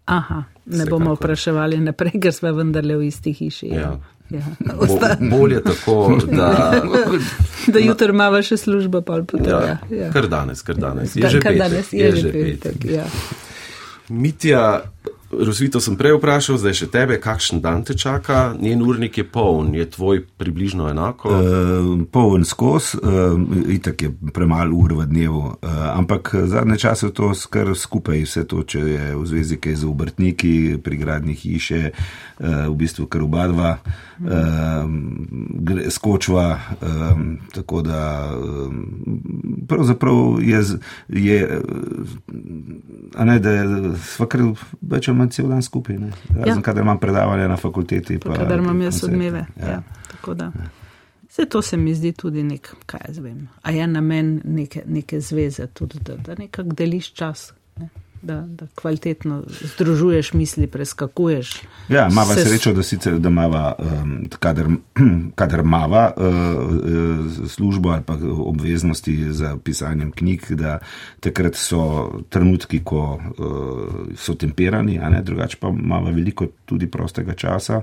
[0.07, 0.91] Aha, ne Vsekako.
[0.91, 3.73] bomo vpraševali naprej, ker smo vendarle v isti hiši.
[3.75, 3.97] Ja.
[4.31, 4.43] Ja.
[4.79, 4.87] Bo,
[5.31, 6.75] bolje tako, da.
[7.73, 9.51] da jutri imamo še službo, pa tudi.
[9.51, 10.11] Ja, ja.
[10.13, 11.15] Kar danes, kar danes.
[11.17, 12.79] Je da, že kar petek, danes je, je že petek.
[12.79, 13.05] petek ja.
[14.09, 14.81] Mitja,
[15.27, 19.73] Rozvito sem prej vprašal, zdaj še tebe, kakšen dan te čaka, njen urnik je poln,
[19.75, 21.33] je tvoj približno enako?
[21.35, 23.35] Uh, poln skos, uh,
[23.67, 28.63] itak je premalo ur v dnevu, uh, ampak zadnje čase to skar skupaj, vse to,
[28.63, 33.51] če je v zvezi kaj z obrtniki, pri gradni hiše, uh, v bistvu kar oba
[33.51, 33.73] dva,
[34.23, 34.87] uh,
[35.91, 37.19] skočva, uh,
[37.51, 38.71] tako da uh,
[39.67, 40.63] pravzaprav je,
[41.11, 41.43] je
[43.17, 43.67] a ne, da je
[44.07, 44.43] svakar
[44.87, 45.97] več imam cel dan skupaj.
[46.29, 46.63] Razen, ja.
[46.63, 48.19] kadar imam predavanje na fakulteti.
[48.19, 49.47] Pa, kadar imam jaz odmeve.
[49.61, 49.71] Ja.
[49.71, 50.45] Ja, tako da.
[50.45, 50.69] Ja.
[51.29, 53.49] Vse to se mi zdi tudi nek, kaj jaz vem.
[53.63, 57.53] A je namen neke, neke zveze, tudi da, da nekako deliš čas.
[58.27, 59.43] Da, da kvalitetno
[59.75, 61.63] združuješ misli, preskakuješ.
[61.89, 62.45] Ja, imamo se...
[62.45, 64.67] srečo, da sicer da mava, um, kadar,
[65.41, 70.79] kadar mava uh, službo ali pa obveznosti za pisanjem knjig, da
[71.21, 77.35] takrat so trenutki, ko uh, so temperani, a ne drugače pa mava veliko tudi prostega
[77.35, 77.83] časa,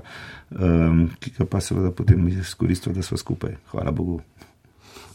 [0.50, 3.56] um, ki ga pa seveda potem izkoristimo, da smo skupaj.
[3.72, 4.20] Hvala Bogu.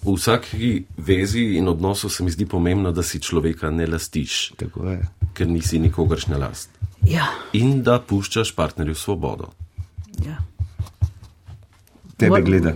[0.04, 4.54] V vsaki vezi in odnosu se mi zdi pomembno, da si človeka ne lastiš,
[5.34, 6.70] ker nisi nikogaršna last.
[7.04, 7.28] Ja.
[7.54, 9.52] In da puščaš partnerju svobodo.
[10.26, 10.38] Ja.
[12.18, 12.74] Tebe gleda.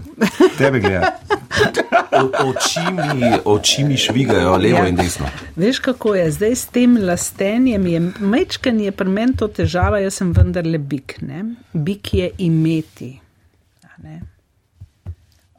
[0.57, 1.17] Tebe gleda.
[2.13, 4.87] Oči mi, oči mi švigajo levo ja.
[4.87, 5.27] in desno.
[5.55, 8.13] Veš, kako je zdaj s tem lastenjem?
[8.19, 11.17] Mečken je pri meni to težava, jaz sem vendarle bik.
[11.21, 11.43] Ne?
[11.73, 13.11] Bik je imeti.
[14.03, 14.21] Ne?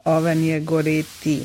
[0.05, 1.41] Oven je goreti,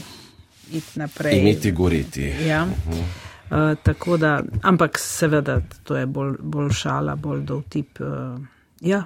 [0.72, 1.38] iti naprej.
[1.38, 2.34] Imeti goreti.
[2.46, 2.64] Ja.
[2.64, 3.02] Uh -huh.
[3.50, 8.00] Uh, tako da, ampak seveda, to je bolj, bolj šala, bolj dol tip.
[8.00, 8.40] Uh,
[8.80, 9.04] ja.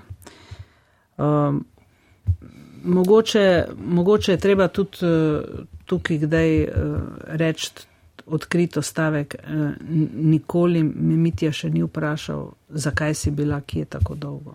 [1.17, 1.55] uh,
[2.85, 5.41] mogoče, mogoče je treba tudi uh,
[5.85, 6.71] tukaj kdaj uh,
[7.27, 7.71] reči
[8.27, 9.35] odkrito stavek.
[9.49, 9.71] Uh,
[10.15, 14.55] nikoli me Mitja še ni vprašal, zakaj si bila kje tako dolgo.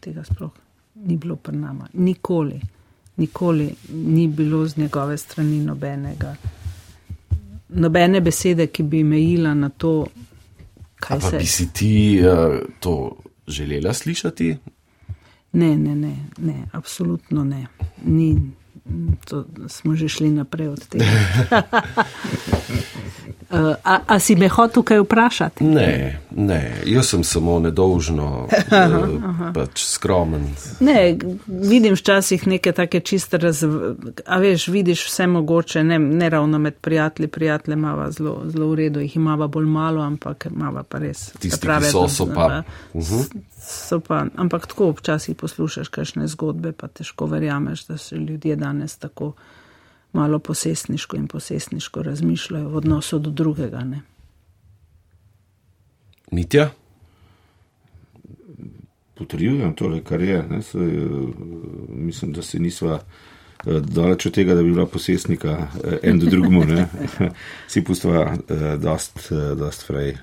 [0.00, 0.50] Tega sploh
[0.94, 1.88] ni bilo pri nama.
[1.92, 2.60] Nikoli
[3.18, 6.36] nikoli ni bilo z njegove strani nobenega,
[7.68, 10.06] nobene besede, ki bi mejila na to,
[10.96, 11.38] kaj se.
[11.38, 13.16] Bi si ti uh, to
[13.46, 14.56] želela slišati?
[15.52, 17.66] Ne, ne, ne, ne, absolutno ne.
[18.04, 18.40] Ni,
[19.24, 21.04] to smo že šli naprej od tega.
[23.50, 25.64] Uh, a, a si me hotel tukaj vprašati?
[25.64, 29.50] Ne, ne, jaz sem samo nedolžno, aha, uh, aha.
[29.54, 30.44] pač skromen.
[30.80, 31.16] Ne,
[31.46, 33.94] vidim včasih neke take čiste razve,
[34.26, 38.74] a veš, vidiš vse mogoče, ne, ne ravno med prijatelji, prijatelje imava zelo, zelo v
[38.74, 41.30] redu, jih imava bolj malo, ampak imava pa res.
[41.40, 42.62] Tisti, ki so, so pa.
[42.92, 43.24] Uh -huh.
[43.68, 48.77] So pa, ampak tako včasih poslušaš kakšne zgodbe, pa težko verjameš, da so ljudje danes
[48.86, 49.32] tako
[50.12, 53.84] malo posestniško in posestniško razmišljajo v odnosu do drugega.
[53.84, 54.00] Ne?
[56.30, 56.70] Mitja?
[59.14, 60.42] Potrjujem tole, kar je.
[60.42, 60.78] Ne, se,
[61.88, 63.00] mislim, da se nisva
[63.64, 65.66] daleč od tega, da bi bila posestnika
[66.02, 66.64] en do drugemu.
[67.68, 68.36] Si pustva
[68.78, 70.16] dost, dost frej,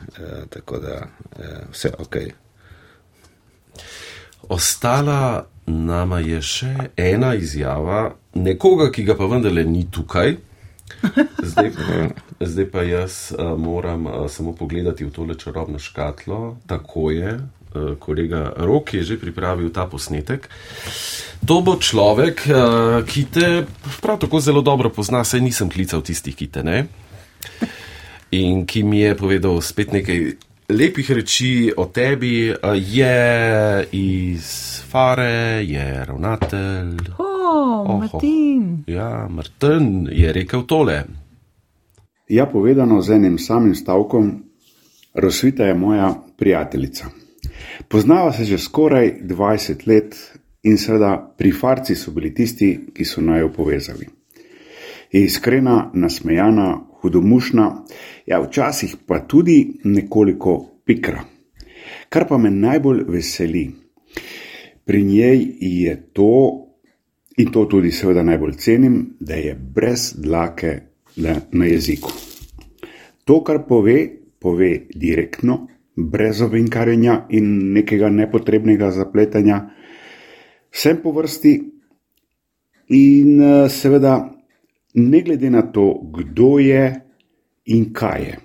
[0.49, 1.07] tako da
[1.71, 2.15] vse ok.
[4.49, 10.35] Ostala nama je še ena izjava nekoga, ki ga pa vendarle ni tukaj.
[11.41, 11.71] Zdaj,
[12.39, 16.57] zdaj pa jaz uh, moram uh, samo pogledati v tole čarobno škatlo.
[16.67, 20.49] Tako je, uh, kolega Rok je že pripravil ta posnetek.
[21.45, 23.65] To bo človek, uh, ki te
[24.01, 26.85] prav tako zelo dobro pozna, saj nisem klical tistih, ki te ne.
[28.31, 30.35] In ki mi je povedal spet nekaj
[30.69, 34.45] lepih reči o tebi, je iz
[34.89, 36.97] Fare, je ravnatelj.
[37.17, 38.83] Oh, Martin.
[38.87, 41.03] Ja, Martin je rekel tole.
[42.29, 44.43] Ja, povedano z enim samim stavkom,
[45.13, 47.05] Rosvita je moja prijateljica.
[47.87, 50.15] Poznava se že skoraj 20 let
[50.63, 54.07] in seveda pri farci so bili tisti, ki so naj jo povezali.
[55.11, 57.85] Je iskrena, nasmejana, hudomušna,
[58.25, 61.23] ja, včasih pa tudi nekoliko pikra.
[62.09, 63.65] Kar pa me najbolj veseli
[64.85, 66.65] pri njej je to,
[67.37, 70.79] In to tudi seveda najbolj cenim, da je brez dlake
[71.51, 72.11] na jeziku.
[73.25, 73.97] To, kar pove,
[74.39, 79.59] pove direktno, brez ovinkarjenja in nekega nepotrebnega zapletanja,
[80.71, 81.53] vsem po vrsti
[82.95, 84.15] in eh, seveda
[84.95, 86.83] ne glede na to, kdo je
[87.65, 88.37] in kaj je.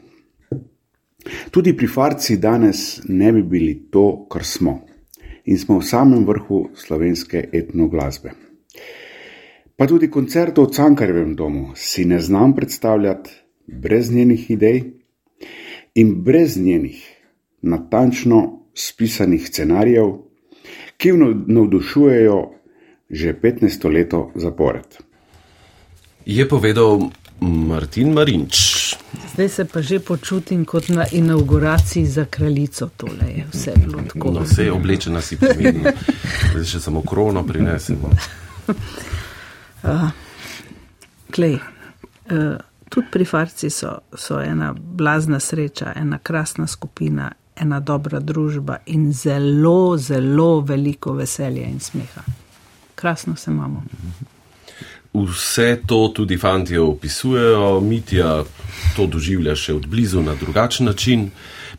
[1.51, 4.81] Tudi pri farci danes ne bi bili to, kar smo
[5.45, 8.31] in smo v samem vrhu slovenske etnoglasbe.
[9.77, 13.31] Pa tudi koncertov v Cankarjevem domu si ne znam predstavljati
[13.67, 14.83] brez njenih idej
[15.95, 17.01] in brez njenih
[17.63, 20.13] natančno spisanih scenarijev,
[20.97, 21.13] ki
[21.47, 22.51] navdušujejo
[23.11, 24.87] že 15 leto zapored.
[26.27, 27.11] Je povedal
[27.41, 28.80] Martin Marinč.
[29.41, 32.89] Zdaj se pa že počutim kot na inauguraciji za kraljico.
[32.97, 34.31] Tole je vse bilo tako.
[34.31, 35.93] No, vse je oblečena si primerno.
[36.53, 38.11] Zdaj še samo krono prinesemo.
[38.69, 40.11] Uh,
[41.33, 48.21] klej, uh, tudi pri Farci so, so ena blazna sreča, ena krasna skupina, ena dobra
[48.21, 52.27] družba in zelo, zelo veliko veselja in smeha.
[52.95, 53.85] Krasno se imamo.
[55.15, 58.45] Vse to tudi fanti opisujejo, Mitja
[58.97, 61.31] to doživlja še od blizu na drugačen način.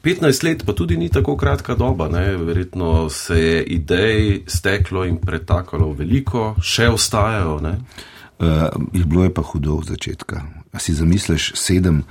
[0.03, 2.35] 15 let pa tudi ni tako kratka doba, ne?
[2.37, 7.55] verjetno se je idej steklo in pretakalo veliko, še ostajajo.
[7.61, 7.77] Uh,
[9.05, 10.41] bilo je pa hudo od začetka.
[10.73, 12.03] A si zamisliš sedem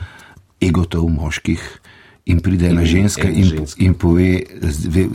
[0.60, 1.80] egotov moških
[2.24, 5.06] in pride ena ženska in, in pove, zdaj,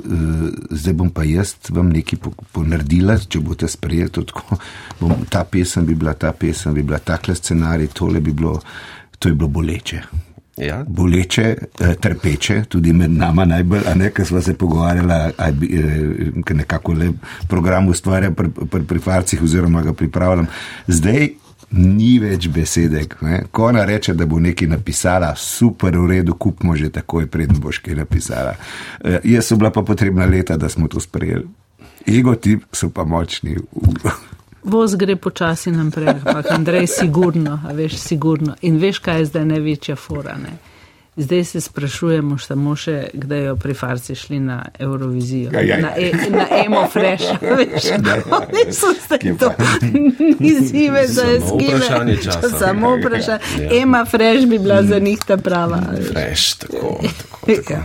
[0.70, 2.20] zdaj bom pa jaz vam nekaj
[2.52, 4.60] ponaredila, če boste sprejeti, tako
[5.00, 8.60] bom, ta pesem bi bila, ta pesem bi bila, takle scenarij, tole bi bilo,
[9.20, 10.02] to je bilo boleče.
[10.58, 10.84] Ja.
[10.88, 15.34] Boleče, eh, trpeče, tudi med nama najbolj, a ne, ker smo se pogovarjali,
[16.46, 17.10] ker nekako le
[17.52, 20.48] program ustvarjam pri, pri, pri farcih oziroma ga pripravljam.
[20.88, 21.28] Zdaj
[21.72, 23.06] ni več besede.
[23.22, 23.44] Ne.
[23.52, 27.80] Ko ona reče, da bo nekaj napisala, super, v redu, kupmo že takoj, predn boš
[27.86, 28.56] kaj napisala.
[29.02, 31.48] E, jaz so bila pa potrebna leta, da smo to sprejeli.
[32.08, 33.58] Ego ti so pa močni.
[34.66, 38.56] Voz gre počasi naprej, ampak Andrej, sigurno, veš, sigurno.
[38.62, 40.38] In veš, kaj je zdaj največja fora.
[40.42, 40.58] Ne?
[41.18, 45.52] Zdaj se sprašujemo samo še, kdaj jo pri Farsi šli na Eurovizijo.
[45.54, 45.82] Ja, ja, ja.
[45.82, 47.24] Na, e, na Emo Fresh,
[47.58, 49.52] veš, kako so se to
[50.40, 51.80] izzive za eskime.
[52.60, 53.40] Samo vprašanje.
[53.60, 53.82] Ja.
[53.82, 55.82] Ema Fresh bi bila za njih ta prava.
[56.12, 57.00] Fresh, tako.
[57.02, 57.74] tako, tako.
[57.74, 57.84] Ja.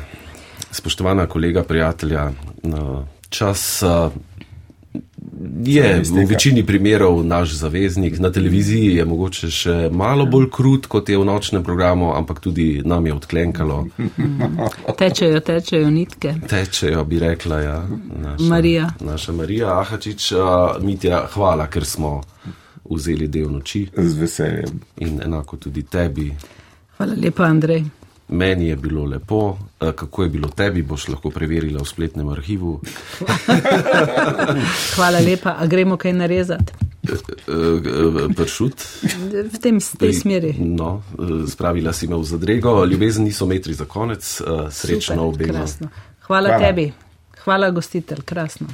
[0.70, 2.30] Spoštovana kolega, prijatelja,
[2.62, 3.82] no, čas.
[5.64, 11.08] Je v večini primerov naš zaveznik, na televiziji je mogoče še malo bolj krut, kot
[11.08, 13.78] je v nočnem programu, ampak tudi nam je odklenkalo.
[15.00, 16.34] Tečejo, tečejo nitke.
[16.48, 17.78] Tečejo, bi rekla, ja.
[18.20, 18.90] Naša Marija.
[19.00, 20.32] Naša Marija Ahačič,
[20.84, 22.20] Mitja, hvala, ker smo
[22.90, 23.86] vzeli del noči.
[23.96, 24.80] Z veseljem.
[25.00, 26.28] In enako tudi tebi.
[26.98, 27.99] Hvala lepa, Andrej.
[28.32, 32.80] Meni je bilo lepo, kako je bilo tebi, boš lahko preverila v spletnem arhivu.
[34.96, 36.72] Hvala lepa, a gremo kaj narezati?
[38.36, 38.84] Pršut.
[39.52, 40.54] V tem, tej smeri.
[40.58, 41.02] No,
[41.48, 45.66] spravila si me v zadrego, ljubezen niso metri za konec, srečno obema.
[45.66, 45.90] Hvala,
[46.20, 46.92] Hvala tebi,
[47.44, 48.68] hvala gostitelj, krasno.